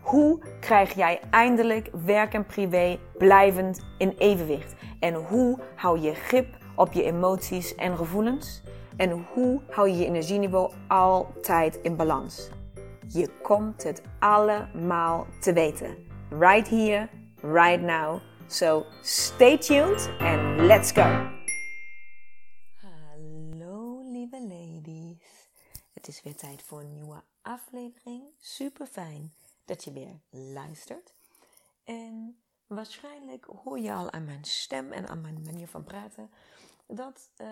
hoe 0.00 0.38
krijg 0.60 0.94
jij 0.94 1.20
eindelijk 1.30 1.90
werk 2.04 2.34
en 2.34 2.46
privé 2.46 2.98
blijvend 3.18 3.80
in 3.98 4.14
evenwicht? 4.18 4.74
En 5.00 5.14
hoe 5.14 5.58
hou 5.76 6.00
je 6.00 6.14
grip 6.14 6.56
op 6.76 6.92
je 6.92 7.02
emoties 7.02 7.74
en 7.74 7.96
gevoelens? 7.96 8.62
En 8.96 9.26
hoe 9.32 9.60
hou 9.70 9.88
je 9.88 9.96
je 9.96 10.06
energieniveau 10.06 10.72
altijd 10.88 11.78
in 11.82 11.96
balans? 11.96 12.50
Je 13.06 13.28
komt 13.42 13.82
het 13.82 14.02
allemaal 14.18 15.26
te 15.40 15.52
weten. 15.52 15.96
Right 16.38 16.68
here, 16.68 17.08
right 17.42 17.80
now. 17.80 18.20
So 18.46 18.84
stay 19.02 19.58
tuned 19.58 20.10
and 20.18 20.60
let's 20.60 20.92
go. 20.92 21.30
Hallo 22.74 24.00
lieve 24.12 24.40
ladies. 24.40 25.48
Het 25.92 26.08
is 26.08 26.22
weer 26.22 26.36
tijd 26.36 26.62
voor 26.62 26.80
een 26.80 26.92
nieuwe 26.92 27.22
aflevering. 27.42 28.22
Super 28.38 28.86
fijn 28.86 29.32
dat 29.70 29.84
je 29.84 29.92
weer 29.92 30.20
luistert. 30.30 31.14
En 31.84 32.40
waarschijnlijk 32.66 33.44
hoor 33.44 33.78
je 33.78 33.92
al 33.92 34.10
aan 34.10 34.24
mijn 34.24 34.44
stem 34.44 34.92
en 34.92 35.08
aan 35.08 35.20
mijn 35.20 35.42
manier 35.42 35.68
van 35.68 35.84
praten 35.84 36.30
dat 36.86 37.30
uh, 37.36 37.48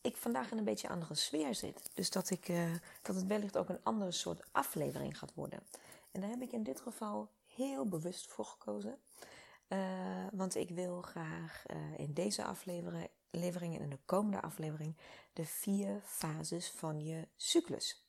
ik 0.00 0.16
vandaag 0.16 0.50
in 0.50 0.58
een 0.58 0.64
beetje 0.64 0.88
andere 0.88 1.14
sfeer 1.14 1.54
zit. 1.54 1.90
Dus 1.94 2.10
dat, 2.10 2.30
ik, 2.30 2.48
uh, 2.48 2.74
dat 3.02 3.16
het 3.16 3.26
wellicht 3.26 3.56
ook 3.56 3.68
een 3.68 3.82
andere 3.82 4.12
soort 4.12 4.42
aflevering 4.52 5.18
gaat 5.18 5.34
worden. 5.34 5.62
En 6.10 6.20
daar 6.20 6.30
heb 6.30 6.42
ik 6.42 6.52
in 6.52 6.62
dit 6.62 6.80
geval 6.80 7.30
heel 7.46 7.88
bewust 7.88 8.26
voor 8.26 8.44
gekozen. 8.44 8.98
Uh, 9.68 9.78
want 10.32 10.54
ik 10.54 10.70
wil 10.70 11.02
graag 11.02 11.64
in 11.96 12.12
deze 12.12 12.44
aflevering, 12.44 13.76
en 13.76 13.80
in 13.80 13.90
de 13.90 13.98
komende 14.04 14.42
aflevering 14.42 14.96
de 15.32 15.44
vier 15.44 16.00
fases 16.04 16.70
van 16.70 17.04
je 17.04 17.28
cyclus 17.36 18.05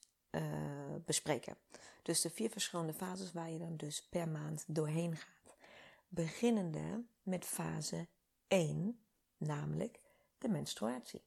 bespreken. 1.05 1.57
Dus 2.01 2.21
de 2.21 2.29
vier 2.29 2.49
verschillende 2.49 2.93
fases 2.93 3.33
waar 3.33 3.49
je 3.49 3.59
dan 3.59 3.75
dus 3.75 4.03
per 4.03 4.29
maand 4.29 4.63
doorheen 4.67 5.15
gaat. 5.15 5.55
Beginnende 6.07 7.03
met 7.23 7.45
fase 7.45 8.07
1, 8.47 8.99
namelijk 9.37 9.99
de 10.37 10.47
menstruatie. 10.47 11.21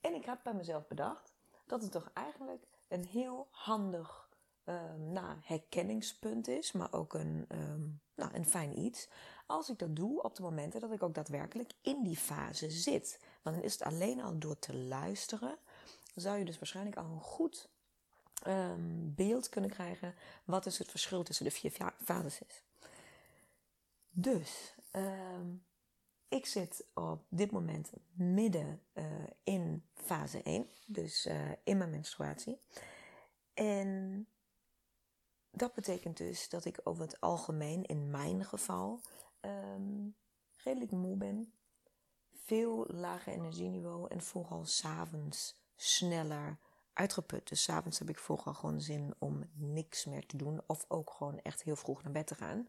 En 0.00 0.14
ik 0.14 0.24
had 0.24 0.42
bij 0.42 0.54
mezelf 0.54 0.86
bedacht 0.86 1.32
dat 1.66 1.82
het 1.82 1.92
toch 1.92 2.10
eigenlijk 2.14 2.66
een 2.88 3.04
heel 3.04 3.48
handig 3.50 4.26
nou, 4.96 5.36
herkenningspunt 5.42 6.48
is, 6.48 6.72
maar 6.72 6.92
ook 6.92 7.14
een, 7.14 7.46
um, 7.48 8.00
nou, 8.14 8.34
een 8.34 8.46
fijn 8.46 8.78
iets. 8.78 9.08
Als 9.46 9.70
ik 9.70 9.78
dat 9.78 9.96
doe 9.96 10.22
op 10.22 10.34
de 10.34 10.42
momenten 10.42 10.80
dat 10.80 10.92
ik 10.92 11.02
ook 11.02 11.14
daadwerkelijk 11.14 11.72
in 11.80 12.02
die 12.02 12.16
fase 12.16 12.70
zit. 12.70 13.20
Want 13.42 13.56
dan 13.56 13.64
is 13.64 13.72
het 13.72 13.82
alleen 13.82 14.20
al 14.20 14.38
door 14.38 14.58
te 14.58 14.76
luisteren, 14.76 15.58
zou 16.14 16.38
je 16.38 16.44
dus 16.44 16.58
waarschijnlijk 16.58 16.96
al 16.96 17.04
een 17.04 17.20
goed 17.20 17.68
um, 18.46 19.14
beeld 19.14 19.48
kunnen 19.48 19.70
krijgen 19.70 20.14
wat 20.44 20.64
dus 20.64 20.78
het 20.78 20.90
verschil 20.90 21.22
tussen 21.22 21.44
de 21.44 21.50
vier 21.50 21.72
fases 22.04 22.40
is. 22.46 22.62
Dus 24.10 24.74
um, 24.92 25.64
ik 26.28 26.46
zit 26.46 26.84
op 26.94 27.24
dit 27.28 27.50
moment 27.50 27.90
midden 28.12 28.82
uh, 28.94 29.04
in 29.42 29.84
fase 29.94 30.42
1, 30.42 30.66
dus 30.86 31.26
uh, 31.26 31.50
in 31.64 31.78
mijn 31.78 31.90
menstruatie. 31.90 32.58
En 33.54 34.26
dat 35.50 35.74
betekent 35.74 36.16
dus 36.16 36.48
dat 36.48 36.64
ik 36.64 36.80
over 36.84 37.02
het 37.02 37.20
algemeen, 37.20 37.84
in 37.84 38.10
mijn 38.10 38.44
geval, 38.44 39.00
um, 39.40 40.16
redelijk 40.56 40.90
moe 40.90 41.16
ben. 41.16 41.52
Veel 42.44 42.84
lager 42.88 43.32
energieniveau 43.32 44.08
en 44.08 44.22
vooral 44.22 44.64
s'avonds 44.64 45.60
sneller 45.76 46.58
uitgeput. 46.96 47.48
Dus 47.48 47.62
s'avonds 47.62 47.98
heb 47.98 48.08
ik 48.08 48.18
vooral 48.18 48.54
gewoon 48.54 48.80
zin 48.80 49.14
om 49.18 49.44
niks 49.54 50.04
meer 50.04 50.26
te 50.26 50.36
doen. 50.36 50.60
Of 50.66 50.84
ook 50.88 51.10
gewoon 51.10 51.40
echt 51.42 51.62
heel 51.62 51.76
vroeg 51.76 52.02
naar 52.02 52.12
bed 52.12 52.26
te 52.26 52.34
gaan. 52.34 52.68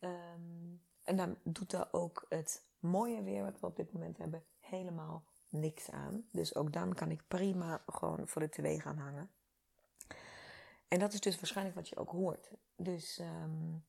Um, 0.00 0.80
en 1.02 1.16
dan 1.16 1.36
doet 1.42 1.70
daar 1.70 1.88
ook 1.90 2.26
het 2.28 2.62
mooie 2.78 3.22
weer 3.22 3.42
wat 3.42 3.60
we 3.60 3.66
op 3.66 3.76
dit 3.76 3.92
moment 3.92 4.18
hebben 4.18 4.44
helemaal 4.60 5.24
niks 5.48 5.90
aan. 5.90 6.24
Dus 6.30 6.54
ook 6.54 6.72
dan 6.72 6.94
kan 6.94 7.10
ik 7.10 7.22
prima 7.28 7.82
gewoon 7.86 8.28
voor 8.28 8.42
de 8.42 8.48
tv 8.48 8.82
gaan 8.82 8.98
hangen. 8.98 9.30
En 10.88 10.98
dat 10.98 11.12
is 11.12 11.20
dus 11.20 11.36
waarschijnlijk 11.36 11.76
wat 11.76 11.88
je 11.88 11.96
ook 11.96 12.10
hoort. 12.10 12.50
Dus 12.76 13.18
um, 13.18 13.84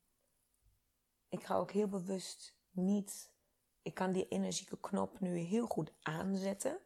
ik 1.29 1.43
ga 1.43 1.55
ook 1.55 1.71
heel 1.71 1.87
bewust 1.87 2.55
niet. 2.71 3.31
Ik 3.81 3.93
kan 3.93 4.11
die 4.11 4.27
energieke 4.27 4.77
knop 4.79 5.19
nu 5.19 5.37
heel 5.37 5.67
goed 5.67 5.93
aanzetten. 6.01 6.77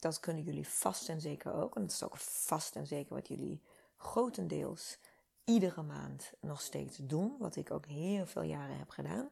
Dat 0.00 0.20
kunnen 0.20 0.42
jullie 0.42 0.68
vast 0.68 1.08
en 1.08 1.20
zeker 1.20 1.52
ook. 1.52 1.74
En 1.74 1.80
dat 1.80 1.90
is 1.90 2.02
ook 2.02 2.16
vast 2.16 2.76
en 2.76 2.86
zeker 2.86 3.14
wat 3.14 3.28
jullie 3.28 3.60
grotendeels 3.96 4.98
iedere 5.44 5.82
maand 5.82 6.32
nog 6.40 6.60
steeds 6.60 6.96
doen. 6.96 7.36
Wat 7.38 7.56
ik 7.56 7.70
ook 7.70 7.86
heel 7.86 8.26
veel 8.26 8.42
jaren 8.42 8.78
heb 8.78 8.90
gedaan. 8.90 9.28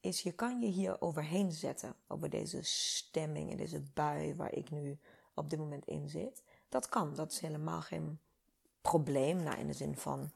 Is 0.00 0.22
je 0.22 0.32
kan 0.32 0.60
je 0.60 0.66
hier 0.66 1.00
overheen 1.00 1.52
zetten. 1.52 1.94
Over 2.06 2.30
deze 2.30 2.62
stemming 2.62 3.50
en 3.50 3.56
deze 3.56 3.82
bui 3.94 4.34
waar 4.34 4.52
ik 4.52 4.70
nu 4.70 4.98
op 5.34 5.50
dit 5.50 5.58
moment 5.58 5.86
in 5.86 6.08
zit. 6.08 6.42
Dat 6.68 6.88
kan. 6.88 7.14
Dat 7.14 7.32
is 7.32 7.40
helemaal 7.40 7.80
geen 7.80 8.18
probleem. 8.80 9.42
Nou, 9.42 9.58
in 9.58 9.66
de 9.66 9.72
zin 9.72 9.96
van 9.96 10.30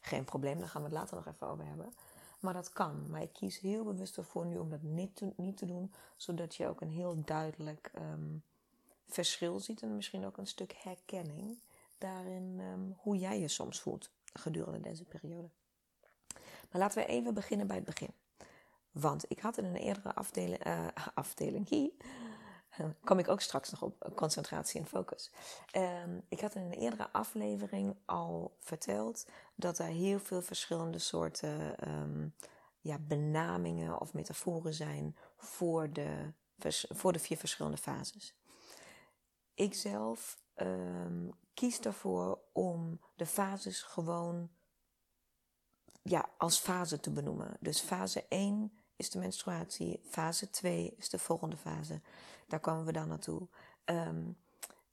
geen 0.00 0.24
probleem. 0.24 0.58
Daar 0.58 0.68
gaan 0.68 0.82
we 0.82 0.88
het 0.88 0.96
later 0.96 1.16
nog 1.16 1.26
even 1.26 1.48
over 1.48 1.66
hebben. 1.66 1.92
Maar 2.40 2.52
dat 2.52 2.72
kan. 2.72 3.10
Maar 3.10 3.22
ik 3.22 3.32
kies 3.32 3.58
heel 3.58 3.84
bewust 3.84 4.16
ervoor 4.16 4.46
nu 4.46 4.58
om 4.58 4.70
dat 4.70 4.82
niet 4.82 5.16
te, 5.16 5.32
niet 5.36 5.56
te 5.56 5.66
doen. 5.66 5.92
Zodat 6.16 6.54
je 6.54 6.68
ook 6.68 6.80
een 6.80 6.90
heel 6.90 7.22
duidelijk 7.24 7.90
um, 7.98 8.42
verschil 9.06 9.60
ziet 9.60 9.82
en 9.82 9.96
misschien 9.96 10.26
ook 10.26 10.36
een 10.36 10.46
stuk 10.46 10.72
herkenning 10.78 11.58
daarin 11.98 12.60
um, 12.60 12.94
hoe 12.98 13.16
jij 13.16 13.40
je 13.40 13.48
soms 13.48 13.80
voelt 13.80 14.10
gedurende 14.32 14.80
deze 14.80 15.04
periode. 15.04 15.48
Maar 16.70 16.80
laten 16.80 17.02
we 17.02 17.06
even 17.06 17.34
beginnen 17.34 17.66
bij 17.66 17.76
het 17.76 17.84
begin. 17.84 18.10
Want 18.90 19.24
ik 19.28 19.38
had 19.38 19.58
in 19.58 19.64
een 19.64 19.76
eerdere 19.76 20.14
afdeling, 20.22 20.66
uh, 20.66 20.86
afdeling 21.14 21.68
hier, 21.68 21.90
kom 23.04 23.18
ik 23.18 23.28
ook 23.28 23.40
straks 23.40 23.70
nog 23.70 23.82
op 23.82 24.12
concentratie 24.14 24.80
en 24.80 24.86
focus. 24.86 25.30
Um, 25.72 26.22
ik 26.28 26.40
had 26.40 26.54
in 26.54 26.62
een 26.62 26.72
eerdere 26.72 27.08
aflevering 27.12 27.96
al 28.04 28.56
verteld 28.60 29.26
dat 29.54 29.78
er 29.78 29.86
heel 29.86 30.18
veel 30.18 30.42
verschillende 30.42 30.98
soorten 30.98 31.88
um, 31.88 32.34
ja, 32.80 32.98
benamingen 32.98 34.00
of 34.00 34.12
metaforen 34.12 34.74
zijn 34.74 35.16
voor 35.36 35.92
de, 35.92 36.32
voor 36.88 37.12
de 37.12 37.18
vier 37.18 37.36
verschillende 37.36 37.76
fases 37.76 38.34
ik 39.56 39.74
zelf 39.74 40.40
um, 40.56 41.32
kies 41.54 41.80
ervoor 41.80 42.40
om 42.52 43.00
de 43.14 43.26
fases 43.26 43.82
gewoon 43.82 44.50
ja, 46.02 46.28
als 46.38 46.58
fase 46.58 47.00
te 47.00 47.10
benoemen. 47.10 47.56
Dus 47.60 47.80
fase 47.80 48.24
1 48.28 48.78
is 48.96 49.10
de 49.10 49.18
menstruatie, 49.18 50.00
fase 50.04 50.50
2 50.50 50.94
is 50.96 51.08
de 51.08 51.18
volgende 51.18 51.56
fase. 51.56 52.00
Daar 52.46 52.60
komen 52.60 52.84
we 52.84 52.92
dan 52.92 53.08
naartoe. 53.08 53.48
Um, 53.84 54.38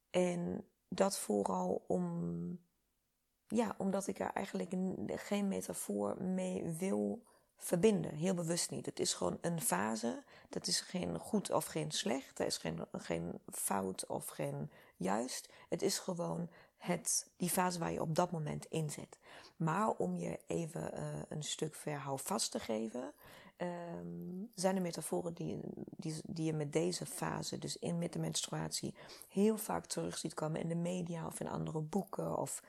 en 0.09 0.67
dat 0.87 1.19
vooral 1.19 1.83
om, 1.87 2.59
ja, 3.47 3.75
omdat 3.77 4.07
ik 4.07 4.19
er 4.19 4.31
eigenlijk 4.33 4.73
geen 5.07 5.47
metafoor 5.47 6.23
mee 6.23 6.63
wil 6.63 7.23
verbinden. 7.63 8.15
Heel 8.15 8.33
bewust 8.33 8.69
niet. 8.69 8.85
Het 8.85 8.99
is 8.99 9.13
gewoon 9.13 9.37
een 9.41 9.61
fase. 9.61 10.23
Dat 10.49 10.67
is 10.67 10.81
geen 10.81 11.19
goed 11.19 11.51
of 11.51 11.65
geen 11.65 11.91
slecht. 11.91 12.39
Er 12.39 12.45
is 12.45 12.57
geen, 12.57 12.85
geen 12.91 13.39
fout 13.51 14.05
of 14.07 14.27
geen 14.27 14.71
juist. 14.97 15.49
Het 15.69 15.81
is 15.81 15.99
gewoon 15.99 16.49
het, 16.77 17.27
die 17.37 17.49
fase 17.49 17.79
waar 17.79 17.91
je 17.91 18.01
op 18.01 18.15
dat 18.15 18.31
moment 18.31 18.65
in 18.65 18.89
zit. 18.89 19.17
Maar 19.55 19.89
om 19.89 20.17
je 20.17 20.39
even 20.47 20.91
uh, 20.93 21.05
een 21.29 21.43
stuk 21.43 21.75
verhouvast 21.75 22.51
te 22.51 22.59
geven, 22.59 23.13
um, 23.57 24.51
zijn 24.55 24.75
er 24.75 24.81
metaforen 24.81 25.33
die, 25.33 25.59
die, 25.97 26.21
die 26.25 26.45
je 26.45 26.53
met 26.53 26.73
deze 26.73 27.05
fase, 27.05 27.57
dus 27.57 27.77
in 27.77 27.97
met 27.97 28.13
de 28.13 28.19
menstruatie, 28.19 28.93
heel 29.29 29.57
vaak 29.57 29.85
terug 29.85 30.17
ziet 30.17 30.33
komen 30.33 30.61
in 30.61 30.67
de 30.67 30.75
media 30.75 31.25
of 31.25 31.39
in 31.39 31.47
andere 31.47 31.79
boeken 31.79 32.37
of 32.37 32.63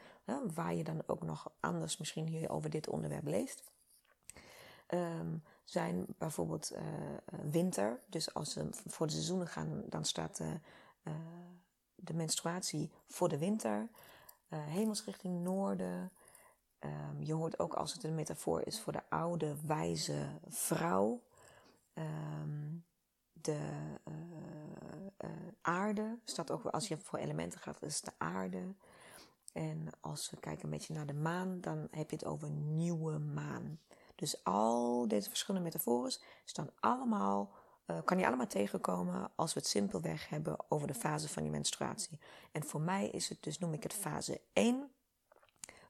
waar 0.55 0.75
je 0.75 0.85
dan 0.85 1.03
ook 1.07 1.23
nog 1.23 1.51
anders 1.61 1.97
misschien 1.97 2.27
hier 2.27 2.51
over 2.51 2.71
dit 2.71 2.89
onderwerp 2.89 3.27
leest 3.27 3.63
um, 4.95 5.43
zijn 5.65 6.07
bijvoorbeeld 6.19 6.73
uh, 6.73 6.81
winter. 7.51 8.01
Dus 8.09 8.35
als 8.35 8.53
ze 8.53 8.69
voor 8.71 9.07
de 9.07 9.13
seizoenen 9.13 9.47
gaan, 9.47 9.83
dan 9.87 10.05
staat 10.05 10.41
uh, 10.41 11.13
de 11.95 12.15
menstruatie 12.15 12.91
voor 13.07 13.29
de 13.29 13.39
winter. 13.39 13.89
hemelsrichting 14.49 15.43
noorden. 15.43 16.11
Ehm, 16.79 17.23
je 17.23 17.33
hoort 17.33 17.59
ook 17.59 17.75
als 17.75 17.93
het 17.93 18.05
een 18.05 18.15
metafoor 18.15 18.63
is 18.65 18.81
voor 18.81 18.93
de 18.93 19.03
oude, 19.09 19.57
wijze 19.67 20.27
vrouw. 20.49 21.23
Ehm, 21.95 22.73
de 23.33 23.59
uh, 24.09 25.31
aarde 25.61 26.19
staat 26.25 26.51
ook 26.51 26.65
als 26.65 26.89
je 26.89 26.99
voor 26.99 27.19
elementen 27.19 27.61
gaat, 27.61 27.83
is 27.83 28.01
de 28.01 28.13
aarde. 28.19 28.75
En 29.53 29.89
als 30.01 30.31
we 30.31 30.41
kijken 30.41 30.65
een 30.65 30.71
beetje 30.71 30.95
naar 30.95 31.07
de 31.07 31.15
maan, 31.15 31.61
dan 31.61 31.89
heb 31.91 32.11
je 32.11 32.17
het 32.17 32.25
over 32.25 32.51
nieuwe 32.51 33.19
maan. 33.19 33.79
Dus 34.15 34.45
al 34.45 35.09
deze 35.09 35.29
verschillende 35.29 35.67
metaforen 35.67 36.13
staan 36.45 36.71
allemaal, 36.81 37.51
uh, 37.87 37.99
kan 38.05 38.19
je 38.19 38.27
allemaal 38.27 38.47
tegenkomen 38.47 39.31
als 39.35 39.55
we 39.55 39.61
het 39.61 39.69
simpelweg 39.69 40.29
hebben 40.29 40.57
over 40.69 40.87
de 40.87 40.95
fase 40.95 41.29
van 41.29 41.45
je 41.45 41.51
menstruatie. 41.51 42.21
En 42.53 42.65
voor 42.65 42.81
mij 42.81 43.09
is 43.09 43.29
het 43.29 43.43
dus, 43.43 43.59
noem 43.59 43.73
ik 43.73 43.83
het 43.83 43.95
fase 43.95 44.41
1. 44.53 44.91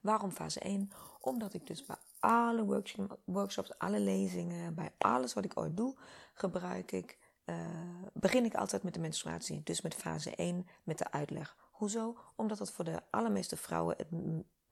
Waarom 0.01 0.31
fase 0.31 0.61
1? 0.61 0.91
Omdat 1.21 1.55
ik 1.55 1.67
dus 1.67 1.85
bij 1.85 1.97
alle 2.19 2.85
workshops, 3.25 3.79
alle 3.79 4.01
lezingen, 4.01 4.75
bij 4.75 4.93
alles 4.99 5.33
wat 5.33 5.45
ik 5.45 5.57
ooit 5.57 5.77
doe, 5.77 5.97
gebruik 6.35 6.93
ik, 6.93 7.19
uh, 7.45 7.57
begin 8.13 8.45
ik 8.45 8.55
altijd 8.55 8.83
met 8.83 8.95
de 8.95 9.01
menstruatie. 9.01 9.63
Dus 9.63 9.81
met 9.81 9.95
fase 9.95 10.35
1, 10.35 10.67
met 10.83 10.99
de 10.99 11.11
uitleg. 11.11 11.57
Hoezo? 11.71 12.17
Omdat 12.37 12.59
dat 12.59 12.73
voor 12.73 12.85
de 12.85 13.03
allermeeste 13.11 13.57
vrouwen 13.57 13.97
het 13.97 14.11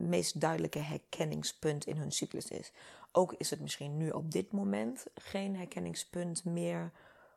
meest 0.03 0.41
duidelijke 0.41 0.79
herkenningspunt 0.79 1.87
in 1.87 1.97
hun 1.97 2.13
cyclus 2.13 2.49
is. 2.49 2.73
Ook 3.13 3.35
is 3.35 3.51
het 3.51 3.61
misschien 3.61 3.97
nu 3.97 4.11
op 4.11 4.31
dit 4.31 4.53
moment 4.53 5.07
geen 5.15 5.57
herkenningspunt 5.57 6.45
meer 6.45 6.91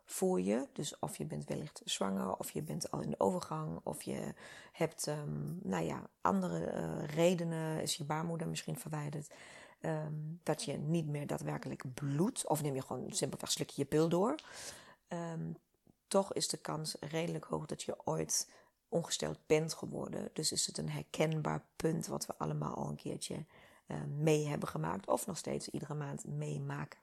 voor 0.06 0.42
je. 0.42 0.68
Dus 0.74 1.00
of 1.00 1.18
je 1.18 1.26
bent 1.26 1.46
wellicht 1.46 1.82
zwanger, 1.86 2.36
of 2.38 2.52
je 2.52 2.62
bent 2.62 2.92
al 2.92 3.02
in 3.02 3.10
de 3.10 3.20
overgang, 3.20 3.80
of 3.84 4.02
je 4.02 4.34
hebt, 4.72 5.08
um, 5.08 5.60
nou 5.64 5.84
ja, 5.84 6.02
andere 6.22 6.74
uh, 6.74 7.08
redenen, 7.16 7.82
is 7.82 7.96
je 7.96 8.04
baarmoeder 8.04 8.48
misschien 8.48 8.80
verwijderd. 8.80 9.30
Um, 9.82 10.40
dat 10.44 10.64
je 10.64 10.78
niet 10.78 11.08
meer 11.08 11.28
daadwerkelijk 11.28 11.84
bloedt, 11.94 12.48
of 12.48 12.62
neem 12.62 12.76
je 12.76 12.82
gewoon 12.82 13.12
simpelweg 13.12 13.52
slik 13.52 13.70
je 13.70 13.86
pil 13.86 14.10
door. 14.10 14.36
Um, 15.10 15.58
toch 16.08 16.34
is 16.34 16.48
de 16.48 16.58
kans 16.58 16.96
redelijk 17.00 17.46
hoog 17.46 17.66
dat 17.66 17.84
je 17.84 17.98
ooit 18.04 18.50
ongesteld 18.96 19.40
bent 19.46 19.74
geworden. 19.74 20.30
Dus 20.34 20.52
is 20.52 20.66
het 20.66 20.78
een 20.78 20.90
herkenbaar 20.90 21.66
punt 21.76 22.08
wat 22.08 22.26
we 22.26 22.34
allemaal 22.38 22.76
al 22.76 22.90
een 22.90 22.96
keertje 22.96 23.46
uh, 23.88 23.98
mee 24.18 24.48
hebben 24.48 24.70
gemaakt, 24.70 25.08
of 25.08 25.28
nog 25.28 25.38
steeds 25.38 25.70
iedere 25.70 25.94
maand 25.94 26.26
meemaken. 26.26 27.00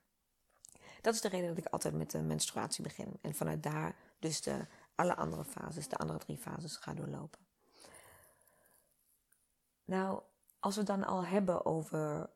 Dat 1.01 1.15
is 1.15 1.21
de 1.21 1.29
reden 1.29 1.49
dat 1.49 1.59
ik 1.59 1.67
altijd 1.67 1.95
met 1.95 2.11
de 2.11 2.23
menstruatie 2.23 2.83
begin. 2.83 3.19
En 3.21 3.35
vanuit 3.35 3.63
daar 3.63 3.95
dus 4.19 4.41
de 4.41 4.67
alle 4.95 5.17
andere 5.17 5.45
fases, 5.45 5.89
de 5.89 5.97
andere 5.97 6.19
drie 6.19 6.37
fases, 6.37 6.77
ga 6.77 6.95
doorlopen. 6.95 7.41
Nou, 9.85 10.21
als 10.61 10.77
we 10.77 10.83
dan 10.83 11.05
al 11.05 11.25
hebben 11.25 11.65
over 11.65 12.31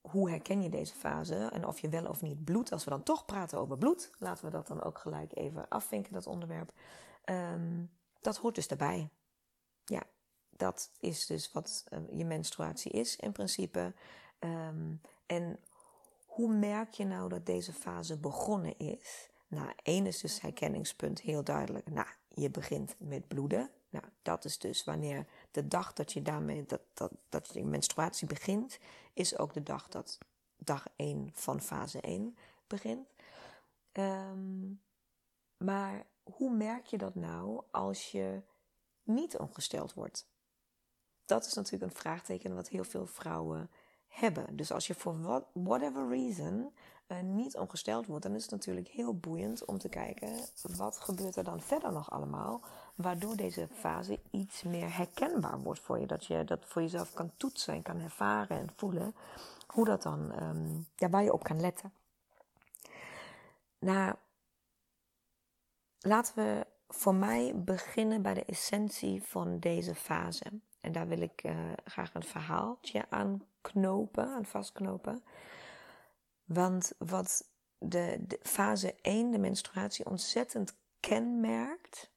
hoe 0.00 0.30
herken 0.30 0.62
je 0.62 0.68
deze 0.68 0.94
fase 0.94 1.34
en 1.34 1.66
of 1.66 1.78
je 1.78 1.88
wel 1.88 2.06
of 2.06 2.22
niet 2.22 2.44
bloed, 2.44 2.72
als 2.72 2.84
we 2.84 2.90
dan 2.90 3.02
toch 3.02 3.24
praten 3.24 3.58
over 3.58 3.78
bloed, 3.78 4.10
laten 4.18 4.44
we 4.44 4.50
dat 4.50 4.66
dan 4.66 4.82
ook 4.82 4.98
gelijk 4.98 5.36
even 5.36 5.68
afvinken, 5.68 6.12
dat 6.12 6.26
onderwerp. 6.26 6.72
Um, 7.24 7.90
dat 8.20 8.36
hoort 8.36 8.54
dus 8.54 8.68
daarbij. 8.68 9.08
Ja, 9.84 10.02
dat 10.50 10.90
is 11.00 11.26
dus 11.26 11.52
wat 11.52 11.84
uh, 11.92 11.98
je 12.18 12.24
menstruatie 12.24 12.92
is 12.92 13.16
in 13.16 13.32
principe. 13.32 13.94
Um, 14.38 15.00
en 15.26 15.58
hoe 16.26 16.54
merk 16.54 16.94
je 16.94 17.04
nou 17.04 17.28
dat 17.28 17.46
deze 17.46 17.72
fase 17.72 18.16
begonnen 18.16 18.78
is? 18.78 19.28
Nou, 19.48 19.72
één 19.82 20.06
is 20.06 20.20
dus 20.20 20.40
herkenningspunt 20.40 21.20
heel 21.20 21.44
duidelijk. 21.44 21.90
Nou, 21.90 22.06
je 22.28 22.50
begint 22.50 22.94
met 22.98 23.28
bloeden. 23.28 23.70
Nou, 23.90 24.04
dat 24.22 24.44
is 24.44 24.58
dus 24.58 24.84
wanneer 24.84 25.26
de 25.50 25.68
dag 25.68 25.92
dat 25.92 26.12
je 26.12 26.22
daarmee, 26.22 26.66
dat, 26.66 26.80
dat, 26.94 27.12
dat 27.28 27.50
je 27.52 27.64
menstruatie 27.64 28.26
begint, 28.26 28.78
is 29.12 29.38
ook 29.38 29.52
de 29.52 29.62
dag 29.62 29.88
dat 29.88 30.18
dag 30.56 30.86
1 30.96 31.30
van 31.32 31.60
fase 31.60 32.00
1 32.00 32.36
begint. 32.66 33.08
Um, 33.92 34.80
maar 35.56 36.06
hoe 36.32 36.50
merk 36.50 36.86
je 36.86 36.98
dat 36.98 37.14
nou 37.14 37.62
als 37.70 38.10
je 38.10 38.42
niet 39.02 39.38
ongesteld 39.38 39.94
wordt? 39.94 40.28
Dat 41.24 41.46
is 41.46 41.54
natuurlijk 41.54 41.92
een 41.92 41.98
vraagteken 41.98 42.54
wat 42.54 42.68
heel 42.68 42.84
veel 42.84 43.06
vrouwen 43.06 43.70
hebben. 44.08 44.56
Dus 44.56 44.72
als 44.72 44.86
je 44.86 44.94
voor 44.94 45.20
what, 45.20 45.44
whatever 45.52 46.08
reason 46.08 46.72
uh, 47.08 47.20
niet 47.20 47.56
ongesteld 47.56 48.06
wordt, 48.06 48.22
dan 48.24 48.34
is 48.34 48.42
het 48.42 48.50
natuurlijk 48.50 48.88
heel 48.88 49.14
boeiend 49.14 49.64
om 49.64 49.78
te 49.78 49.88
kijken 49.88 50.32
wat 50.76 51.00
gebeurt 51.00 51.36
er 51.36 51.44
dan 51.44 51.60
verder 51.60 51.92
nog 51.92 52.10
allemaal, 52.10 52.60
waardoor 52.94 53.36
deze 53.36 53.68
fase 53.72 54.20
iets 54.30 54.62
meer 54.62 54.96
herkenbaar 54.96 55.60
wordt 55.60 55.80
voor 55.80 55.98
je. 55.98 56.06
Dat 56.06 56.26
je 56.26 56.44
dat 56.44 56.64
voor 56.64 56.82
jezelf 56.82 57.12
kan 57.12 57.30
toetsen 57.36 57.74
en 57.74 57.82
kan 57.82 58.00
ervaren 58.00 58.58
en 58.58 58.70
voelen 58.76 59.14
hoe 59.66 59.84
dat 59.84 60.02
dan, 60.02 60.42
um, 60.42 60.86
ja, 60.96 61.10
waar 61.10 61.22
je 61.22 61.32
op 61.32 61.42
kan 61.42 61.60
letten. 61.60 61.92
Nou, 63.78 64.14
laten 65.98 66.34
we 66.34 66.66
voor 66.88 67.14
mij 67.14 67.52
beginnen 67.56 68.22
bij 68.22 68.34
de 68.34 68.44
essentie 68.44 69.22
van 69.22 69.58
deze 69.58 69.94
fase. 69.94 70.60
En 70.80 70.92
daar 70.92 71.08
wil 71.08 71.20
ik 71.20 71.44
uh, 71.44 71.72
graag 71.84 72.14
een 72.14 72.22
verhaaltje 72.22 73.10
aan 73.10 73.46
knopen, 73.60 74.34
aan 74.34 74.44
vastknopen. 74.44 75.22
Want 76.44 76.92
wat 76.98 77.50
de, 77.78 78.16
de, 78.26 78.38
fase 78.42 78.94
1, 79.02 79.30
de 79.30 79.38
menstruatie, 79.38 80.06
ontzettend 80.06 80.76
kenmerkt, 81.00 82.10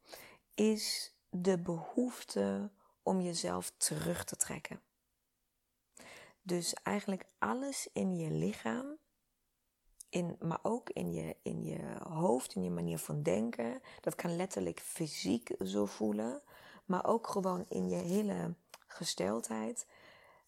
is 0.53 1.15
de 1.29 1.57
behoefte 1.57 2.71
om 3.03 3.21
jezelf 3.21 3.71
terug 3.77 4.23
te 4.23 4.35
trekken. 4.35 4.81
Dus 6.41 6.73
eigenlijk 6.73 7.25
alles 7.39 7.89
in 7.93 8.15
je 8.15 8.31
lichaam 8.31 8.97
in, 10.11 10.35
maar 10.39 10.59
ook 10.61 10.89
in 10.89 11.13
je, 11.13 11.35
in 11.41 11.63
je 11.63 11.79
hoofd, 12.09 12.55
in 12.55 12.63
je 12.63 12.69
manier 12.69 12.97
van 12.97 13.23
denken. 13.23 13.81
Dat 14.01 14.15
kan 14.15 14.35
letterlijk 14.35 14.79
fysiek 14.79 15.55
zo 15.63 15.85
voelen, 15.85 16.41
maar 16.85 17.05
ook 17.05 17.27
gewoon 17.27 17.65
in 17.69 17.89
je 17.89 17.95
hele 17.95 18.53
gesteldheid. 18.87 19.85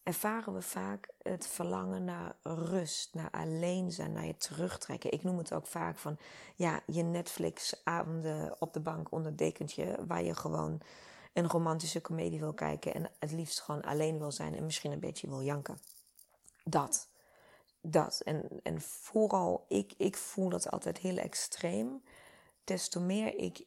Ervaren 0.04 0.54
we 0.54 0.62
vaak 0.62 1.10
het 1.22 1.48
verlangen 1.48 2.04
naar 2.04 2.36
rust, 2.44 3.14
naar 3.14 3.32
alleen 3.32 3.92
zijn, 3.92 4.12
naar 4.12 4.26
je 4.26 4.38
terugtrekken. 4.38 5.12
Ik 5.12 5.24
noem 5.24 5.38
het 5.38 5.54
ook 5.54 5.68
vaak 5.68 5.98
van 5.98 6.18
ja, 6.56 6.82
je 6.86 7.04
Netflix-avonden 7.04 8.56
op 8.62 8.74
de 8.74 8.80
bank 8.80 9.12
onder 9.12 9.28
het 9.28 9.38
dekentje, 9.38 9.98
waar 10.08 10.24
je 10.24 10.36
gewoon 10.36 10.82
een 11.34 11.48
romantische 11.48 12.02
komedie 12.02 12.40
wil 12.40 12.54
kijken 12.54 12.94
en 12.94 13.12
het 13.20 13.32
liefst 13.32 13.60
gewoon 13.60 13.82
alleen 13.82 14.18
wil 14.20 14.32
zijn 14.32 14.56
en 14.56 14.66
misschien 14.66 14.92
een 14.92 15.00
beetje 15.00 15.28
wil 15.28 15.42
janken. 15.42 15.78
Dat 16.64 17.08
dat. 17.84 18.22
En, 18.22 18.60
en 18.64 18.82
vooral, 18.82 19.66
ik, 19.68 19.94
ik 19.98 20.18
voel 20.18 20.50
dat 20.50 20.72
altijd 20.72 20.98
heel 20.98 21.18
extreem. 21.18 22.04
Des 22.64 22.90
te 22.90 23.00
meer 23.00 23.36
ik 23.36 23.66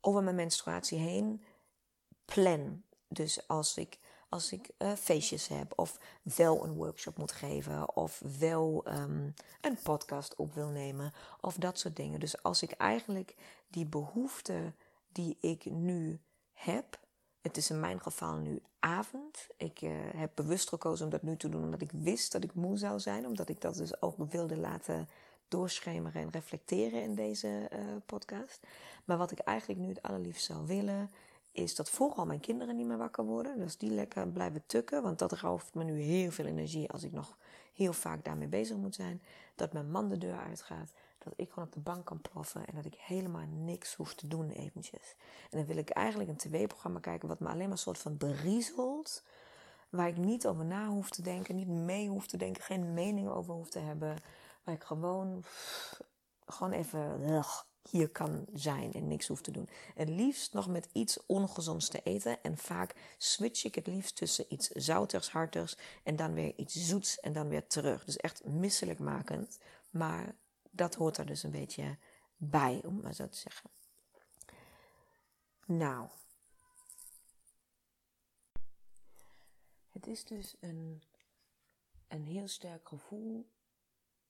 over 0.00 0.22
mijn 0.22 0.36
menstruatie 0.36 0.98
heen 0.98 1.42
plan. 2.24 2.82
Dus 3.08 3.48
als 3.48 3.76
ik, 3.76 3.98
als 4.28 4.52
ik 4.52 4.70
uh, 4.78 4.92
feestjes 4.92 5.48
heb, 5.48 5.72
of 5.76 5.98
wel 6.22 6.64
een 6.64 6.74
workshop 6.74 7.16
moet 7.18 7.32
geven, 7.32 7.96
of 7.96 8.22
wel 8.38 8.86
um, 8.88 9.34
een 9.60 9.78
podcast 9.82 10.36
op 10.36 10.54
wil 10.54 10.68
nemen, 10.68 11.12
of 11.40 11.54
dat 11.54 11.78
soort 11.78 11.96
dingen. 11.96 12.20
Dus 12.20 12.42
als 12.42 12.62
ik 12.62 12.70
eigenlijk 12.70 13.34
die 13.68 13.86
behoefte 13.86 14.74
die 15.08 15.36
ik 15.40 15.64
nu 15.64 16.20
heb, 16.52 17.00
het 17.40 17.56
is 17.56 17.70
in 17.70 17.80
mijn 17.80 18.00
geval 18.00 18.34
nu 18.34 18.62
avond. 18.78 19.46
Ik 19.56 19.82
uh, 19.82 19.90
heb 20.16 20.30
bewust 20.34 20.68
gekozen 20.68 21.04
om 21.04 21.10
dat 21.10 21.22
nu 21.22 21.36
te 21.36 21.48
doen 21.48 21.64
omdat 21.64 21.80
ik 21.80 21.92
wist 21.92 22.32
dat 22.32 22.44
ik 22.44 22.54
moe 22.54 22.76
zou 22.76 23.00
zijn. 23.00 23.26
Omdat 23.26 23.48
ik 23.48 23.60
dat 23.60 23.74
dus 23.74 24.02
ook 24.02 24.16
wilde 24.30 24.56
laten 24.56 25.08
doorschemeren 25.48 26.22
en 26.22 26.30
reflecteren 26.30 27.02
in 27.02 27.14
deze 27.14 27.70
uh, 27.72 27.78
podcast. 28.06 28.66
Maar 29.04 29.18
wat 29.18 29.30
ik 29.30 29.38
eigenlijk 29.38 29.80
nu 29.80 29.88
het 29.88 30.02
allerliefst 30.02 30.44
zou 30.44 30.66
willen, 30.66 31.10
is 31.52 31.74
dat 31.74 31.90
vooral 31.90 32.26
mijn 32.26 32.40
kinderen 32.40 32.76
niet 32.76 32.86
meer 32.86 32.96
wakker 32.96 33.24
worden. 33.24 33.58
Dus 33.58 33.76
die 33.76 33.90
lekker 33.90 34.28
blijven 34.28 34.62
tukken. 34.66 35.02
Want 35.02 35.18
dat 35.18 35.32
rauft 35.32 35.74
me 35.74 35.84
nu 35.84 36.00
heel 36.00 36.30
veel 36.30 36.44
energie 36.44 36.90
als 36.90 37.02
ik 37.02 37.12
nog 37.12 37.36
heel 37.74 37.92
vaak 37.92 38.24
daarmee 38.24 38.48
bezig 38.48 38.76
moet 38.76 38.94
zijn. 38.94 39.22
Dat 39.54 39.72
mijn 39.72 39.90
man 39.90 40.08
de 40.08 40.18
deur 40.18 40.38
uitgaat 40.38 40.92
dat 41.24 41.32
ik 41.36 41.50
gewoon 41.50 41.64
op 41.64 41.72
de 41.72 41.80
bank 41.80 42.04
kan 42.04 42.20
ploffen 42.20 42.66
en 42.66 42.74
dat 42.74 42.84
ik 42.84 42.94
helemaal 42.94 43.46
niks 43.46 43.94
hoef 43.94 44.14
te 44.14 44.28
doen 44.28 44.50
eventjes. 44.50 45.14
En 45.50 45.58
dan 45.58 45.66
wil 45.66 45.76
ik 45.76 45.90
eigenlijk 45.90 46.30
een 46.30 46.36
tv-programma 46.36 47.00
kijken 47.00 47.28
wat 47.28 47.40
me 47.40 47.48
alleen 47.48 47.58
maar 47.58 47.70
een 47.70 47.78
soort 47.78 47.98
van 47.98 48.16
beriezelt. 48.16 49.22
Waar 49.88 50.08
ik 50.08 50.16
niet 50.16 50.46
over 50.46 50.64
na 50.64 50.88
hoef 50.88 51.10
te 51.10 51.22
denken, 51.22 51.54
niet 51.54 51.68
mee 51.68 52.08
hoef 52.08 52.26
te 52.26 52.36
denken, 52.36 52.62
geen 52.62 52.94
mening 52.94 53.28
over 53.28 53.54
hoef 53.54 53.70
te 53.70 53.78
hebben. 53.78 54.16
Waar 54.64 54.74
ik 54.74 54.82
gewoon, 54.82 55.44
gewoon 56.46 56.72
even 56.72 57.20
hier 57.88 58.08
kan 58.08 58.46
zijn 58.52 58.92
en 58.92 59.08
niks 59.08 59.26
hoef 59.26 59.40
te 59.40 59.50
doen. 59.50 59.68
En 59.94 60.14
liefst 60.14 60.52
nog 60.52 60.68
met 60.68 60.88
iets 60.92 61.26
ongezonds 61.26 61.88
te 61.88 62.02
eten. 62.02 62.42
En 62.42 62.58
vaak 62.58 62.94
switch 63.18 63.64
ik 63.64 63.74
het 63.74 63.86
liefst 63.86 64.16
tussen 64.16 64.44
iets 64.48 64.68
zoutigs, 64.68 65.30
hartigs 65.30 65.76
en 66.02 66.16
dan 66.16 66.34
weer 66.34 66.52
iets 66.56 66.74
zoets 66.74 67.20
en 67.20 67.32
dan 67.32 67.48
weer 67.48 67.66
terug. 67.66 68.04
Dus 68.04 68.16
echt 68.16 68.44
misselijkmakend, 68.44 69.58
maar 69.90 70.34
dat 70.70 70.94
hoort 70.94 71.16
er 71.16 71.26
dus 71.26 71.42
een 71.42 71.50
beetje 71.50 71.98
bij, 72.36 72.80
om 72.84 73.00
maar 73.00 73.14
zo 73.14 73.28
te 73.28 73.38
zeggen. 73.38 73.70
Nou. 75.66 76.08
Het 79.90 80.06
is 80.06 80.24
dus 80.24 80.56
een 80.60 81.02
een 82.10 82.24
heel 82.24 82.48
sterk 82.48 82.88
gevoel 82.88 83.48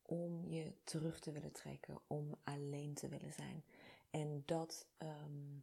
om 0.03 0.47
je 0.47 0.73
terug 0.85 1.21
te 1.21 1.33
willen 1.33 1.53
trekken, 1.53 2.01
om 2.07 2.35
alleen 2.45 2.95
te 2.95 3.09
willen 3.09 3.33
zijn. 3.33 3.65
En 4.11 4.43
dat 4.47 4.87
ehm, 4.97 5.59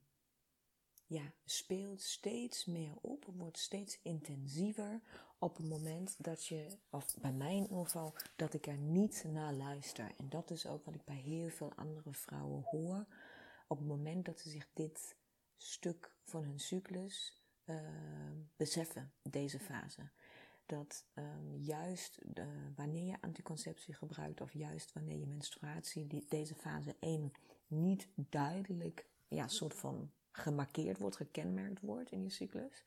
ja, 1.05 1.34
speelt 1.46 2.01
steeds 2.01 2.65
meer 2.65 2.96
op, 3.01 3.25
wordt 3.25 3.57
steeds 3.57 4.00
intensiever 4.01 5.01
op 5.39 5.58
het 5.58 5.70
moment 5.70 6.24
dat 6.24 6.46
je, 6.46 6.77
of 6.89 7.15
bij 7.22 7.34
mij 7.34 7.56
in 7.56 7.62
ieder 7.62 7.86
geval, 7.86 8.15
dat 8.36 8.53
ik 8.53 8.67
er 8.67 8.77
niet 8.77 9.24
naar 9.27 9.53
luister. 9.53 10.12
En 10.17 10.29
dat 10.29 10.51
is 10.51 10.67
ook 10.67 10.86
wat 10.86 10.96
ik 10.96 11.06
bij 11.06 11.15
heel 11.15 11.50
veel 11.50 11.72
andere 11.75 12.13
vrouwen 12.13 12.63
hoor. 12.63 13.06
Op 13.67 13.77
het 13.77 13.88
moment 13.88 14.25
dat 14.25 14.39
ze 14.39 14.50
zich 14.50 14.67
dit 14.74 15.15
stuk 15.58 16.12
van 16.24 16.44
hun 16.44 16.60
cyclus 16.60 17.41
uh, 17.65 17.75
beseffen, 18.56 19.12
deze 19.22 19.60
fase. 19.60 20.10
Dat 20.65 21.06
um, 21.15 21.56
juist 21.56 22.20
wanneer 22.75 23.06
je 23.06 23.22
anticonceptie 23.22 23.94
gebruikt, 23.94 24.41
of 24.41 24.53
juist 24.53 24.94
wanneer 24.94 25.17
je 25.17 25.27
menstruatie, 25.27 26.25
deze 26.29 26.56
fase 26.56 26.96
1 27.00 27.34
niet 27.67 28.08
duidelijk, 28.15 29.06
ja, 29.27 29.48
soort 29.48 29.74
van 29.74 30.12
gemarkeerd 30.32 30.98
wordt, 30.98 31.15
gekenmerkt 31.15 31.82
wordt 31.82 32.12
in 32.12 32.24
je 32.24 32.29
cyclus, 32.29 32.84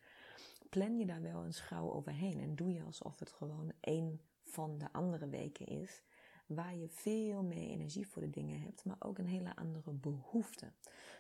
plan 0.71 0.99
je 0.99 1.07
daar 1.07 1.23
wel 1.23 1.45
een 1.45 1.55
schouw 1.55 1.93
overheen 1.93 2.41
en 2.41 2.55
doe 2.55 2.73
je 2.73 2.83
alsof 2.83 3.19
het 3.19 3.33
gewoon 3.33 3.73
één 3.81 4.21
van 4.43 4.79
de 4.79 4.93
andere 4.93 5.29
weken 5.29 5.67
is, 5.67 6.03
waar 6.47 6.77
je 6.77 6.89
veel 6.89 7.43
meer 7.43 7.69
energie 7.69 8.09
voor 8.09 8.23
de 8.23 8.31
dingen 8.31 8.61
hebt, 8.61 8.85
maar 8.85 8.97
ook 8.99 9.19
een 9.19 9.27
hele 9.27 9.57
andere 9.57 9.93
behoefte. 9.93 10.73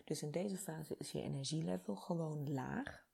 Dus 0.04 0.23
in 0.23 0.30
deze 0.30 0.57
fase 0.57 0.95
is 0.99 1.12
je 1.12 1.23
energielevel 1.23 1.97
gewoon 1.97 2.52
laag. 2.52 3.04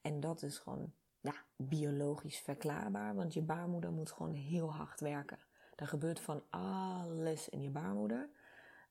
En 0.00 0.20
dat 0.20 0.42
is 0.42 0.58
gewoon 0.58 0.92
ja, 1.20 1.34
biologisch 1.56 2.38
verklaarbaar, 2.38 3.14
want 3.14 3.34
je 3.34 3.42
baarmoeder 3.42 3.92
moet 3.92 4.12
gewoon 4.12 4.34
heel 4.34 4.72
hard 4.72 5.00
werken. 5.00 5.38
Er 5.76 5.86
gebeurt 5.86 6.20
van 6.20 6.42
alles 6.50 7.48
in 7.48 7.62
je 7.62 7.70
baarmoeder. 7.70 8.28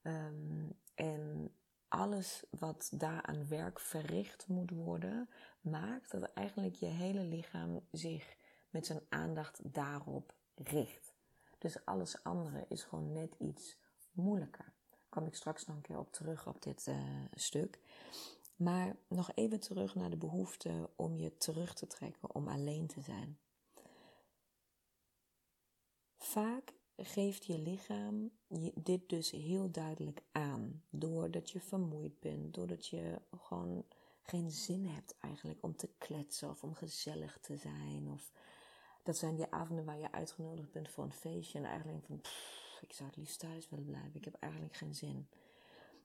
Um, 0.03 0.73
en 0.95 1.51
alles 1.89 2.43
wat 2.49 2.91
daar 2.93 3.21
aan 3.21 3.47
werk 3.47 3.79
verricht 3.79 4.47
moet 4.47 4.71
worden, 4.71 5.29
maakt 5.61 6.11
dat 6.11 6.33
eigenlijk 6.33 6.75
je 6.75 6.85
hele 6.85 7.23
lichaam 7.23 7.87
zich 7.91 8.35
met 8.69 8.85
zijn 8.85 9.01
aandacht 9.09 9.59
daarop 9.63 10.33
richt. 10.55 11.13
Dus 11.57 11.85
alles 11.85 12.23
andere 12.23 12.65
is 12.67 12.83
gewoon 12.83 13.11
net 13.11 13.35
iets 13.39 13.77
moeilijker. 14.11 14.73
Kom 15.09 15.25
ik 15.25 15.35
straks 15.35 15.65
nog 15.65 15.75
een 15.75 15.81
keer 15.81 15.97
op 15.97 16.11
terug 16.11 16.47
op 16.47 16.61
dit 16.61 16.87
uh, 16.87 17.25
stuk. 17.33 17.79
Maar 18.55 18.95
nog 19.07 19.31
even 19.35 19.59
terug 19.59 19.95
naar 19.95 20.09
de 20.09 20.17
behoefte 20.17 20.89
om 20.95 21.17
je 21.17 21.37
terug 21.37 21.73
te 21.73 21.87
trekken, 21.87 22.35
om 22.35 22.47
alleen 22.47 22.87
te 22.87 23.01
zijn. 23.01 23.39
Vaak 26.17 26.73
geeft 27.05 27.45
je 27.45 27.59
lichaam 27.59 28.31
dit 28.75 29.09
dus 29.09 29.31
heel 29.31 29.71
duidelijk 29.71 30.21
aan. 30.31 30.83
Doordat 30.89 31.49
je 31.49 31.59
vermoeid 31.59 32.19
bent, 32.19 32.53
doordat 32.53 32.87
je 32.87 33.21
gewoon 33.41 33.85
geen 34.21 34.51
zin 34.51 34.85
hebt 34.85 35.17
eigenlijk 35.19 35.63
om 35.63 35.75
te 35.75 35.89
kletsen 35.97 36.49
of 36.49 36.63
om 36.63 36.73
gezellig 36.73 37.37
te 37.41 37.57
zijn. 37.57 38.07
Of 38.11 38.31
dat 39.03 39.17
zijn 39.17 39.35
die 39.35 39.51
avonden 39.51 39.85
waar 39.85 39.99
je 39.99 40.11
uitgenodigd 40.11 40.71
bent 40.71 40.89
voor 40.89 41.03
een 41.03 41.13
feestje 41.13 41.57
en 41.57 41.65
eigenlijk 41.65 42.05
van, 42.05 42.21
ik 42.81 42.93
zou 42.93 43.09
het 43.09 43.17
liefst 43.17 43.39
thuis 43.39 43.69
willen 43.69 43.85
blijven. 43.85 44.15
Ik 44.15 44.25
heb 44.25 44.35
eigenlijk 44.39 44.75
geen 44.75 44.95
zin. 44.95 45.27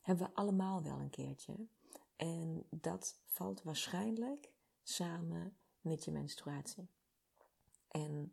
Hebben 0.00 0.26
we 0.26 0.34
allemaal 0.34 0.82
wel 0.82 0.98
een 0.98 1.10
keertje. 1.10 1.54
En 2.16 2.64
dat 2.70 3.18
valt 3.24 3.62
waarschijnlijk 3.62 4.50
samen 4.82 5.56
met 5.80 6.04
je 6.04 6.10
menstruatie. 6.10 6.88
En 7.88 8.32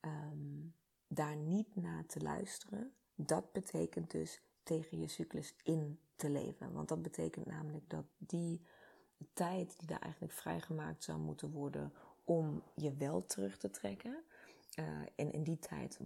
um, 0.00 0.74
daar 1.14 1.36
niet 1.36 1.76
naar 1.76 2.06
te 2.06 2.20
luisteren, 2.20 2.92
dat 3.14 3.52
betekent 3.52 4.10
dus 4.10 4.42
tegen 4.62 5.00
je 5.00 5.08
cyclus 5.08 5.54
in 5.62 5.98
te 6.16 6.30
leven. 6.30 6.72
Want 6.72 6.88
dat 6.88 7.02
betekent 7.02 7.46
namelijk 7.46 7.90
dat 7.90 8.04
die 8.18 8.60
tijd 9.32 9.78
die 9.78 9.88
daar 9.88 10.00
eigenlijk 10.00 10.32
vrijgemaakt 10.32 11.04
zou 11.04 11.18
moeten 11.18 11.50
worden 11.50 11.92
om 12.24 12.62
je 12.74 12.94
wel 12.94 13.26
terug 13.26 13.58
te 13.58 13.70
trekken. 13.70 14.24
Uh, 14.78 14.86
en 15.16 15.32
in 15.32 15.42
die 15.42 15.58
tijd 15.58 15.98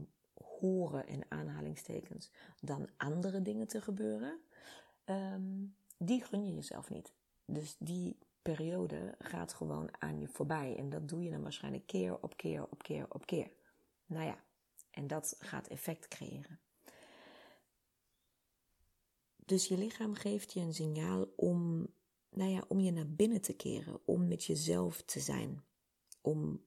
horen 0.61 1.07
in 1.07 1.25
aanhalingstekens 1.29 2.31
dan 2.61 2.89
andere 2.97 3.43
dingen 3.43 3.67
te 3.67 3.81
gebeuren. 3.81 4.41
Um, 5.05 5.77
die 5.99 6.25
gun 6.25 6.47
je 6.47 6.55
jezelf 6.55 6.91
niet. 6.91 7.13
Dus 7.45 7.77
die 7.79 8.19
periode 8.43 9.15
gaat 9.19 9.53
gewoon 9.53 9.89
aan 9.99 10.21
je 10.21 10.29
voorbij. 10.29 10.77
En 10.77 10.89
dat 10.89 11.09
doe 11.09 11.23
je 11.23 11.31
dan 11.31 11.43
waarschijnlijk 11.43 11.87
keer 11.87 12.23
op 12.23 12.37
keer 12.37 12.63
op 12.71 12.83
keer 12.83 13.07
op 13.09 13.27
keer. 13.27 13.51
Nou 14.07 14.25
ja, 14.25 14.45
en 14.97 15.07
dat 15.07 15.37
gaat 15.39 15.69
effect 15.69 16.09
creëren. 16.09 16.61
Dus 19.37 19.69
je 19.69 19.79
lichaam 19.79 20.15
geeft 20.15 20.53
je 20.53 20.61
een 20.61 20.75
signaal 20.75 21.33
om, 21.37 21.87
nou 22.31 22.51
ja, 22.51 22.65
om 22.69 22.81
je 22.81 22.91
naar 22.91 23.11
binnen 23.11 23.41
te 23.41 23.53
keren, 23.53 24.01
om 24.05 24.29
met 24.29 24.45
jezelf 24.45 25.03
te 25.03 25.21
zijn, 25.21 25.65
om, 26.21 26.65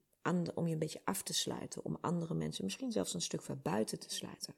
om 0.54 0.68
je 0.68 0.74
een 0.74 0.80
beetje 0.80 1.02
af 1.04 1.24
te 1.24 1.34
sluiten, 1.34 1.84
om 1.84 1.98
andere 2.02 2.34
mensen 2.34 2.64
misschien 2.64 2.92
zelfs 2.92 3.14
een 3.14 3.22
stuk 3.22 3.42
ver 3.42 3.60
buiten 3.60 4.00
te 4.00 4.10
sluiten. 4.10 4.56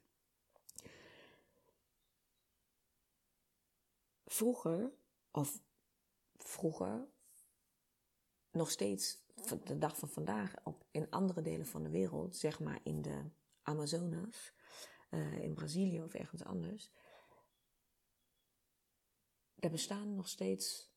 Vroeger, 4.24 4.92
of 5.30 5.60
vroeger, 6.36 7.08
nog 8.50 8.70
steeds 8.70 9.18
de 9.64 9.78
dag 9.78 9.96
van 9.96 10.08
vandaag, 10.08 10.54
in 10.90 11.10
andere 11.10 11.42
delen 11.42 11.66
van 11.66 11.82
de 11.82 11.90
wereld, 11.90 12.36
zeg 12.36 12.60
maar 12.60 12.80
in 12.82 13.02
de 13.02 13.30
Amazonas, 13.62 14.52
uh, 15.10 15.38
in 15.38 15.54
Brazilië 15.54 16.02
of 16.02 16.14
ergens 16.14 16.44
anders. 16.44 16.90
Er 19.58 19.70
bestaan 19.70 20.14
nog 20.14 20.28
steeds 20.28 20.90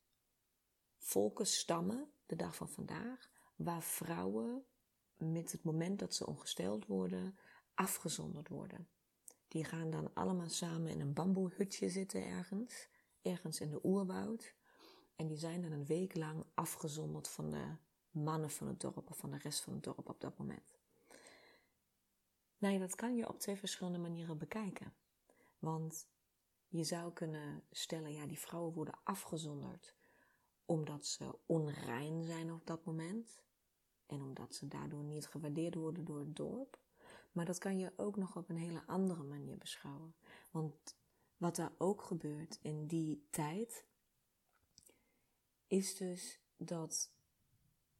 volkenstammen, 0.98 2.10
de 2.26 2.36
dag 2.36 2.56
van 2.56 2.68
vandaag, 2.68 3.30
waar 3.56 3.82
vrouwen 3.82 4.64
met 5.16 5.52
het 5.52 5.62
moment 5.62 5.98
dat 5.98 6.14
ze 6.14 6.26
ongesteld 6.26 6.86
worden, 6.86 7.38
afgezonderd 7.74 8.48
worden. 8.48 8.88
Die 9.48 9.64
gaan 9.64 9.90
dan 9.90 10.14
allemaal 10.14 10.48
samen 10.48 10.90
in 10.90 11.00
een 11.00 11.12
bamboehutje 11.12 11.88
zitten 11.88 12.26
ergens, 12.26 12.88
ergens 13.22 13.60
in 13.60 13.70
de 13.70 13.80
oerwoud. 13.82 14.54
En 15.16 15.26
die 15.26 15.38
zijn 15.38 15.62
dan 15.62 15.72
een 15.72 15.86
week 15.86 16.14
lang 16.14 16.44
afgezonderd 16.54 17.28
van 17.28 17.50
de 17.50 17.76
mannen 18.10 18.50
van 18.50 18.66
het 18.66 18.80
dorp 18.80 19.10
of 19.10 19.16
van 19.16 19.30
de 19.30 19.38
rest 19.38 19.60
van 19.60 19.72
het 19.72 19.82
dorp 19.82 20.08
op 20.08 20.20
dat 20.20 20.38
moment. 20.38 20.75
Nee, 22.58 22.78
dat 22.78 22.94
kan 22.94 23.16
je 23.16 23.28
op 23.28 23.38
twee 23.38 23.56
verschillende 23.56 23.98
manieren 23.98 24.38
bekijken. 24.38 24.94
Want 25.58 26.08
je 26.68 26.84
zou 26.84 27.12
kunnen 27.12 27.62
stellen, 27.70 28.12
ja, 28.12 28.26
die 28.26 28.38
vrouwen 28.38 28.72
worden 28.72 28.98
afgezonderd 29.04 29.94
omdat 30.66 31.06
ze 31.06 31.38
onrein 31.46 32.24
zijn 32.24 32.52
op 32.52 32.66
dat 32.66 32.84
moment. 32.84 33.40
En 34.06 34.22
omdat 34.22 34.54
ze 34.54 34.68
daardoor 34.68 35.02
niet 35.02 35.26
gewaardeerd 35.26 35.74
worden 35.74 36.04
door 36.04 36.18
het 36.18 36.36
dorp. 36.36 36.78
Maar 37.32 37.44
dat 37.44 37.58
kan 37.58 37.78
je 37.78 37.92
ook 37.96 38.16
nog 38.16 38.36
op 38.36 38.48
een 38.48 38.56
hele 38.56 38.82
andere 38.86 39.22
manier 39.22 39.58
beschouwen. 39.58 40.14
Want 40.50 40.96
wat 41.36 41.58
er 41.58 41.72
ook 41.78 42.02
gebeurt 42.02 42.58
in 42.62 42.86
die 42.86 43.26
tijd, 43.30 43.86
is 45.66 45.96
dus 45.96 46.40
dat 46.56 47.12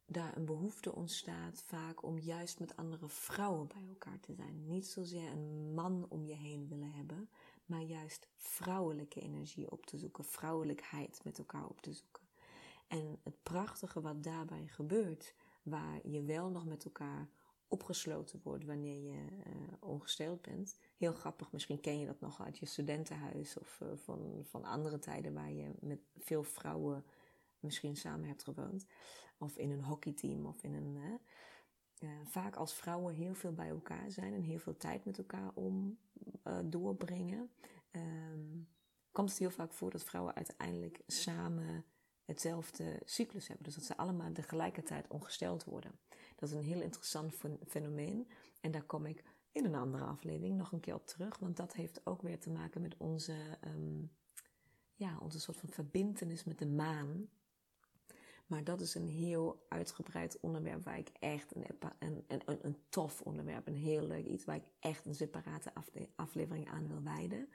daar 0.06 0.36
een 0.36 0.44
behoefte 0.44 0.94
ontstaat 0.94 1.62
vaak 1.62 2.02
om 2.02 2.18
juist 2.18 2.58
met 2.58 2.76
andere 2.76 3.08
vrouwen 3.08 3.66
bij 3.66 3.84
elkaar 3.88 4.20
te 4.20 4.34
zijn. 4.34 4.66
Niet 4.66 4.86
zozeer 4.86 5.30
een 5.30 5.74
man 5.74 6.06
om 6.08 6.26
je 6.26 6.34
heen 6.34 6.68
willen 6.68 6.92
hebben, 6.92 7.28
maar 7.66 7.82
juist 7.82 8.28
vrouwelijke 8.36 9.20
energie 9.20 9.70
op 9.70 9.86
te 9.86 9.96
zoeken, 9.98 10.24
vrouwelijkheid 10.24 11.20
met 11.24 11.38
elkaar 11.38 11.66
op 11.66 11.80
te 11.80 11.92
zoeken. 11.92 12.22
En 12.86 13.18
het 13.22 13.42
prachtige 13.42 14.00
wat 14.00 14.22
daarbij 14.22 14.66
gebeurt, 14.66 15.34
waar 15.62 16.08
je 16.08 16.22
wel 16.22 16.50
nog 16.50 16.66
met 16.66 16.84
elkaar 16.84 17.28
opgesloten 17.68 18.40
wordt 18.42 18.64
wanneer 18.64 19.02
je 19.02 19.22
uh, 19.46 19.52
ongesteld 19.80 20.42
bent. 20.42 20.78
Heel 20.96 21.12
grappig, 21.12 21.52
misschien 21.52 21.80
ken 21.80 21.98
je 21.98 22.06
dat 22.06 22.20
nog 22.20 22.42
uit 22.42 22.58
je 22.58 22.66
studentenhuis 22.66 23.58
of 23.58 23.80
uh, 23.82 23.88
van, 23.94 24.44
van 24.44 24.64
andere 24.64 24.98
tijden 24.98 25.34
waar 25.34 25.52
je 25.52 25.74
met 25.80 25.98
veel 26.18 26.42
vrouwen 26.42 27.04
misschien 27.66 27.96
samen 27.96 28.28
hebt 28.28 28.42
gewoond 28.42 28.86
of 29.38 29.56
in 29.56 29.70
een 29.70 29.82
hockeyteam 29.82 30.46
of 30.46 30.62
in 30.62 30.74
een. 30.74 31.20
Uh, 32.00 32.10
vaak 32.24 32.56
als 32.56 32.74
vrouwen 32.74 33.14
heel 33.14 33.34
veel 33.34 33.52
bij 33.52 33.68
elkaar 33.68 34.10
zijn 34.10 34.34
en 34.34 34.42
heel 34.42 34.58
veel 34.58 34.76
tijd 34.76 35.04
met 35.04 35.18
elkaar 35.18 35.50
om 35.54 35.98
uh, 36.44 36.58
doorbrengen, 36.64 37.50
um, 37.92 38.68
komt 39.12 39.28
het 39.28 39.38
heel 39.38 39.50
vaak 39.50 39.72
voor 39.72 39.90
dat 39.90 40.04
vrouwen 40.04 40.34
uiteindelijk 40.34 41.00
samen 41.06 41.84
hetzelfde 42.24 43.00
cyclus 43.04 43.48
hebben. 43.48 43.64
Dus 43.64 43.74
dat 43.74 43.84
ze 43.84 43.96
allemaal 43.96 44.32
tegelijkertijd 44.32 45.08
ongesteld 45.08 45.64
worden. 45.64 45.98
Dat 46.36 46.48
is 46.48 46.54
een 46.54 46.64
heel 46.64 46.80
interessant 46.80 47.34
fenomeen. 47.66 48.28
En 48.60 48.70
daar 48.70 48.82
kom 48.82 49.06
ik 49.06 49.24
in 49.52 49.64
een 49.64 49.74
andere 49.74 50.04
aflevering 50.04 50.56
nog 50.56 50.72
een 50.72 50.80
keer 50.80 50.94
op 50.94 51.06
terug. 51.06 51.38
Want 51.38 51.56
dat 51.56 51.72
heeft 51.72 52.06
ook 52.06 52.22
weer 52.22 52.40
te 52.40 52.50
maken 52.50 52.80
met 52.80 52.96
onze, 52.96 53.58
um, 53.64 54.12
ja, 54.94 55.18
onze 55.18 55.40
soort 55.40 55.56
van 55.56 55.68
verbindenis 55.68 56.44
met 56.44 56.58
de 56.58 56.66
maan. 56.66 57.28
Maar 58.46 58.64
dat 58.64 58.80
is 58.80 58.94
een 58.94 59.08
heel 59.08 59.66
uitgebreid 59.68 60.40
onderwerp 60.40 60.84
waar 60.84 60.98
ik 60.98 61.08
echt 61.08 61.54
een, 61.98 62.24
een, 62.62 62.76
tof 62.88 63.20
onderwerp, 63.20 63.66
een 63.66 63.74
heel 63.74 64.06
leuk 64.06 64.26
iets 64.26 64.44
waar 64.44 64.56
ik 64.56 64.70
echt 64.80 65.06
een 65.06 65.14
separate 65.14 65.72
aflevering 66.16 66.68
aan 66.68 66.88
wil 66.88 67.02
wijden. 67.02 67.48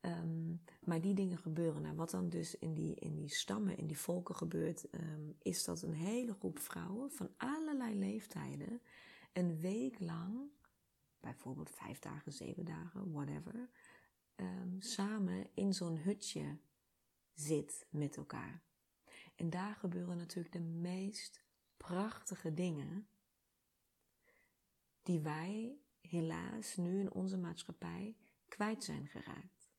Ehm, 0.00 0.54
maar 0.84 1.00
die 1.00 1.14
dingen 1.14 1.38
gebeuren. 1.38 1.82
Nou, 1.82 1.96
wat 1.96 2.10
dan 2.10 2.28
dus 2.28 2.58
in 2.58 2.74
die, 2.74 2.94
in 2.94 3.14
die 3.14 3.28
stammen, 3.28 3.76
in 3.76 3.86
die 3.86 3.98
volken 3.98 4.34
gebeurt, 4.34 4.90
ehm, 4.90 5.30
is 5.42 5.64
dat 5.64 5.82
een 5.82 5.94
hele 5.94 6.32
groep 6.32 6.58
vrouwen 6.58 7.10
van 7.10 7.30
allerlei 7.36 7.98
leeftijden 7.98 8.80
een 9.32 9.60
week 9.60 10.00
lang, 10.00 10.50
bijvoorbeeld 11.20 11.70
vijf 11.70 11.98
dagen, 11.98 12.32
zeven 12.32 12.64
dagen, 12.64 13.12
whatever, 13.12 13.68
um, 14.36 14.76
samen 14.80 15.46
in 15.54 15.74
zo'n 15.74 15.96
hutje 15.96 16.58
zit 17.34 17.86
met 17.90 18.16
elkaar. 18.16 18.65
En 19.36 19.50
daar 19.50 19.74
gebeuren 19.74 20.16
natuurlijk 20.16 20.52
de 20.52 20.60
meest 20.60 21.44
prachtige 21.76 22.54
dingen 22.54 23.08
die 25.02 25.20
wij 25.20 25.78
helaas 26.00 26.76
nu 26.76 27.00
in 27.00 27.12
onze 27.12 27.38
maatschappij 27.38 28.16
kwijt 28.48 28.84
zijn 28.84 29.06
geraakt. 29.06 29.70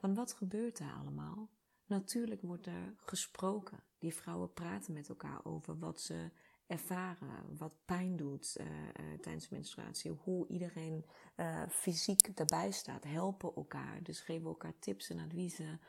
Want 0.00 0.16
wat 0.16 0.32
gebeurt 0.32 0.78
daar 0.78 0.94
allemaal? 0.94 1.50
Natuurlijk 1.86 2.42
wordt 2.42 2.66
er 2.66 2.94
gesproken. 2.96 3.82
Die 3.98 4.14
vrouwen 4.14 4.52
praten 4.52 4.92
met 4.92 5.08
elkaar 5.08 5.44
over 5.44 5.78
wat 5.78 6.00
ze 6.00 6.30
ervaren, 6.66 7.56
wat 7.56 7.84
pijn 7.84 8.16
doet 8.16 8.56
uh, 8.60 8.66
uh, 8.66 9.18
tijdens 9.20 9.48
menstruatie, 9.48 10.10
hoe 10.10 10.48
iedereen 10.48 11.04
uh, 11.36 11.62
fysiek 11.68 12.26
erbij 12.34 12.70
staat, 12.70 13.04
helpen 13.04 13.54
elkaar, 13.54 14.02
dus 14.02 14.20
geven 14.20 14.46
elkaar 14.46 14.78
tips 14.78 15.10
en 15.10 15.18
adviezen 15.18 15.80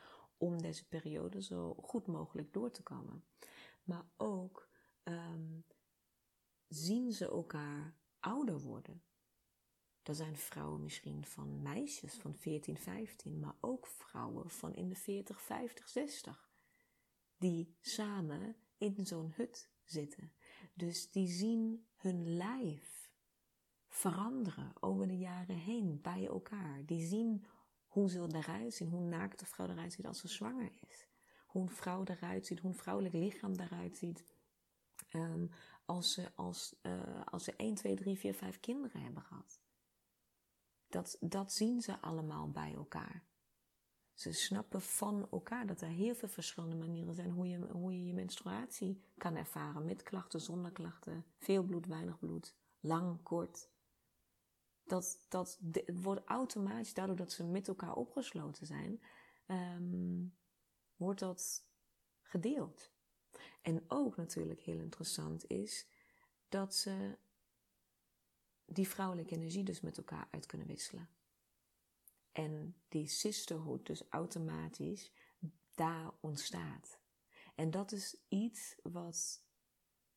om 0.44 0.62
deze 0.62 0.88
periode 0.88 1.42
zo 1.42 1.74
goed 1.74 2.06
mogelijk 2.06 2.52
door 2.52 2.70
te 2.70 2.82
komen. 2.82 3.24
Maar 3.82 4.06
ook 4.16 4.68
um, 5.04 5.64
zien 6.68 7.12
ze 7.12 7.26
elkaar 7.26 7.96
ouder 8.20 8.60
worden. 8.60 9.02
Er 10.02 10.14
zijn 10.14 10.36
vrouwen 10.36 10.82
misschien 10.82 11.24
van 11.24 11.62
meisjes 11.62 12.14
van 12.14 12.34
14, 12.34 12.76
15, 12.76 13.40
maar 13.40 13.56
ook 13.60 13.86
vrouwen 13.86 14.50
van 14.50 14.74
in 14.74 14.88
de 14.88 14.94
40, 14.94 15.40
50, 15.40 15.88
60, 15.88 16.50
die 17.36 17.76
samen 17.80 18.56
in 18.78 19.06
zo'n 19.06 19.32
hut 19.34 19.70
zitten. 19.84 20.32
Dus 20.74 21.10
die 21.10 21.28
zien 21.28 21.86
hun 21.96 22.36
lijf 22.36 23.12
veranderen 23.88 24.72
over 24.80 25.08
de 25.08 25.18
jaren 25.18 25.56
heen 25.56 26.00
bij 26.02 26.26
elkaar. 26.26 26.84
Die 26.84 27.06
zien 27.06 27.44
hoe 27.94 28.10
ze 28.10 28.26
eruit 28.32 28.74
zien, 28.74 28.88
hoe 28.88 29.08
naakt 29.08 29.38
de 29.38 29.46
vrouw 29.46 29.68
eruit 29.68 29.92
ziet 29.92 30.06
als 30.06 30.18
ze 30.18 30.28
zwanger 30.28 30.70
is. 30.88 31.06
Hoe 31.46 31.62
een 31.62 31.68
vrouw 31.68 32.04
eruit 32.04 32.46
ziet, 32.46 32.60
hoe 32.60 32.70
een 32.70 32.76
vrouwelijk 32.76 33.14
lichaam 33.14 33.52
eruit 33.52 33.96
ziet. 33.96 34.24
Um, 35.10 35.50
als, 35.84 36.12
ze, 36.12 36.32
als, 36.34 36.74
uh, 36.82 37.24
als 37.24 37.44
ze 37.44 37.56
1, 37.56 37.74
2, 37.74 37.94
3, 37.94 38.18
4, 38.18 38.34
5 38.34 38.60
kinderen 38.60 39.00
hebben 39.02 39.22
gehad. 39.22 39.60
Dat, 40.88 41.16
dat 41.20 41.52
zien 41.52 41.82
ze 41.82 42.00
allemaal 42.00 42.50
bij 42.50 42.74
elkaar. 42.74 43.24
Ze 44.14 44.32
snappen 44.32 44.82
van 44.82 45.28
elkaar 45.30 45.66
dat 45.66 45.80
er 45.80 45.88
heel 45.88 46.14
veel 46.14 46.28
verschillende 46.28 46.76
manieren 46.76 47.14
zijn 47.14 47.30
hoe 47.30 47.48
je, 47.48 47.58
hoe 47.58 47.92
je 47.92 48.06
je 48.06 48.14
menstruatie 48.14 49.02
kan 49.18 49.36
ervaren. 49.36 49.84
Met 49.84 50.02
klachten, 50.02 50.40
zonder 50.40 50.72
klachten, 50.72 51.24
veel 51.38 51.62
bloed, 51.62 51.86
weinig 51.86 52.18
bloed, 52.18 52.54
lang, 52.80 53.22
kort. 53.22 53.72
Dat, 54.86 55.24
dat 55.28 55.58
wordt 55.86 56.24
automatisch, 56.24 56.94
daardoor 56.94 57.16
dat 57.16 57.32
ze 57.32 57.44
met 57.44 57.68
elkaar 57.68 57.94
opgesloten 57.94 58.66
zijn, 58.66 59.02
um, 59.46 60.34
wordt 60.96 61.20
dat 61.20 61.66
gedeeld. 62.22 62.92
En 63.62 63.84
ook 63.88 64.16
natuurlijk 64.16 64.60
heel 64.60 64.78
interessant 64.78 65.50
is 65.50 65.86
dat 66.48 66.74
ze 66.74 67.18
die 68.64 68.88
vrouwelijke 68.88 69.34
energie 69.34 69.64
dus 69.64 69.80
met 69.80 69.96
elkaar 69.96 70.28
uit 70.30 70.46
kunnen 70.46 70.66
wisselen. 70.66 71.08
En 72.32 72.76
die 72.88 73.06
sisterhood 73.06 73.86
dus 73.86 74.02
automatisch 74.08 75.12
daar 75.74 76.12
ontstaat. 76.20 76.98
En 77.54 77.70
dat 77.70 77.92
is 77.92 78.16
iets 78.28 78.76
wat 78.82 79.42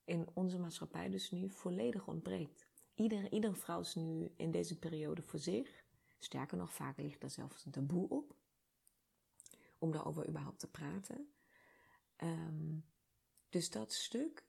in 0.03 0.27
onze 0.33 0.59
maatschappij 0.59 1.09
dus 1.09 1.31
nu 1.31 1.49
volledig 1.49 2.07
ontbreekt. 2.07 2.66
Ieder, 2.97 3.31
iedere 3.31 3.55
vrouw 3.55 3.79
is 3.79 3.95
nu 3.95 4.31
in 4.35 4.51
deze 4.51 4.79
periode 4.79 5.21
voor 5.21 5.39
zich. 5.39 5.83
Sterker 6.19 6.57
nog, 6.57 6.73
vaak 6.73 6.97
ligt 6.97 7.23
er 7.23 7.29
zelfs 7.29 7.65
een 7.65 7.71
taboe 7.71 8.09
op. 8.09 8.35
Om 9.77 9.91
daarover 9.91 10.27
überhaupt 10.27 10.59
te 10.59 10.69
praten. 10.69 11.31
Um, 12.23 12.85
dus 13.49 13.69
dat 13.69 13.93
stuk 13.93 14.45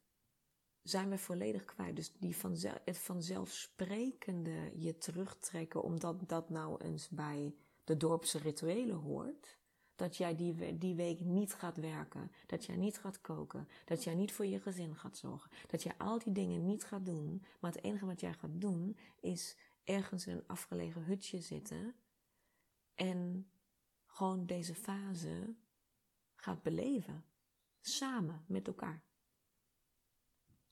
zijn 0.82 1.10
we 1.10 1.18
volledig 1.18 1.64
kwijt. 1.64 1.96
Dus 1.96 2.12
die 2.12 2.36
het 2.84 2.98
vanzelfsprekende 2.98 4.72
je 4.74 4.98
terugtrekken, 4.98 5.82
omdat 5.82 6.28
dat 6.28 6.50
nou 6.50 6.84
eens 6.84 7.08
bij 7.08 7.54
de 7.84 7.96
dorpse 7.96 8.38
rituelen 8.38 8.96
hoort. 8.96 9.58
Dat 9.98 10.16
jij 10.16 10.36
die, 10.36 10.78
die 10.78 10.94
week 10.94 11.20
niet 11.20 11.54
gaat 11.54 11.76
werken. 11.76 12.30
Dat 12.46 12.64
jij 12.64 12.76
niet 12.76 12.98
gaat 12.98 13.20
koken. 13.20 13.68
Dat 13.84 14.04
jij 14.04 14.14
niet 14.14 14.32
voor 14.32 14.46
je 14.46 14.60
gezin 14.60 14.96
gaat 14.96 15.16
zorgen. 15.16 15.50
Dat 15.66 15.82
jij 15.82 15.94
al 15.96 16.18
die 16.18 16.32
dingen 16.32 16.66
niet 16.66 16.84
gaat 16.84 17.06
doen. 17.06 17.42
Maar 17.60 17.72
het 17.72 17.82
enige 17.82 18.06
wat 18.06 18.20
jij 18.20 18.32
gaat 18.32 18.60
doen 18.60 18.96
is 19.20 19.56
ergens 19.84 20.26
in 20.26 20.36
een 20.36 20.46
afgelegen 20.46 21.04
hutje 21.04 21.40
zitten. 21.40 21.94
En 22.94 23.50
gewoon 24.06 24.46
deze 24.46 24.74
fase 24.74 25.54
gaat 26.34 26.62
beleven. 26.62 27.24
Samen 27.80 28.44
met 28.46 28.66
elkaar. 28.66 29.02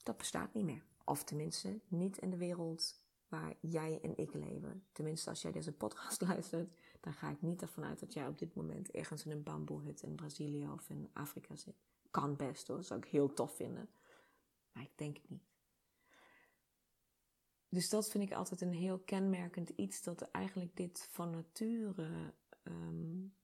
Dat 0.02 0.16
bestaat 0.16 0.54
niet 0.54 0.64
meer. 0.64 0.84
Of 1.04 1.24
tenminste, 1.24 1.80
niet 1.88 2.18
in 2.18 2.30
de 2.30 2.36
wereld 2.36 3.00
waar 3.28 3.54
jij 3.60 4.00
en 4.02 4.16
ik 4.16 4.34
leven. 4.34 4.84
Tenminste, 4.92 5.30
als 5.30 5.42
jij 5.42 5.52
deze 5.52 5.72
podcast 5.72 6.20
luistert, 6.28 6.70
dan 7.00 7.12
ga 7.12 7.30
ik 7.30 7.42
niet 7.42 7.62
ervan 7.62 7.84
uit 7.84 8.00
dat 8.00 8.12
jij 8.12 8.26
op 8.26 8.38
dit 8.38 8.54
moment 8.54 8.90
ergens 8.90 9.24
in 9.24 9.30
een 9.30 9.42
bamboehut 9.42 10.02
in 10.02 10.14
Brazilië 10.14 10.68
of 10.68 10.90
in 10.90 11.10
Afrika 11.12 11.56
zit. 11.56 11.74
Kan 12.10 12.36
best 12.36 12.68
hoor, 12.68 12.84
zou 12.84 13.00
ik 13.00 13.08
heel 13.08 13.32
tof 13.32 13.56
vinden. 13.56 13.88
Maar 14.72 14.82
ik 14.82 14.92
denk 14.94 15.16
het 15.16 15.30
niet. 15.30 15.44
Dus 17.68 17.88
dat 17.88 18.10
vind 18.10 18.24
ik 18.24 18.36
altijd 18.36 18.60
een 18.60 18.72
heel 18.72 18.98
kenmerkend 18.98 19.68
iets, 19.68 20.02
dat 20.02 20.22
eigenlijk 20.22 20.76
dit 20.76 21.08
van 21.10 21.30
nature, 21.30 22.34
um, 22.62 23.34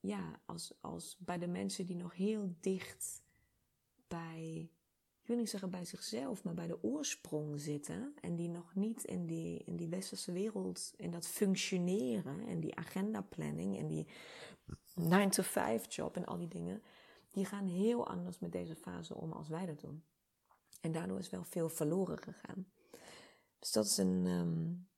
ja, 0.00 0.40
als, 0.44 0.72
als 0.80 1.16
bij 1.18 1.38
de 1.38 1.46
mensen 1.46 1.86
die 1.86 1.96
nog 1.96 2.14
heel 2.14 2.56
dicht 2.60 3.22
bij 4.08 4.70
niet 5.36 5.50
zeggen 5.50 5.70
bij 5.70 5.84
zichzelf, 5.84 6.44
maar 6.44 6.54
bij 6.54 6.66
de 6.66 6.82
oorsprong 6.82 7.60
zitten. 7.60 8.14
En 8.20 8.36
die 8.36 8.48
nog 8.48 8.74
niet 8.74 9.04
in 9.04 9.26
die, 9.26 9.62
in 9.64 9.76
die 9.76 9.88
westerse 9.88 10.32
wereld, 10.32 10.92
in 10.96 11.10
dat 11.10 11.26
functioneren 11.26 12.46
en 12.46 12.60
die 12.60 12.76
agendaplanning 12.76 13.78
en 13.78 13.86
die 13.86 14.06
9-to-5 15.00 15.88
job 15.88 16.16
en 16.16 16.24
al 16.24 16.38
die 16.38 16.48
dingen. 16.48 16.82
Die 17.30 17.44
gaan 17.44 17.66
heel 17.66 18.06
anders 18.08 18.38
met 18.38 18.52
deze 18.52 18.76
fase 18.76 19.14
om 19.14 19.32
als 19.32 19.48
wij 19.48 19.66
dat 19.66 19.80
doen. 19.80 20.04
En 20.80 20.92
daardoor 20.92 21.18
is 21.18 21.30
wel 21.30 21.44
veel 21.44 21.68
verloren 21.68 22.18
gegaan. 22.18 22.66
Dus 23.58 23.72
dat 23.72 23.86
is 23.86 23.96
een, 23.96 24.26
um, 24.26 24.88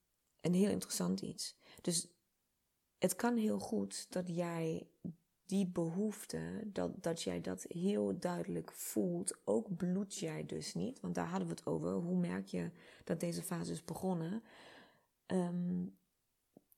een 0.40 0.54
heel 0.54 0.70
interessant 0.70 1.20
iets. 1.20 1.56
Dus 1.80 2.08
het 2.98 3.16
kan 3.16 3.36
heel 3.36 3.58
goed 3.58 4.06
dat 4.12 4.28
jij 4.28 4.86
die 5.46 5.66
behoefte, 5.66 6.60
dat, 6.64 7.02
dat 7.02 7.22
jij 7.22 7.40
dat 7.40 7.62
heel 7.62 8.18
duidelijk 8.18 8.72
voelt, 8.72 9.36
ook 9.44 9.76
bloed 9.76 10.14
jij 10.14 10.46
dus 10.46 10.74
niet, 10.74 11.00
want 11.00 11.14
daar 11.14 11.28
hadden 11.28 11.48
we 11.48 11.54
het 11.54 11.66
over. 11.66 11.92
Hoe 11.92 12.16
merk 12.16 12.46
je 12.46 12.70
dat 13.04 13.20
deze 13.20 13.42
fase 13.42 13.72
is 13.72 13.84
begonnen? 13.84 14.42
Um, 15.26 15.96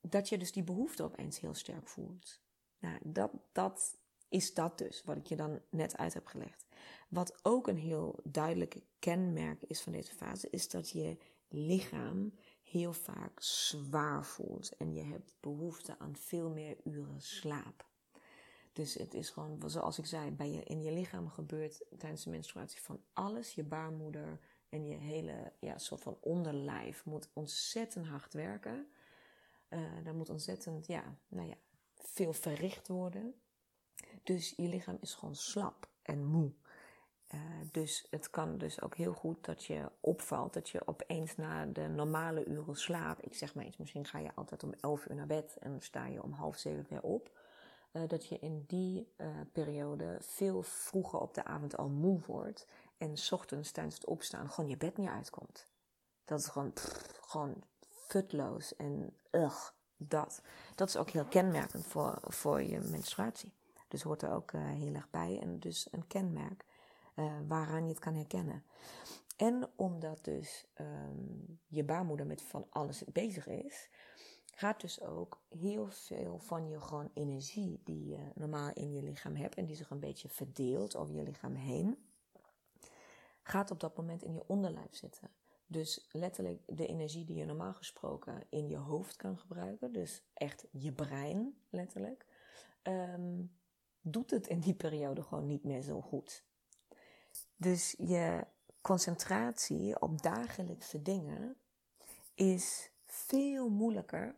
dat 0.00 0.29
je 0.29 0.38
dus 0.38 0.52
die 0.52 0.62
behoefte 0.62 1.02
opeens 1.02 1.40
heel 1.40 1.55
sterk 1.55 1.88
voelt. 1.88 2.40
Nou, 2.79 2.98
dat, 3.02 3.31
dat 3.52 3.96
is 4.29 4.55
dat 4.55 4.79
dus, 4.79 5.02
wat 5.05 5.16
ik 5.16 5.26
je 5.26 5.37
dan 5.37 5.61
net 5.70 5.96
uit 5.96 6.14
heb 6.14 6.26
gelegd. 6.26 6.66
Wat 7.09 7.38
ook 7.42 7.68
een 7.68 7.79
heel 7.79 8.18
duidelijk 8.24 8.81
kenmerk 8.98 9.62
is 9.62 9.81
van 9.81 9.92
deze 9.92 10.14
fase, 10.14 10.50
is 10.50 10.68
dat 10.68 10.90
je 10.90 11.16
lichaam 11.48 12.35
heel 12.62 12.92
vaak 12.92 13.40
zwaar 13.42 14.24
voelt 14.24 14.76
en 14.76 14.94
je 14.94 15.02
hebt 15.02 15.35
behoefte 15.40 15.98
aan 15.98 16.16
veel 16.16 16.50
meer 16.50 16.76
uren 16.85 17.20
slaap. 17.20 17.86
Dus 18.77 18.95
het 18.95 19.15
is 19.15 19.31
gewoon, 19.31 19.62
zoals 19.67 19.99
ik 19.99 20.07
zei, 20.07 20.31
bij 20.31 20.51
je, 20.51 20.62
in 20.62 20.83
je 20.83 20.93
lichaam 20.93 21.29
gebeurt 21.29 21.85
tijdens 21.99 22.25
de 22.25 22.31
menstruatie 22.31 22.81
van 22.81 23.01
alles. 23.12 23.55
Je 23.55 23.62
baarmoeder 23.65 24.41
en 24.69 24.87
je 24.87 24.95
hele 24.95 25.53
ja, 25.59 25.79
soort 25.79 26.01
van 26.01 26.19
onderlijf 26.21 27.05
moet 27.05 27.29
ontzettend 27.33 28.07
hard 28.07 28.33
werken. 28.33 28.89
Uh, 29.69 29.81
daar 30.05 30.15
moet 30.15 30.31
ontzettend, 30.31 30.87
ja, 30.87 31.17
nou 31.29 31.49
ja, 31.49 31.55
veel 31.95 32.33
verricht 32.33 32.89
worden. 32.89 33.35
Dus 34.23 34.53
je 34.57 34.69
lichaam 34.69 34.99
is 35.01 35.15
gewoon 35.15 35.37
slap 35.37 35.89
en 36.03 36.25
moe. 36.25 36.53
Uh, 37.35 37.41
dus 37.73 38.07
het 38.11 38.31
kan 38.31 38.59
dus 38.59 38.83
ook 38.83 38.97
heel 38.97 39.12
goed 39.12 39.45
dat 39.45 39.65
je 39.65 39.91
opvalt, 40.01 40.55
dat 40.55 40.69
je 40.69 40.87
opeens 40.87 41.37
na 41.37 41.67
de 41.67 41.89
normale 41.89 42.45
uren 42.45 42.77
slaap, 42.77 43.21
ik 43.21 43.35
zeg 43.35 43.55
maar 43.55 43.65
iets, 43.65 43.77
misschien 43.77 44.07
ga 44.07 44.19
je 44.19 44.35
altijd 44.35 44.62
om 44.62 44.75
11 44.81 45.07
uur 45.09 45.15
naar 45.15 45.27
bed 45.27 45.57
en 45.61 45.81
sta 45.81 46.07
je 46.07 46.23
om 46.23 46.33
half 46.33 46.57
zeven 46.57 46.87
weer 46.89 47.03
op. 47.03 47.45
uh, 47.96 48.02
dat 48.09 48.26
je 48.26 48.38
in 48.38 48.64
die 48.66 49.12
uh, 49.16 49.26
periode 49.52 50.16
veel 50.20 50.62
vroeger 50.62 51.20
op 51.20 51.35
de 51.35 51.44
avond 51.44 51.76
al 51.76 51.88
moe 51.88 52.20
wordt. 52.26 52.66
En 52.98 53.16
s 53.16 53.32
ochtends 53.32 53.70
tijdens 53.70 53.94
het 53.94 54.06
opstaan 54.06 54.50
gewoon 54.50 54.70
je 54.70 54.76
bed 54.76 54.96
niet 54.96 55.09
uitkomt. 55.09 55.66
Dat 56.24 56.38
is 56.38 56.46
gewoon, 56.46 56.72
gewoon 57.20 57.62
futloos 57.90 58.76
en 58.76 59.16
ugh, 59.30 59.70
dat. 59.96 60.42
Dat 60.74 60.88
is 60.88 60.96
ook 60.96 61.11
heel 61.11 61.24
kenmerkend 61.24 61.87
voor, 61.87 62.18
voor 62.22 62.62
je 62.62 62.80
menstruatie. 62.80 63.52
Dus 63.88 64.02
hoort 64.02 64.22
er 64.22 64.32
ook 64.32 64.52
uh, 64.52 64.66
heel 64.66 64.94
erg 64.94 65.11
bij. 65.11 65.38
En 65.40 65.59
dus 65.59 65.88
een 65.90 66.06
kenmerk 66.06 66.64
waaraan 67.46 67.82
je 67.82 67.88
het 67.88 67.98
kan 67.98 68.14
herkennen. 68.14 68.64
En 69.37 69.70
omdat 69.76 70.24
dus 70.24 70.66
um, 70.80 71.61
je 71.66 71.85
baarmoeder 71.85 72.26
met 72.26 72.42
van 72.42 72.66
alles 72.70 73.04
bezig 73.04 73.46
is, 73.46 73.88
gaat 74.59 74.81
dus 74.81 75.01
ook 75.01 75.42
heel 75.49 75.87
veel 75.87 76.38
van 76.38 76.69
je 76.69 76.81
gewoon 76.81 77.11
energie 77.14 77.81
die 77.85 78.07
je 78.09 78.31
normaal 78.35 78.71
in 78.73 78.92
je 78.92 79.03
lichaam 79.03 79.37
hebt 79.37 79.55
en 79.55 79.66
die 79.66 79.77
zich 79.77 79.90
een 79.90 80.01
beetje 80.01 80.29
verdeelt 80.29 80.97
over 80.97 81.14
je 81.14 81.23
lichaam 81.23 81.55
heen, 81.55 82.09
gaat 83.42 83.71
op 83.71 83.81
dat 83.81 83.97
moment 83.97 84.23
in 84.23 84.33
je 84.33 84.47
onderlijf 84.47 84.95
zitten. 84.95 85.31
Dus 85.66 86.09
letterlijk 86.12 86.62
de 86.66 86.87
energie 86.87 87.25
die 87.25 87.37
je 87.37 87.45
normaal 87.45 87.75
gesproken 87.75 88.47
in 88.49 88.69
je 88.69 88.77
hoofd 88.77 89.16
kan 89.16 89.38
gebruiken, 89.38 89.92
dus 89.92 90.23
echt 90.35 90.66
je 90.71 90.92
brein 90.92 91.59
letterlijk, 91.71 92.27
um, 92.83 93.57
doet 94.01 94.31
het 94.31 94.47
in 94.47 94.61
die 94.61 94.75
periode 94.75 95.23
gewoon 95.23 95.47
niet 95.47 95.64
meer 95.64 95.83
zo 95.83 96.01
goed. 96.01 96.45
Dus 97.57 97.95
je 97.99 98.47
concentratie 98.81 100.01
op 100.01 100.23
dagelijkse 100.23 101.03
dingen 101.03 101.57
is 102.35 102.90
veel 103.07 103.69
moeilijker 103.69 104.37